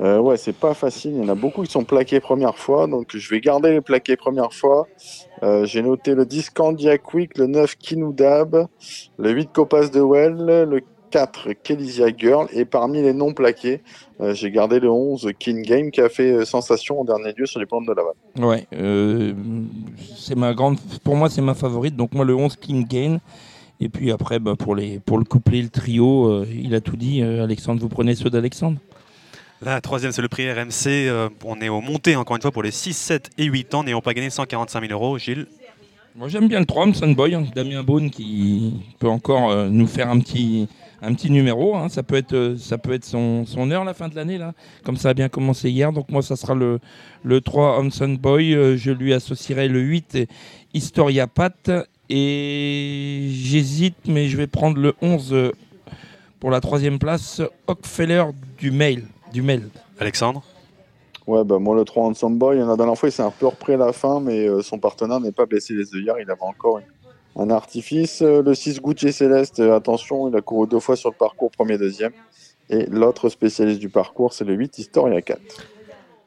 Euh, 0.00 0.18
ouais, 0.18 0.36
c'est 0.36 0.56
pas 0.56 0.74
facile. 0.74 1.12
Il 1.12 1.18
y 1.18 1.24
en 1.24 1.28
a 1.28 1.36
beaucoup 1.36 1.62
qui 1.62 1.70
sont 1.70 1.84
plaqués 1.84 2.18
première 2.18 2.58
fois. 2.58 2.88
Donc, 2.88 3.16
je 3.16 3.30
vais 3.30 3.40
garder 3.40 3.70
les 3.70 3.80
plaqués 3.80 4.16
première 4.16 4.52
fois. 4.52 4.88
Euh, 5.44 5.64
J'ai 5.64 5.82
noté 5.82 6.14
le 6.16 6.26
10 6.26 6.50
Candiac 6.50 7.14
Week, 7.14 7.38
le 7.38 7.46
9 7.46 7.76
Kinoudab, 7.76 8.66
le 9.18 9.30
8 9.30 9.52
Copas 9.52 9.88
de 9.88 10.00
Well, 10.00 10.66
le 10.68 10.80
4 11.14 11.52
Kellysia 11.62 12.08
Girl. 12.16 12.48
Et 12.52 12.64
parmi 12.64 13.00
les 13.00 13.12
non 13.12 13.32
plaqués, 13.32 13.82
euh, 14.20 14.34
j'ai 14.34 14.50
gardé 14.50 14.80
le 14.80 14.90
11 14.90 15.30
King 15.38 15.62
Game 15.62 15.90
qui 15.92 16.00
a 16.00 16.08
fait 16.08 16.32
euh, 16.32 16.44
sensation 16.44 17.00
en 17.00 17.04
dernier 17.04 17.32
lieu 17.36 17.46
sur 17.46 17.60
les 17.60 17.66
plantes 17.66 17.86
de 17.86 17.92
Laval. 17.92 18.14
Ouais, 18.38 18.66
euh, 18.74 19.32
c'est 20.16 20.34
ma 20.34 20.52
grande, 20.54 20.78
pour 21.04 21.14
moi 21.14 21.30
c'est 21.30 21.42
ma 21.42 21.54
favorite. 21.54 21.94
Donc 21.94 22.12
moi 22.12 22.24
le 22.24 22.34
11 22.34 22.56
King 22.56 22.84
Gain. 22.84 23.20
Et 23.80 23.88
puis 23.88 24.10
après 24.10 24.40
bah, 24.40 24.54
pour 24.58 24.74
les 24.74 24.98
pour 24.98 25.18
le 25.18 25.24
couplet, 25.24 25.62
le 25.62 25.68
trio, 25.68 26.26
euh, 26.26 26.46
il 26.52 26.74
a 26.74 26.80
tout 26.80 26.96
dit. 26.96 27.22
Euh, 27.22 27.44
Alexandre, 27.44 27.80
vous 27.80 27.88
prenez 27.88 28.14
ceux 28.14 28.30
d'Alexandre. 28.30 28.78
La 29.62 29.80
troisième, 29.80 30.12
c'est 30.12 30.20
le 30.20 30.28
prix 30.28 30.50
RMC. 30.50 31.08
Euh, 31.08 31.28
on 31.44 31.60
est 31.60 31.68
au 31.68 31.80
Monté, 31.80 32.16
encore 32.16 32.36
une 32.36 32.42
fois, 32.42 32.50
pour 32.50 32.62
les 32.62 32.70
6, 32.70 32.92
7 32.92 33.30
et 33.38 33.44
8 33.44 33.74
ans, 33.74 33.84
n'ayant 33.84 34.02
pas 34.02 34.12
gagné 34.12 34.28
145 34.28 34.88
000 34.88 34.92
euros. 34.92 35.16
Gilles 35.16 35.46
Moi 36.14 36.28
j'aime 36.28 36.48
bien 36.48 36.60
le 36.60 36.66
3, 36.66 36.92
Sunboy, 36.92 37.34
hein, 37.34 37.44
Damien 37.54 37.82
Beaune 37.82 38.10
qui 38.10 38.74
peut 38.98 39.08
encore 39.08 39.50
euh, 39.50 39.68
nous 39.70 39.86
faire 39.86 40.10
un 40.10 40.20
petit 40.20 40.68
un 41.04 41.14
petit 41.14 41.30
numéro. 41.30 41.76
hein. 41.76 41.88
Ça 41.88 42.02
peut 42.02 42.16
être 42.16 42.32
euh, 42.34 42.56
ça 42.56 42.78
peut 42.78 42.92
être 42.92 43.04
son, 43.04 43.44
son 43.46 43.70
heure 43.70 43.84
la 43.84 43.94
fin 43.94 44.08
de 44.08 44.14
l'année 44.16 44.38
là, 44.38 44.52
comme 44.84 44.96
ça 44.96 45.10
a 45.10 45.14
bien 45.14 45.28
commencé 45.28 45.70
hier. 45.70 45.92
Donc 45.92 46.10
moi 46.10 46.22
ça 46.22 46.36
sera 46.36 46.54
le 46.54 46.80
le 47.22 47.40
3 47.40 47.78
Hanson 47.80 48.16
Boy. 48.20 48.54
Euh, 48.54 48.76
je 48.76 48.90
lui 48.90 49.12
associerai 49.14 49.68
le 49.68 49.80
8 49.80 50.18
Historia 50.74 51.26
Pat 51.26 51.70
et 52.10 53.28
j'hésite 53.30 53.96
mais 54.06 54.28
je 54.28 54.36
vais 54.36 54.46
prendre 54.46 54.78
le 54.78 54.94
11 55.02 55.32
euh, 55.32 55.52
pour 56.40 56.50
la 56.50 56.60
troisième 56.60 56.98
place 56.98 57.40
Hockfeller 57.66 58.24
du 58.58 58.70
mail 58.70 59.04
du 59.32 59.42
mail. 59.42 59.68
Alexandre? 59.98 60.42
Ouais, 61.26 61.42
bah 61.42 61.58
moi 61.58 61.74
le 61.74 61.84
3 61.84 62.04
Handsome 62.04 62.38
Boy, 62.38 62.58
il 62.58 62.60
y 62.60 62.62
en 62.62 62.68
a 62.70 62.76
dernière 62.76 62.98
fois, 62.98 63.08
il 63.08 63.12
s'est 63.12 63.22
un 63.22 63.30
peu 63.30 63.46
repris 63.46 63.72
à 63.72 63.76
la 63.78 63.92
fin, 63.94 64.20
mais 64.20 64.46
son 64.62 64.78
partenaire 64.78 65.20
n'est 65.20 65.32
pas 65.32 65.46
blessé 65.46 65.72
les 65.72 65.94
œillères, 65.94 66.16
il 66.20 66.30
avait 66.30 66.42
encore 66.42 66.78
une- 66.78 66.84
un 67.36 67.50
artifice. 67.50 68.22
Euh, 68.22 68.42
le 68.42 68.54
6 68.54 68.80
Gucci 68.80 69.12
Céleste, 69.12 69.60
euh, 69.60 69.76
attention, 69.76 70.28
il 70.28 70.36
a 70.36 70.40
couru 70.40 70.66
deux 70.66 70.80
fois 70.80 70.96
sur 70.96 71.10
le 71.10 71.16
parcours, 71.16 71.50
premier, 71.50 71.78
deuxième. 71.78 72.12
Et 72.70 72.86
l'autre 72.86 73.28
spécialiste 73.28 73.80
du 73.80 73.88
parcours, 73.88 74.32
c'est 74.32 74.44
le 74.44 74.54
8 74.54 74.78
Historia 74.78 75.20
4. 75.20 75.40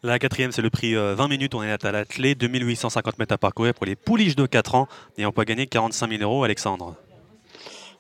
La 0.03 0.19
quatrième, 0.19 0.51
c'est 0.51 0.61
le 0.61 0.69
prix 0.69 0.95
euh, 0.95 1.15
20 1.15 1.27
minutes. 1.27 1.55
On 1.55 1.63
est 1.63 1.83
à 1.83 1.91
l'attelé, 1.91 2.35
2850 2.35 3.17
mètres 3.19 3.33
à 3.33 3.37
parcourir 3.37 3.73
pour 3.73 3.85
les 3.85 3.95
pouliches 3.95 4.35
de 4.35 4.45
4 4.45 4.75
ans, 4.75 4.87
n'ayant 5.17 5.31
pas 5.31 5.45
gagné 5.45 5.65
45 5.65 6.09
000 6.09 6.21
euros. 6.21 6.43
Alexandre 6.43 6.95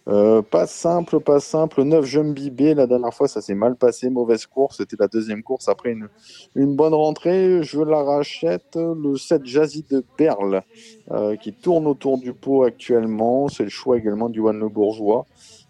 Euh, 0.07 0.41
pas 0.41 0.67
simple, 0.67 1.19
pas 1.19 1.39
simple. 1.39 1.83
9 1.83 2.05
Jumbi 2.05 2.49
B, 2.49 2.61
la 2.75 2.87
dernière 2.87 3.13
fois, 3.13 3.27
ça 3.27 3.41
s'est 3.41 3.55
mal 3.55 3.75
passé. 3.75 4.09
Mauvaise 4.09 4.45
course. 4.45 4.77
C'était 4.77 4.95
la 4.97 5.07
deuxième 5.07 5.43
course 5.43 5.67
après 5.67 5.95
une, 6.55 6.75
bonne 6.75 6.93
rentrée. 6.93 7.61
Je 7.63 7.81
la 7.81 8.03
rachète. 8.03 8.75
Le 8.77 9.17
7 9.17 9.45
Jazzy 9.45 9.85
de 9.89 10.03
Perle, 10.17 10.63
euh, 11.11 11.35
qui 11.35 11.53
tourne 11.53 11.87
autour 11.87 12.17
du 12.17 12.33
pot 12.33 12.63
actuellement. 12.63 13.49
C'est 13.49 13.63
le 13.63 13.69
choix 13.69 13.97
également 13.97 14.29
du 14.29 14.39
One 14.39 14.59
Le 14.59 14.69
Bourgeois. 14.69 15.25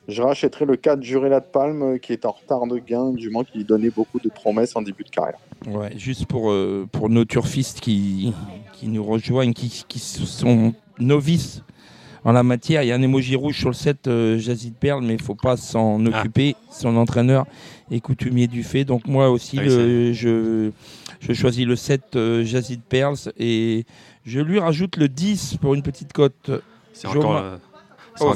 Je 0.08 0.22
rachèterai 0.22 0.66
le 0.66 0.78
4 0.78 1.02
Jurella 1.02 1.42
de 1.42 1.46
Palme, 1.46 2.00
qui 2.00 2.14
est 2.14 2.26
en 2.26 2.32
retard 2.32 2.66
de 2.68 2.78
gain, 2.78 3.12
du 3.12 3.30
moins 3.30 3.44
qui 3.44 3.66
donnait 3.66 3.90
beaucoup 3.90 4.20
de 4.20 4.30
promesses 4.30 4.76
en 4.76 4.82
début 4.82 5.04
de 5.04 5.10
carrière. 5.10 5.40
Ouais, 5.68 5.98
juste 5.98 6.28
pour, 6.28 6.52
euh, 6.52 6.88
nos 7.10 7.26
turfistes 7.26 7.82
qui, 7.82 8.34
nous 8.84 9.04
rejoignent, 9.04 9.54
qui 9.54 10.00
sont 10.00 10.74
novices 11.00 11.64
en 12.28 12.34
la 12.34 12.44
matière, 12.44 12.84
il 12.84 12.88
y 12.88 12.92
a 12.92 12.96
un 12.96 13.02
emoji 13.02 13.36
rouge 13.38 13.58
sur 13.58 13.70
le 13.70 13.74
set 13.74 14.06
euh, 14.08 14.38
Jazzy 14.38 14.72
de 14.72 14.76
Perle, 14.76 15.02
mais 15.02 15.14
il 15.14 15.18
ne 15.18 15.24
faut 15.24 15.34
pas 15.36 15.56
s'en 15.56 16.06
Ah. 16.08 16.20
occuper. 16.20 16.56
Son 16.70 16.96
entraîneur 16.98 17.46
est 17.90 18.02
coutumier 18.02 18.48
du 18.48 18.64
fait. 18.64 18.84
Donc 18.84 19.08
moi 19.08 19.30
aussi, 19.30 19.58
Ah 19.60 19.64
oui, 19.64 19.68
le- 19.70 20.14
je, 20.14 20.72
je 21.22 21.34
choisis 21.34 21.66
le 21.66 21.76
7 21.78 22.16
euh, 22.18 22.44
Jazzy 22.44 22.76
de 22.78 22.82
Perles 22.82 23.32
et 23.40 23.86
je 24.26 24.42
lui 24.42 24.60
rajoute 24.60 24.98
le 24.98 25.08
10 25.08 25.56
pour 25.62 25.74
une 25.74 25.82
petite 25.84 26.12
cote. 26.12 26.52
C'est 26.92 27.08
Joma- 27.08 27.18
encore, 27.18 27.36
euh, 27.38 27.58
c'est 28.16 28.26
Oh, 28.26 28.34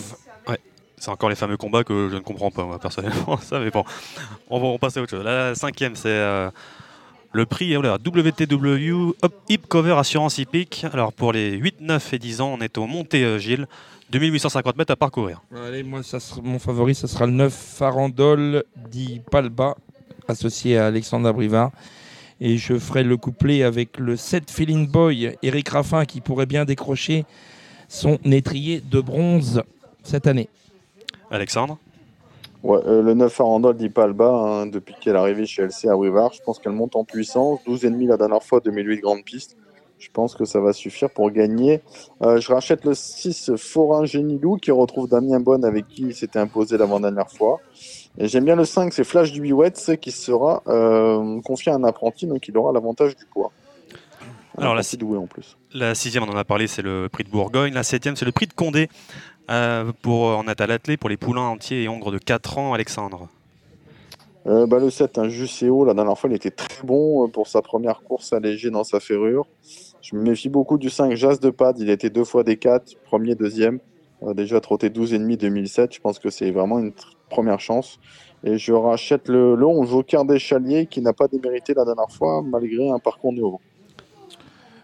ouais, 0.51 0.59
encore 1.07 1.29
les 1.29 1.35
fameux 1.35 1.57
combats 1.57 1.83
que 1.83 2.07
je 2.09 2.15
ne 2.15 2.21
comprends 2.21 2.49
pas, 2.51 2.63
moi, 2.63 2.79
personnellement. 2.79 3.37
Ça, 3.41 3.59
mais 3.59 3.71
bon, 3.71 3.83
on 4.49 4.59
va 4.59 4.67
on 4.67 4.77
passe 4.77 4.95
à 4.95 5.01
autre 5.01 5.09
chose. 5.11 5.25
La 5.25 5.53
cinquième, 5.53 5.95
c'est 5.97 6.07
euh, 6.09 6.49
le 7.33 7.45
prix 7.45 7.75
oh 7.77 7.81
là, 7.81 7.97
WTW 7.97 9.15
Hip 9.49 9.61
Cover 9.67 9.93
Assurance 9.97 10.37
Hippique. 10.37 10.85
Alors, 10.91 11.13
pour 11.13 11.31
les 11.31 11.51
8, 11.51 11.81
9 11.81 12.13
et 12.13 12.19
10 12.19 12.41
ans, 12.41 12.57
on 12.57 12.61
est 12.61 12.77
au 12.77 12.87
Monté 12.87 13.23
euh, 13.23 13.37
Gilles, 13.37 13.67
2850 14.11 14.77
mètres 14.77 14.91
à 14.91 14.95
parcourir. 14.95 15.41
Allez, 15.55 15.83
moi, 15.83 16.03
ça 16.03 16.19
sera, 16.19 16.41
mon 16.41 16.59
favori, 16.59 16.93
ça 16.93 17.07
sera 17.07 17.25
le 17.25 17.31
9 17.31 17.53
Farandole 17.53 18.63
di 18.89 19.21
Palba, 19.31 19.77
associé 20.27 20.77
à 20.77 20.87
Alexandre 20.87 21.29
Abrivard. 21.29 21.71
Et 22.41 22.57
je 22.57 22.77
ferai 22.77 23.03
le 23.03 23.17
couplet 23.17 23.63
avec 23.63 23.97
le 23.97 24.17
7 24.17 24.49
Feeling 24.49 24.87
Boy, 24.87 25.37
Eric 25.43 25.69
Raffin, 25.69 26.05
qui 26.05 26.21
pourrait 26.21 26.47
bien 26.47 26.65
décrocher 26.65 27.25
son 27.87 28.17
étrier 28.25 28.81
de 28.81 28.99
bronze 28.99 29.63
cette 30.03 30.27
année. 30.27 30.49
Alexandre? 31.29 31.77
Ouais, 32.63 32.79
euh, 32.85 33.01
le 33.01 33.13
9 33.13 33.41
Arandol 33.41 33.75
dit 33.75 33.89
pas 33.89 34.05
le 34.05 34.13
bas 34.13 34.31
hein, 34.31 34.65
depuis 34.67 34.93
qu'elle 34.99 35.15
est 35.15 35.19
arrivée 35.19 35.45
chez 35.45 35.63
LC 35.63 35.87
à 35.89 35.95
Brivard. 35.95 36.33
Je 36.33 36.41
pense 36.43 36.59
qu'elle 36.59 36.73
monte 36.73 36.95
en 36.95 37.03
puissance. 37.03 37.59
12,5 37.67 38.07
la 38.07 38.17
dernière 38.17 38.43
fois, 38.43 38.59
2008 38.59 38.99
grande 38.99 39.23
piste. 39.23 39.57
Je 39.97 40.09
pense 40.11 40.35
que 40.35 40.45
ça 40.45 40.59
va 40.59 40.73
suffire 40.73 41.09
pour 41.11 41.29
gagner. 41.29 41.81
Euh, 42.23 42.39
je 42.39 42.51
rachète 42.51 42.85
le 42.85 42.95
6 42.95 43.51
Forain 43.55 44.05
Génilou 44.05 44.57
qui 44.57 44.71
retrouve 44.71 45.07
Damien 45.07 45.39
Bonne 45.39 45.63
avec 45.63 45.87
qui 45.87 46.03
il 46.03 46.15
s'était 46.15 46.39
imposé 46.39 46.77
l'avant-dernière 46.77 47.29
fois. 47.29 47.59
Et 48.17 48.27
j'aime 48.27 48.45
bien 48.45 48.55
le 48.55 48.65
5, 48.65 48.93
c'est 48.93 49.03
Flash 49.03 49.31
du 49.31 49.41
Biouette 49.41 49.99
qui 50.01 50.11
sera 50.11 50.63
euh, 50.67 51.39
confié 51.41 51.71
à 51.71 51.75
un 51.75 51.83
apprenti, 51.83 52.25
donc 52.25 52.47
il 52.47 52.57
aura 52.57 52.73
l'avantage 52.73 53.15
du 53.15 53.25
poids. 53.25 53.51
Alors, 54.57 54.75
la 54.75 54.81
doué 54.97 55.17
en 55.17 55.27
plus. 55.27 55.57
La 55.73 55.95
sixième, 55.95 56.23
on 56.23 56.29
en 56.29 56.35
a 56.35 56.43
parlé, 56.43 56.67
c'est 56.67 56.81
le 56.81 57.07
prix 57.09 57.23
de 57.23 57.29
Bourgogne. 57.29 57.73
La 57.73 57.83
septième, 57.83 58.15
c'est 58.15 58.25
le 58.25 58.33
prix 58.33 58.47
de 58.47 58.53
Condé. 58.53 58.89
Euh, 59.51 59.91
pour, 60.01 60.21
on 60.21 60.43
est 60.43 60.61
à 60.61 60.67
l'attelé 60.67 60.95
pour 60.95 61.09
les 61.09 61.17
poulains 61.17 61.41
entiers 61.41 61.83
et 61.83 61.89
hongres 61.89 62.11
de 62.11 62.17
4 62.17 62.57
ans. 62.57 62.73
Alexandre 62.73 63.27
Euh, 64.47 64.65
bah, 64.65 64.79
le 64.79 64.89
7, 64.89 65.17
un 65.17 65.27
Juseo, 65.27 65.83
la 65.83 65.93
dernière 65.93 66.17
fois, 66.17 66.29
il 66.29 66.35
était 66.35 66.51
très 66.51 66.83
bon 66.85 67.25
euh, 67.25 67.27
pour 67.27 67.47
sa 67.47 67.61
première 67.61 68.01
course 68.01 68.31
allégée 68.31 68.69
dans 68.69 68.85
sa 68.85 69.01
ferrure. 69.01 69.45
Je 70.01 70.15
me 70.15 70.21
méfie 70.21 70.49
beaucoup 70.49 70.77
du 70.77 70.89
5 70.89 71.15
Jas 71.15 71.37
de 71.37 71.49
Pad, 71.49 71.77
il 71.79 71.89
était 71.89 72.09
deux 72.09 72.23
fois 72.23 72.43
des 72.43 72.55
4, 72.55 72.95
premier, 73.03 73.35
deuxième. 73.35 73.79
Euh, 74.23 74.33
déjà 74.33 74.61
trotté 74.61 74.89
12,5 74.89 75.37
2007, 75.37 75.95
je 75.95 75.99
pense 75.99 76.17
que 76.19 76.29
c'est 76.29 76.51
vraiment 76.51 76.79
une 76.79 76.93
première 77.29 77.59
chance. 77.59 77.99
Et 78.43 78.57
je 78.57 78.71
rachète 78.71 79.27
le, 79.27 79.55
le 79.55 79.65
11 79.65 79.89
Joker 79.89 80.25
des 80.25 80.39
Chaliers 80.39 80.85
qui 80.87 81.01
n'a 81.01 81.13
pas 81.13 81.27
démérité 81.27 81.73
la 81.73 81.85
dernière 81.85 82.09
fois 82.09 82.41
malgré 82.41 82.89
un 82.89 82.99
parcours 82.99 83.33
nouveau. 83.33 83.59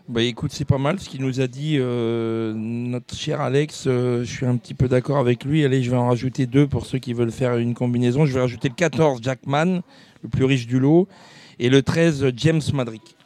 Bah 0.07 0.21
écoute, 0.21 0.51
c'est 0.53 0.63
pas 0.63 0.77
mal 0.77 1.01
ce 1.01 1.09
qu'il 1.09 1.21
nous 1.21 1.41
a 1.41 1.47
dit 1.47 1.75
euh, 1.79 2.53
notre 2.55 3.13
cher 3.13 3.41
Alex. 3.41 3.87
euh, 3.87 4.23
je 4.23 4.31
suis 4.31 4.45
un 4.45 4.55
petit 4.55 4.73
peu 4.73 4.87
d'accord 4.87 5.17
avec 5.17 5.43
lui. 5.43 5.65
Allez, 5.65 5.83
je 5.83 5.91
vais 5.91 5.97
en 5.97 6.07
rajouter 6.07 6.45
deux 6.45 6.65
pour 6.65 6.85
ceux 6.85 6.97
qui 6.97 7.11
veulent 7.11 7.31
faire 7.31 7.57
une 7.57 7.73
combinaison. 7.73 8.25
Je 8.25 8.33
vais 8.33 8.39
rajouter 8.39 8.69
le 8.69 8.75
14 8.75 9.19
Jackman, 9.21 9.81
le 10.23 10.29
plus 10.29 10.45
riche 10.45 10.65
du 10.65 10.79
lot, 10.79 11.09
et 11.59 11.69
le 11.69 11.83
13 11.83 12.31
James 12.37 12.61
Madrick. 12.73 13.17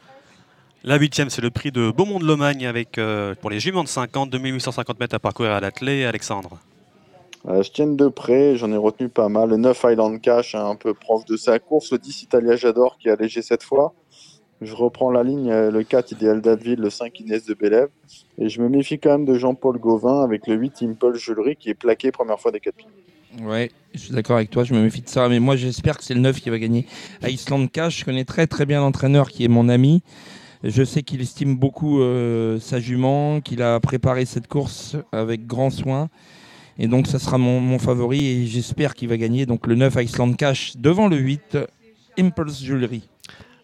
La 0.82 0.96
huitième, 0.96 1.30
c'est 1.30 1.40
le 1.40 1.50
prix 1.50 1.70
de 1.70 1.92
Beaumont 1.92 2.18
de 2.18 2.24
Lomagne 2.24 2.66
avec, 2.66 2.98
euh, 2.98 3.36
pour 3.40 3.50
les 3.50 3.60
juments 3.60 3.84
de 3.84 3.88
50, 3.88 4.30
2850 4.30 4.98
mètres 4.98 5.14
à 5.14 5.20
parcourir 5.20 5.52
à 5.52 5.60
l'attelé. 5.60 6.04
Alexandre 6.04 6.58
Euh, 7.46 7.62
je 7.62 7.70
tiens 7.70 7.86
de 7.86 8.08
près, 8.08 8.56
j'en 8.56 8.72
ai 8.72 8.76
retenu 8.76 9.08
pas 9.08 9.28
mal. 9.28 9.50
Le 9.50 9.56
9 9.56 9.84
Highland 9.84 10.18
Cash, 10.18 10.56
hein, 10.56 10.66
un 10.66 10.74
peu 10.74 10.94
proche 10.94 11.26
de 11.26 11.36
sa 11.36 11.60
course. 11.60 11.92
Le 11.92 11.98
10 11.98 12.24
Italia 12.24 12.56
J'adore 12.56 12.98
qui 12.98 13.08
a 13.08 13.12
allégé 13.12 13.40
cette 13.40 13.62
fois. 13.62 13.94
Je 14.62 14.74
reprends 14.74 15.10
la 15.10 15.24
ligne, 15.24 15.50
euh, 15.50 15.70
le 15.72 15.82
4 15.82 16.12
Idéal 16.12 16.40
Daville, 16.40 16.76
le 16.76 16.88
5 16.88 17.18
Inès 17.20 17.44
de 17.46 17.54
Bélève. 17.54 17.88
Et 18.38 18.48
je 18.48 18.62
me 18.62 18.68
méfie 18.68 18.98
quand 18.98 19.10
même 19.10 19.24
de 19.24 19.34
Jean-Paul 19.34 19.78
Gauvin 19.78 20.22
avec 20.22 20.46
le 20.46 20.54
8 20.54 20.82
Impulse 20.82 21.18
Julery 21.18 21.56
qui 21.56 21.70
est 21.70 21.74
plaqué 21.74 22.12
première 22.12 22.38
fois 22.38 22.52
des 22.52 22.60
4 22.60 22.74
pieds. 22.74 22.86
Ouais, 23.42 23.70
je 23.94 23.98
suis 23.98 24.12
d'accord 24.12 24.36
avec 24.36 24.50
toi, 24.50 24.62
je 24.62 24.74
me 24.74 24.82
méfie 24.82 25.00
de 25.00 25.08
ça, 25.08 25.28
mais 25.28 25.40
moi 25.40 25.56
j'espère 25.56 25.96
que 25.96 26.04
c'est 26.04 26.14
le 26.14 26.20
9 26.20 26.40
qui 26.40 26.50
va 26.50 26.58
gagner. 26.58 26.86
À 27.22 27.30
Island 27.30 27.70
Cash, 27.70 28.00
je 28.00 28.04
connais 28.04 28.24
très 28.24 28.46
très 28.46 28.66
bien 28.66 28.80
l'entraîneur 28.80 29.30
qui 29.30 29.44
est 29.44 29.48
mon 29.48 29.68
ami. 29.68 30.02
Je 30.62 30.84
sais 30.84 31.02
qu'il 31.02 31.20
estime 31.22 31.56
beaucoup 31.56 32.00
euh, 32.00 32.60
sa 32.60 32.78
jument, 32.78 33.40
qu'il 33.40 33.62
a 33.62 33.80
préparé 33.80 34.26
cette 34.26 34.46
course 34.46 34.96
avec 35.10 35.46
grand 35.46 35.70
soin. 35.70 36.08
Et 36.78 36.86
donc, 36.86 37.08
ça 37.08 37.18
sera 37.18 37.36
mon, 37.36 37.60
mon 37.60 37.78
favori 37.78 38.24
et 38.26 38.46
j'espère 38.46 38.94
qu'il 38.94 39.08
va 39.08 39.16
gagner. 39.16 39.44
Donc, 39.44 39.66
le 39.66 39.74
9 39.74 39.96
Iceland 39.96 40.32
Cash 40.34 40.76
devant 40.76 41.08
le 41.08 41.16
8 41.16 41.58
Impulse 42.18 42.62
Jewelry. 42.62 43.08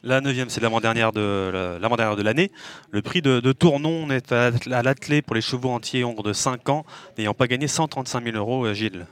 La 0.04 0.20
neuvième, 0.20 0.48
c'est 0.48 0.60
l'avant-dernière 0.60 1.12
de 1.12 1.78
l'avant-dernière 1.80 2.16
de 2.16 2.22
l'année. 2.22 2.50
Le 2.90 3.02
prix 3.02 3.20
de, 3.20 3.40
de 3.40 3.52
Tournon 3.52 4.04
on 4.06 4.10
est 4.10 4.30
à, 4.32 4.52
à 4.70 4.82
l'attelé 4.82 5.22
pour 5.22 5.34
les 5.34 5.40
chevaux 5.40 5.70
entiers 5.70 6.04
ombre 6.04 6.22
de 6.22 6.32
5 6.32 6.68
ans, 6.68 6.84
n'ayant 7.16 7.34
pas 7.34 7.46
gagné 7.48 7.66
135 7.66 8.24
000 8.24 8.36
euros, 8.36 8.64
euh, 8.64 8.74
Gilles. 8.74 9.06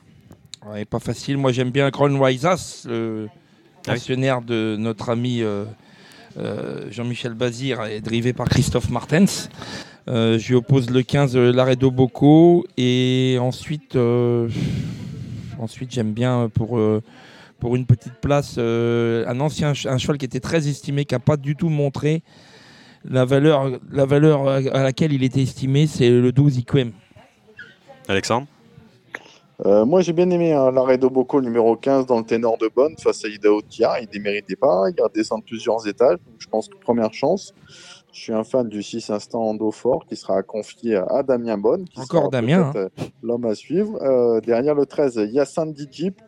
Ouais, 0.65 0.85
pas 0.85 1.01
facile. 1.01 1.39
Moi, 1.39 1.53
j'aime 1.53 1.71
bien 1.71 1.91
Risas, 1.93 2.85
le 2.89 3.29
Ah 3.29 3.33
oui. 3.33 3.95
pensionnaire 3.95 4.43
de 4.43 4.77
notre 4.79 5.11
ami 5.11 5.43
euh, 5.43 5.65
euh, 6.39 6.87
Jean-Michel 6.91 7.35
Bazir 7.35 7.85
et 7.87 8.01
drivé 8.01 8.33
par 8.33 8.49
Christophe 8.49 8.91
Martens. 8.91 9.49
Euh, 10.09 10.39
je 10.39 10.49
lui 10.49 10.55
oppose 10.55 10.91
le 10.91 11.03
15 11.03 11.37
euh, 11.37 11.53
Laredo 11.53 11.91
Bocco 11.91 12.65
et 12.77 13.39
ensuite, 13.41 13.97
ensuite 15.59 15.91
j'aime 15.93 16.13
bien 16.13 16.49
pour, 16.53 16.79
pour 17.59 17.77
une 17.77 17.87
petite 17.87 18.15
place 18.21 18.57
euh, 18.59 19.25
un 19.27 19.41
ancien 19.41 19.73
un 19.85 19.99
cheval 19.99 20.19
qui 20.19 20.25
était 20.25 20.41
très 20.41 20.69
estimé, 20.69 21.05
qui 21.05 21.15
n'a 21.15 21.21
pas 21.21 21.37
du 21.37 21.57
tout 21.57 21.69
montré 21.69 22.23
la 23.09 23.25
valeur, 23.25 23.79
la 23.91 24.05
valeur 24.05 24.49
à 24.49 24.83
laquelle 24.83 25.13
il 25.13 25.23
était 25.23 25.43
estimé, 25.43 25.87
c'est 25.87 26.11
le 26.11 26.33
12 26.33 26.59
Iquem. 26.59 26.93
Alexandre? 28.09 28.47
Euh, 29.65 29.87
moi, 29.87 30.03
j'ai 30.03 30.13
bien 30.13 30.29
aimé 30.29 30.53
hein, 30.53 30.71
l'arrêt 30.71 30.99
de 30.99 31.07
Bocco 31.07 31.41
numéro 31.41 31.77
15 31.77 32.07
dans 32.07 32.19
le 32.19 32.25
ténor 32.25 32.59
de 32.59 32.69
Bonne 32.75 32.95
face 32.99 33.25
à 33.25 33.29
Ida 33.29 33.51
Otia. 33.51 34.01
Il 34.01 34.09
déméritait 34.09 34.57
pas. 34.57 34.85
Il 34.91 35.01
a 35.03 35.09
descendu 35.09 35.45
plusieurs 35.47 35.87
étages. 35.87 36.19
Donc, 36.27 36.37
je 36.39 36.49
pense 36.49 36.69
que 36.69 36.77
première 36.77 37.13
chance. 37.15 37.55
Je 38.13 38.21
suis 38.21 38.33
un 38.33 38.45
fan 38.45 38.69
du 38.69 38.83
6 38.83 39.11
instant 39.11 39.43
Ando 39.43 39.71
Fort 39.71 40.05
qui 40.07 40.17
sera 40.17 40.43
confié 40.43 40.97
à 40.97 41.23
Damien 41.23 41.57
Bonne. 41.57 41.85
Qui 41.85 42.01
Encore 42.01 42.23
sera 42.25 42.31
Damien, 42.31 42.71
peut-être, 42.73 42.93
euh, 43.01 43.05
L'homme 43.23 43.47
à 43.47 43.55
suivre. 43.55 43.99
Euh, 44.03 44.41
derrière 44.41 44.75
le 44.75 44.85
13, 44.85 45.29
Yassan 45.33 45.73
Dijip. 45.73 46.21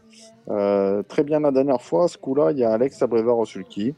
Euh, 0.50 1.02
très 1.02 1.24
bien 1.24 1.40
la 1.40 1.50
dernière 1.50 1.82
fois. 1.82 2.08
Ce 2.08 2.16
coup-là, 2.18 2.52
il 2.52 2.58
y 2.58 2.64
a 2.64 2.72
Alex 2.72 3.02
sulky. 3.44 3.94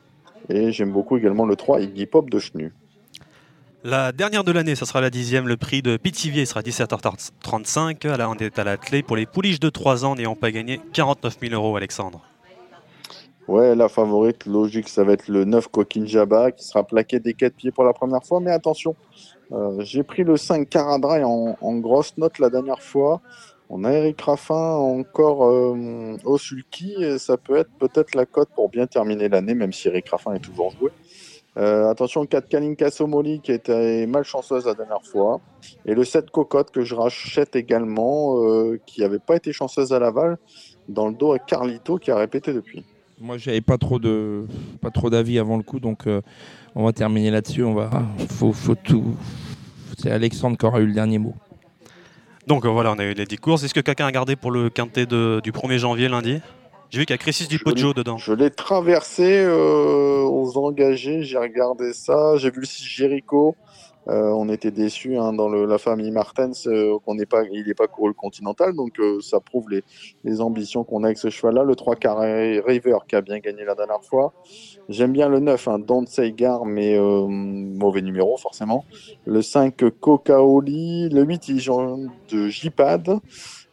Et 0.49 0.73
j'aime 0.73 0.93
beaucoup 0.93 1.17
également 1.17 1.45
le 1.45 1.55
3, 1.55 1.81
Iggy 1.81 2.07
Pop 2.07 2.29
de 2.31 2.39
Chenu. 2.39 2.73
La 3.85 4.13
dernière 4.13 4.45
de 4.45 4.53
l'année, 4.53 4.75
ça 4.75 4.85
sera 4.85 5.01
la 5.01 5.11
dixième. 5.11 5.49
Le 5.49 5.57
prix 5.57 5.81
de 5.81 5.97
Pithiviers 5.97 6.45
sera 6.45 6.61
17h35. 6.61 8.07
Là, 8.17 8.29
on 8.29 8.35
est 8.35 8.59
à 8.59 8.65
l'attelé 8.65 9.03
pour 9.03 9.17
les 9.17 9.27
pouliches 9.27 9.61
de 9.61 9.71
3 9.71 10.05
ans 10.05 10.17
n'ayant 10.17 10.35
pas 10.35 10.51
gagné 10.51 10.81
49 10.93 11.39
000 11.41 11.55
euros, 11.55 11.77
Alexandre. 11.77 12.21
Ouais, 13.49 13.75
la 13.75 13.89
favorite, 13.89 14.47
logique, 14.47 14.89
ça 14.89 15.03
va 15.03 15.13
être 15.13 15.29
le 15.29 15.45
9 15.45 15.69
Coquin 15.69 16.05
Jabba 16.05 16.53
qui 16.53 16.65
sera 16.65 16.85
plaqué 16.85 17.21
des 17.21 17.35
4 17.35 17.55
pieds 17.55 17.71
pour 17.71 17.85
la 17.85 17.93
première 17.93 18.23
fois. 18.23 18.41
Mais 18.41 18.51
attention, 18.51 18.97
euh, 19.53 19.77
j'ai 19.81 20.03
pris 20.03 20.25
le 20.25 20.37
5 20.37 20.69
Caradry 20.69 21.25
en, 21.25 21.57
en 21.61 21.75
grosse 21.77 22.17
note 22.19 22.39
la 22.39 22.51
dernière 22.51 22.83
fois. 22.83 23.21
On 23.73 23.85
a 23.85 23.93
Eric 23.93 24.21
Raffin 24.21 24.75
encore 24.75 25.47
euh, 25.47 26.17
au 26.25 26.39
sulky. 26.39 26.95
et 26.99 27.19
Ça 27.19 27.37
peut 27.37 27.57
être 27.57 27.71
peut-être 27.79 28.17
la 28.17 28.27
cote 28.27 28.49
pour 28.55 28.69
bien 28.69 28.87
terminer 28.87 29.29
l'année, 29.29 29.55
même 29.55 29.73
si 29.73 29.87
Eric 29.87 30.09
Raffin 30.09 30.35
est 30.35 30.41
toujours 30.41 30.73
joué. 30.73 30.91
Euh, 31.57 31.89
attention, 31.89 32.27
4 32.27 32.49
Kalinka 32.49 32.91
Somoli 32.91 33.41
qui 33.41 33.53
été 33.53 34.07
malchanceuse 34.07 34.67
la 34.67 34.75
dernière 34.75 35.05
fois. 35.05 35.41
Et 35.85 35.95
le 35.95 36.05
7 36.05 36.31
Cocotte 36.31 36.71
que 36.71 36.83
je 36.83 36.95
rachète 36.95 37.55
également, 37.55 38.43
euh, 38.43 38.81
qui 38.87 39.01
n'avait 39.03 39.19
pas 39.19 39.37
été 39.37 39.53
chanceuse 39.53 39.93
à 39.93 39.99
Laval, 39.99 40.39
dans 40.89 41.09
le 41.09 41.15
dos 41.15 41.33
à 41.33 41.39
Carlito 41.39 41.99
qui 41.99 42.11
a 42.11 42.17
répété 42.17 42.53
depuis. 42.53 42.85
Moi, 43.21 43.37
j'avais 43.37 43.61
pas 43.61 43.79
trop 43.79 43.99
de 43.99 44.47
pas 44.81 44.91
trop 44.91 45.11
d'avis 45.11 45.39
avant 45.39 45.57
le 45.57 45.63
coup, 45.63 45.79
donc 45.79 46.07
euh, 46.07 46.23
on 46.75 46.85
va 46.85 46.93
terminer 46.93 47.31
là-dessus. 47.31 47.63
Va, 47.63 47.91
faut, 48.31 48.53
faut 48.53 48.75
tout. 48.75 49.15
C'est 49.99 50.11
Alexandre 50.11 50.57
qui 50.57 50.65
aura 50.65 50.81
eu 50.81 50.87
le 50.87 50.95
dernier 50.95 51.19
mot. 51.19 51.35
Donc 52.47 52.65
euh, 52.65 52.69
voilà, 52.69 52.93
on 52.93 52.99
a 52.99 53.05
eu 53.05 53.15
les 53.15 53.27
10 53.27 53.37
courses. 53.39 53.63
Est-ce 53.65 53.75
que 53.75 53.81
quelqu'un 53.81 54.07
a 54.07 54.13
gardé 54.13 54.37
pour 54.37 54.51
le 54.51 54.71
quintet 54.71 55.07
de- 55.07 55.41
du 55.43 55.53
1er 55.53 55.79
janvier 55.79 56.09
lundi? 56.09 56.41
J'ai 56.91 56.99
vu 56.99 57.07
qu'il 57.07 57.15
y 57.15 57.19
a 57.19 57.19
Crécis 57.19 57.47
du 57.47 57.61
Poggio 57.61 57.93
dedans. 57.95 58.19
Je 58.19 58.33
l'ai 58.33 58.51
traversé 58.51 59.43
euh, 59.45 60.23
aux 60.25 60.59
engagés, 60.59 61.23
j'ai 61.23 61.39
regardé 61.39 61.93
ça, 61.93 62.37
j'ai 62.37 62.51
vu 62.51 62.61
le 62.61 62.67
6 62.67 62.85
Jericho. 62.85 63.55
Euh, 64.11 64.31
on 64.31 64.49
était 64.49 64.73
déçus 64.73 65.17
hein, 65.17 65.33
dans 65.33 65.49
la 65.49 65.79
famille 65.79 66.11
Martens 66.11 66.67
euh, 66.67 66.99
qu'on 67.05 67.15
n'est 67.15 67.27
pas, 67.27 67.45
il 67.45 67.65
n'est 67.67 67.75
pas 67.75 67.87
couru 67.87 68.09
le 68.09 68.15
Continental, 68.15 68.75
donc 68.75 68.99
euh, 68.99 69.21
ça 69.21 69.39
prouve 69.41 69.67
les, 69.71 70.41
ambitions 70.41 70.85
qu'on 70.85 71.05
a 71.05 71.07
avec 71.07 71.19
ce 71.19 71.31
cheval-là. 71.31 71.63
Le 71.63 71.77
3 71.77 71.97
Carré 71.97 72.61
River 72.61 72.99
qui 73.07 73.15
a 73.17 73.21
bien 73.21 73.39
gagné 73.39 73.65
la 73.65 73.75
dernière 73.75 74.03
fois. 74.03 74.33
J'aime 74.89 75.13
bien 75.13 75.29
le 75.29 75.39
9, 75.39 75.69
hein, 75.69 75.79
Don't 75.79 76.07
mais 76.67 76.99
mauvais 76.99 78.03
numéro 78.03 78.37
forcément. 78.37 78.85
Le 79.27 79.43
5 79.43 79.77
Cocaoli, 80.01 81.09
le 81.11 81.23
8 81.23 81.49
Ijan 81.49 81.99
de 82.31 82.49
Jipad. 82.49 83.21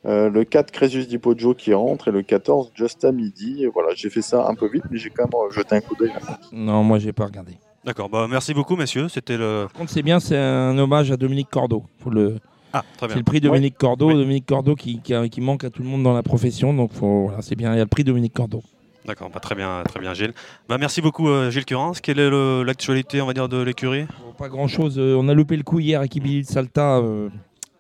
Euh, 0.06 0.30
le 0.30 0.46
4 0.46 0.72
Crésus 0.72 1.06
Di 1.06 1.18
Poggio 1.18 1.54
qui 1.54 1.74
rentre 1.74 2.08
et 2.08 2.12
le 2.12 2.22
14 2.22 2.72
Just 2.76 3.04
à 3.04 3.12
midi. 3.12 3.66
Voilà, 3.74 3.90
j'ai 3.94 4.10
fait 4.10 4.22
ça 4.22 4.48
un 4.48 4.56
peu 4.56 4.70
vite, 4.70 4.84
mais 4.90 4.98
j'ai 4.98 5.10
quand 5.10 5.24
même 5.24 5.52
jeté 5.52 5.76
un 5.76 5.82
coup 5.82 5.96
d'œil. 5.96 6.14
Non, 6.54 6.84
moi, 6.84 7.00
j'ai 7.00 7.14
pas 7.14 7.26
regardé. 7.26 7.58
D'accord, 7.86 8.10
bah, 8.10 8.28
merci 8.30 8.54
beaucoup 8.54 8.76
messieurs. 8.76 9.08
C'était 9.10 9.38
le. 9.38 9.68
Par 9.72 9.80
contre, 9.82 9.92
c'est 9.92 10.02
bien, 10.04 10.20
c'est 10.20 10.38
un 10.38 10.78
hommage 10.78 11.12
à 11.12 11.18
Dominique 11.18 11.50
Cordeau. 11.50 11.84
Faut 12.04 12.10
le... 12.10 12.38
Ah, 12.74 12.84
très 12.98 13.08
C'est 13.08 13.14
bien. 13.14 13.16
le 13.18 13.24
prix 13.24 13.40
Dominique 13.40 13.78
Cordeau. 13.78 14.08
Oui. 14.10 14.16
Dominique 14.16 14.46
Cordeau 14.46 14.76
qui, 14.76 15.00
qui, 15.02 15.14
a- 15.14 15.28
qui 15.30 15.40
manque 15.40 15.64
à 15.64 15.70
tout 15.70 15.82
le 15.84 15.88
monde 15.88 16.04
dans 16.04 16.14
la 16.14 16.22
profession, 16.24 16.74
donc 16.74 16.92
faut, 16.92 17.24
voilà, 17.28 17.42
c'est 17.42 17.56
bien. 17.56 17.74
Il 17.74 17.78
y 17.78 17.80
a 17.80 17.84
le 17.84 17.90
prix 17.90 18.04
Dominique 18.04 18.34
Cordeau. 18.34 18.62
D'accord, 19.06 19.30
bah, 19.34 19.40
très 19.40 19.56
bien, 19.56 19.84
très 19.88 20.02
bien 20.02 20.14
Gilles. 20.14 20.34
Bah, 20.68 20.78
merci 20.78 21.02
beaucoup 21.02 21.30
euh, 21.30 21.50
Gilles 21.50 21.64
Curance. 21.64 22.02
Quelle 22.02 22.20
est 22.20 22.30
l'actualité, 22.66 23.22
on 23.22 23.26
va 23.26 23.34
dire, 23.34 23.48
de 23.48 23.62
l'écurie? 23.62 24.04
Bon, 24.26 24.34
pas 24.38 24.50
grand 24.50 24.68
chose. 24.68 25.00
on 25.00 25.30
a 25.30 25.34
loupé 25.34 25.56
le 25.56 25.64
coup 25.64 25.80
hier 25.80 26.00
avec 26.02 26.14
Ibili 26.18 26.42
de 26.42 26.48
Salta 26.48 26.98
euh, 26.98 27.30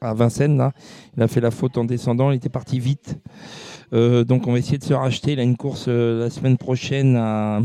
à 0.01 0.13
Vincennes. 0.13 0.57
Là. 0.57 0.71
Il 1.17 1.23
a 1.23 1.27
fait 1.27 1.41
la 1.41 1.51
faute 1.51 1.77
en 1.77 1.85
descendant. 1.85 2.31
Il 2.31 2.35
était 2.37 2.49
parti 2.49 2.79
vite. 2.79 3.17
Euh, 3.93 4.25
donc 4.25 4.47
on 4.47 4.51
va 4.51 4.59
essayer 4.59 4.77
de 4.77 4.83
se 4.83 4.93
racheter. 4.93 5.31
Il 5.33 5.39
a 5.39 5.43
une 5.43 5.55
course 5.55 5.85
euh, 5.87 6.19
la 6.19 6.29
semaine 6.29 6.57
prochaine 6.57 7.15
à, 7.15 7.61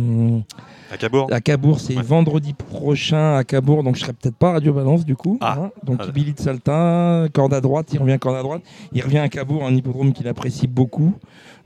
À 0.93 0.97
Cabourg 0.97 1.27
à 1.33 1.41
Cabourg. 1.41 1.81
C'est 1.81 1.97
Ouais. 1.97 2.03
vendredi 2.03 2.53
prochain 2.55 3.35
à 3.37 3.43
Cabourg. 3.45 3.83
Donc 3.83 3.97
je 3.97 4.03
serai 4.03 4.13
peut-être 4.13 4.37
pas 4.37 4.51
à 4.51 4.53
Radio 4.53 4.73
Balance 4.73 5.05
du 5.05 5.17
coup. 5.17 5.39
Ah. 5.41 5.57
hein. 5.59 5.71
Donc 5.83 5.99
Ah. 6.01 6.07
Ibili 6.09 6.33
de 6.33 6.39
Salta, 6.39 7.27
corde 7.33 7.55
à 7.55 7.61
droite. 7.61 7.89
Il 7.93 7.99
revient 7.99 8.19
corde 8.21 8.37
à 8.37 8.43
droite. 8.43 8.63
Il 8.93 9.03
revient 9.03 9.19
à 9.19 9.29
Cabourg, 9.29 9.65
un 9.67 9.75
hippodrome 9.75 10.13
qu'il 10.13 10.29
apprécie 10.29 10.69
beaucoup. 10.69 11.13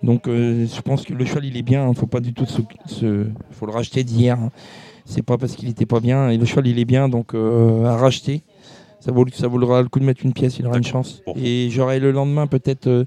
Donc 0.02 0.26
euh, 0.26 0.66
je 0.66 0.80
pense 0.80 1.04
que 1.04 1.12
le 1.12 1.24
cheval 1.26 1.44
il 1.44 1.56
est 1.58 1.62
bien. 1.62 1.86
Il 1.90 1.94
faut 1.94 2.06
pas 2.06 2.20
du 2.20 2.32
tout 2.32 2.46
se, 2.46 2.62
se- 2.86 3.26
faut 3.50 3.66
le 3.66 3.72
racheter 3.72 4.04
d'hier. 4.04 4.38
hein. 4.40 4.50
C'est 5.04 5.22
pas 5.22 5.36
parce 5.38 5.54
qu'il 5.54 5.68
était 5.68 5.86
pas 5.86 6.00
bien. 6.00 6.30
Et 6.30 6.38
le 6.38 6.44
cheval 6.46 6.66
il 6.66 6.78
est 6.78 6.84
bien. 6.86 7.10
Donc 7.10 7.34
à 7.34 7.96
racheter. 7.96 8.42
Ça, 9.06 9.12
vaut, 9.12 9.24
ça 9.32 9.46
vaudra 9.46 9.80
le 9.82 9.88
coup 9.88 10.00
de 10.00 10.04
mettre 10.04 10.24
une 10.24 10.32
pièce, 10.32 10.58
il 10.58 10.66
aura 10.66 10.76
une 10.78 10.84
chance. 10.84 11.22
Bon. 11.26 11.32
Et 11.36 11.68
j'aurai 11.70 12.00
le 12.00 12.10
lendemain 12.10 12.46
peut-être 12.48 12.88
euh, 12.88 13.04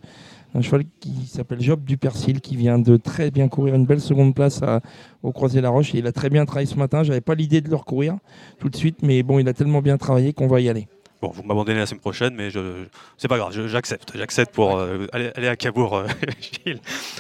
un 0.56 0.62
cheval 0.62 0.84
qui 1.02 1.12
s'appelle 1.28 1.60
Job 1.62 1.84
du 1.84 1.98
Persil, 1.98 2.40
qui 2.42 2.56
vient 2.56 2.80
de 2.80 2.96
très 2.98 3.30
bien 3.32 3.50
courir 3.50 3.76
une 3.76 3.86
belle 3.86 4.00
seconde 4.00 4.34
place 4.34 4.64
à- 4.64 4.80
au 5.24 5.32
Croisé-la-Roche. 5.34 5.94
Et 5.94 5.98
il 6.00 6.08
a 6.08 6.12
très 6.14 6.30
bien 6.30 6.46
travaillé 6.46 6.68
ce 6.68 6.76
matin. 6.78 7.04
J'avais 7.04 7.20
pas 7.22 7.36
l'idée 7.36 7.60
de 7.62 7.70
le 7.70 7.76
recourir 7.76 8.16
tout 8.60 8.70
de 8.70 8.76
suite, 8.78 9.00
mais 9.04 9.24
bon, 9.24 9.40
il 9.40 9.48
a 9.50 9.54
tellement 9.54 9.82
bien 9.82 9.98
travaillé 9.98 10.32
qu'on 10.32 10.48
va 10.48 10.62
y 10.62 10.70
aller. 10.70 10.88
Bon, 11.22 11.32
vous 11.34 11.44
m'abandonnez 11.44 11.80
la 11.80 11.86
semaine 11.86 12.00
prochaine, 12.00 12.34
mais 12.34 12.50
je... 12.50 12.86
c'est 13.18 13.28
pas 13.28 13.38
grave, 13.38 13.52
j'accepte. 13.68 14.14
J'accepte 14.16 14.56
pour 14.56 14.78
euh, 14.78 15.06
aller, 15.12 15.32
aller 15.36 15.50
à 15.50 15.58
Cabourg, 15.58 15.94
euh, 15.98 16.08
Gilles. 16.66 16.80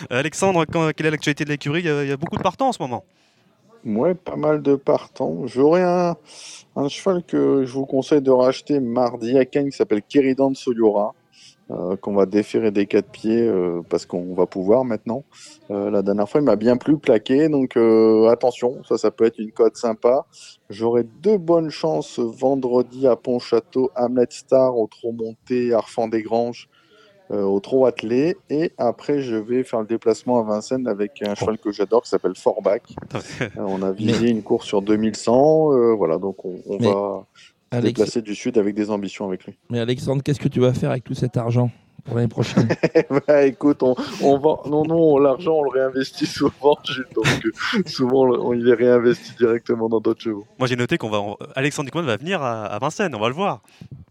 Alexandre, 0.09 0.63
quand- 0.71 0.91
quelle 0.95 1.07
est 1.07 1.11
l'actualité 1.11 1.43
de 1.43 1.49
l'écurie? 1.49 1.81
Il 1.81 2.07
y 2.07 2.11
a 2.11 2.15
beaucoup 2.17 2.37
de 2.37 2.41
partants 2.41 2.69
en 2.69 2.71
ce 2.71 2.81
moment. 2.81 3.03
Ouais, 3.85 4.13
pas 4.13 4.35
mal 4.35 4.61
de 4.61 4.75
partants. 4.75 5.47
J'aurais 5.47 5.83
un, 5.83 6.15
cheval 6.89 7.23
que 7.23 7.63
je 7.63 7.73
vous 7.73 7.85
conseille 7.85 8.21
de 8.21 8.31
racheter 8.31 8.79
mardi 8.81 9.37
à 9.37 9.45
Cannes 9.45 9.69
qui 9.69 9.77
s'appelle 9.77 10.01
Keridan 10.01 10.53
Soliora, 10.53 11.13
euh, 11.71 11.95
qu'on 11.95 12.13
va 12.13 12.25
déférer 12.25 12.71
des 12.71 12.87
quatre 12.87 13.09
pieds 13.09 13.41
euh, 13.41 13.81
parce 13.89 14.05
qu'on 14.05 14.33
va 14.33 14.47
pouvoir 14.47 14.83
maintenant. 14.83 15.23
Euh, 15.71 15.89
la 15.89 16.01
dernière 16.01 16.27
fois, 16.27 16.41
il 16.41 16.43
m'a 16.43 16.57
bien 16.57 16.75
plu 16.75 16.97
plaqué, 16.97 17.47
donc 17.47 17.77
euh, 17.77 18.27
attention, 18.27 18.81
ça, 18.83 19.11
peut 19.11 19.25
être 19.25 19.39
une 19.39 19.51
cote 19.51 19.77
sympa. 19.77 20.25
J'aurai 20.69 21.03
deux 21.03 21.37
bonnes 21.37 21.69
chances 21.69 22.19
vendredi 22.19 23.07
à 23.07 23.15
Pontchâteau, 23.15 23.91
Hamlet 23.95 24.27
Star 24.29 24.77
au 24.77 24.89
monté, 25.13 25.73
Arfan 25.73 26.09
des 26.09 26.21
Granges. 26.21 26.67
Euh, 27.31 27.43
au 27.43 27.59
trot 27.59 27.85
attelé 27.85 28.37
et 28.49 28.71
après 28.77 29.21
je 29.21 29.35
vais 29.35 29.63
faire 29.63 29.81
le 29.81 29.85
déplacement 29.87 30.39
à 30.39 30.43
Vincennes 30.43 30.87
avec 30.87 31.21
un 31.21 31.35
cheval 31.35 31.57
que 31.59 31.71
j'adore 31.71 32.01
qui 32.03 32.09
s'appelle 32.09 32.35
Forback 32.35 32.83
euh, 33.41 33.47
On 33.57 33.81
a 33.83 33.91
visé 33.91 34.29
une 34.29 34.41
course 34.43 34.65
sur 34.67 34.81
2100, 34.81 35.71
euh, 35.73 35.93
voilà, 35.95 36.17
donc 36.17 36.43
on, 36.45 36.55
on 36.67 36.77
Mais- 36.79 36.91
va 36.91 37.25
Alex- 37.71 37.85
déplacer 37.99 38.21
du 38.23 38.33
sud 38.33 38.57
avec 38.57 38.73
des 38.73 38.89
ambitions 38.89 39.27
avec 39.27 39.45
lui. 39.45 39.55
Mais 39.69 39.79
Alexandre, 39.79 40.23
qu'est-ce 40.23 40.39
que 40.39 40.47
tu 40.47 40.59
vas 40.59 40.73
faire 40.73 40.89
avec 40.89 41.03
tout 41.03 41.13
cet 41.13 41.37
argent? 41.37 41.69
Pour 42.09 42.17
l'année 42.17 42.27
prochaine 42.27 42.67
bah, 43.27 43.43
écoute, 43.45 43.81
on, 43.83 43.95
on 44.21 44.37
va, 44.37 44.57
non, 44.69 44.83
non, 44.83 45.17
l'argent 45.19 45.53
on 45.59 45.63
le 45.63 45.69
réinvestit 45.69 46.25
souvent, 46.25 46.77
Jules, 46.83 47.05
donc 47.15 47.25
euh, 47.45 47.81
souvent 47.85 48.25
on, 48.27 48.53
il 48.53 48.67
est 48.67 48.73
réinvesti 48.73 49.31
directement 49.37 49.87
dans 49.89 49.99
d'autres 50.01 50.21
chevaux. 50.21 50.45
Moi 50.57 50.67
j'ai 50.67 50.75
noté 50.75 50.97
qu'on 50.97 51.09
va. 51.09 51.21
Alexandre 51.55 51.89
va 52.01 52.17
venir 52.17 52.41
à, 52.41 52.65
à 52.65 52.79
Vincennes, 52.79 53.15
on 53.15 53.19
va 53.19 53.27
le 53.29 53.33
voir. 53.35 53.61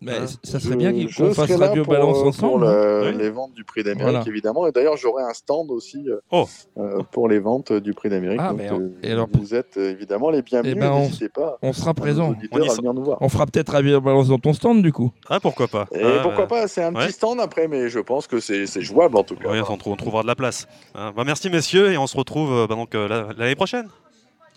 Bah, 0.01 0.13
Hein 0.23 0.27
ça 0.45 0.61
serait 0.61 0.75
Je- 0.75 0.79
bien 0.79 0.93
qu'on 1.17 1.35
fasse 1.35 1.51
Radio 1.53 1.83
pour, 1.83 1.93
Balance 1.93 2.17
euh, 2.19 2.21
pour 2.21 2.29
ensemble. 2.29 2.65
le- 2.65 2.71
hein. 2.71 3.11
Oui. 3.13 3.17
les 3.19 3.31
ventes 3.31 3.53
du 3.55 3.65
prix 3.65 3.83
d'Amérique, 3.83 4.03
Voilà. 4.13 4.25
évidemment. 4.29 4.67
Et 4.69 4.73
d'ailleurs, 4.73 4.97
j'aurai 4.97 5.25
un 5.25 5.35
stand 5.35 5.71
aussi 5.73 6.05
euh, 6.09 6.21
Oh. 6.31 6.47
euh, 6.79 7.03
pour 7.11 7.29
les 7.29 7.41
ventes 7.41 7.73
du 7.73 7.95
prix 7.95 8.09
d'Amérique. 8.09 8.39
Ah, 8.41 8.53
mais 8.57 8.71
euh, 8.71 8.91
et 9.03 9.11
alors- 9.13 9.27
vous 9.33 9.55
êtes 9.57 9.77
évidemment 9.77 10.31
les 10.31 10.43
bienvenus. 10.43 10.75
Eh 10.77 10.81
ben, 10.81 10.93
on- 10.93 11.01
N'hésitez 11.01 11.29
pas. 11.29 11.59
On 11.63 11.73
sera 11.73 11.95
présent. 11.95 12.35
On 12.53 12.59
y 12.59 12.63
à 12.63 12.65
sera. 12.67 12.77
venir 12.77 12.95
nous 12.95 13.03
voir. 13.05 13.19
On 13.21 13.29
fera 13.29 13.47
peut-être 13.47 13.71
Radio 13.73 14.01
Balance 14.01 14.29
dans 14.29 14.39
ton 14.39 14.53
stand 14.53 14.83
du 14.83 14.93
coup. 14.93 15.11
Ah, 15.29 15.41
pourquoi 15.41 15.67
pas 15.67 15.87
Et 15.93 16.01
Ah, 16.03 16.21
pourquoi 16.23 16.47
pas, 16.47 16.69
c'est 16.69 16.83
un 16.85 16.95
ouais. 16.95 17.07
petit 17.07 17.13
stand 17.15 17.41
après, 17.41 17.67
mais 17.67 17.88
je 17.89 17.99
pense 18.01 18.27
que 18.27 18.41
c'est 18.41 18.67
jouable 18.81 19.17
en 19.17 19.25
tout 19.25 19.37
cas. 19.37 19.51
oui, 19.51 19.59
on, 19.69 19.77
trou- 19.77 19.93
on 19.93 19.97
trouvera 19.97 20.23
de 20.23 20.27
la 20.27 20.35
place. 20.35 20.67
Hein, 20.95 21.13
bah, 21.17 21.23
merci 21.25 21.49
messieurs 21.51 21.93
et 21.93 21.99
on 21.99 22.07
se 22.07 22.17
retrouve 22.17 22.53
euh, 22.53 22.67
bah, 22.67 22.75
donc 22.75 22.95
euh, 22.95 23.09
la- 23.09 23.29
l'année 23.37 23.55
prochaine. 23.57 23.89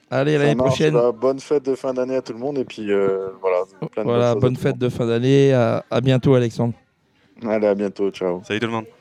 Allez, 0.09 0.37
l'année 0.37 0.55
prochaine. 0.55 0.93
bah, 0.93 1.11
bonne 1.13 1.39
fête 1.39 1.63
de 1.63 1.73
fin 1.75 1.93
d'année 1.93 2.15
à 2.17 2.21
tout 2.21 2.33
le 2.33 2.39
monde 2.39 2.57
et 2.57 2.65
puis 2.65 2.91
euh, 2.91 3.29
voilà. 3.39 3.59
plein 3.91 4.03
de 4.03 4.07
Voilà, 4.09 4.35
bonne 4.35 4.57
fête 4.57 4.77
de 4.77 4.89
fin 4.89 5.05
d'année. 5.05 5.53
À, 5.53 5.85
à 5.89 6.01
bientôt, 6.01 6.35
Alexandre. 6.35 6.73
Allez, 7.47 7.67
à 7.67 7.75
bientôt, 7.75 8.09
ciao. 8.11 8.41
Salut 8.43 8.59
tout 8.59 8.67
le 8.67 8.73
monde. 8.73 8.85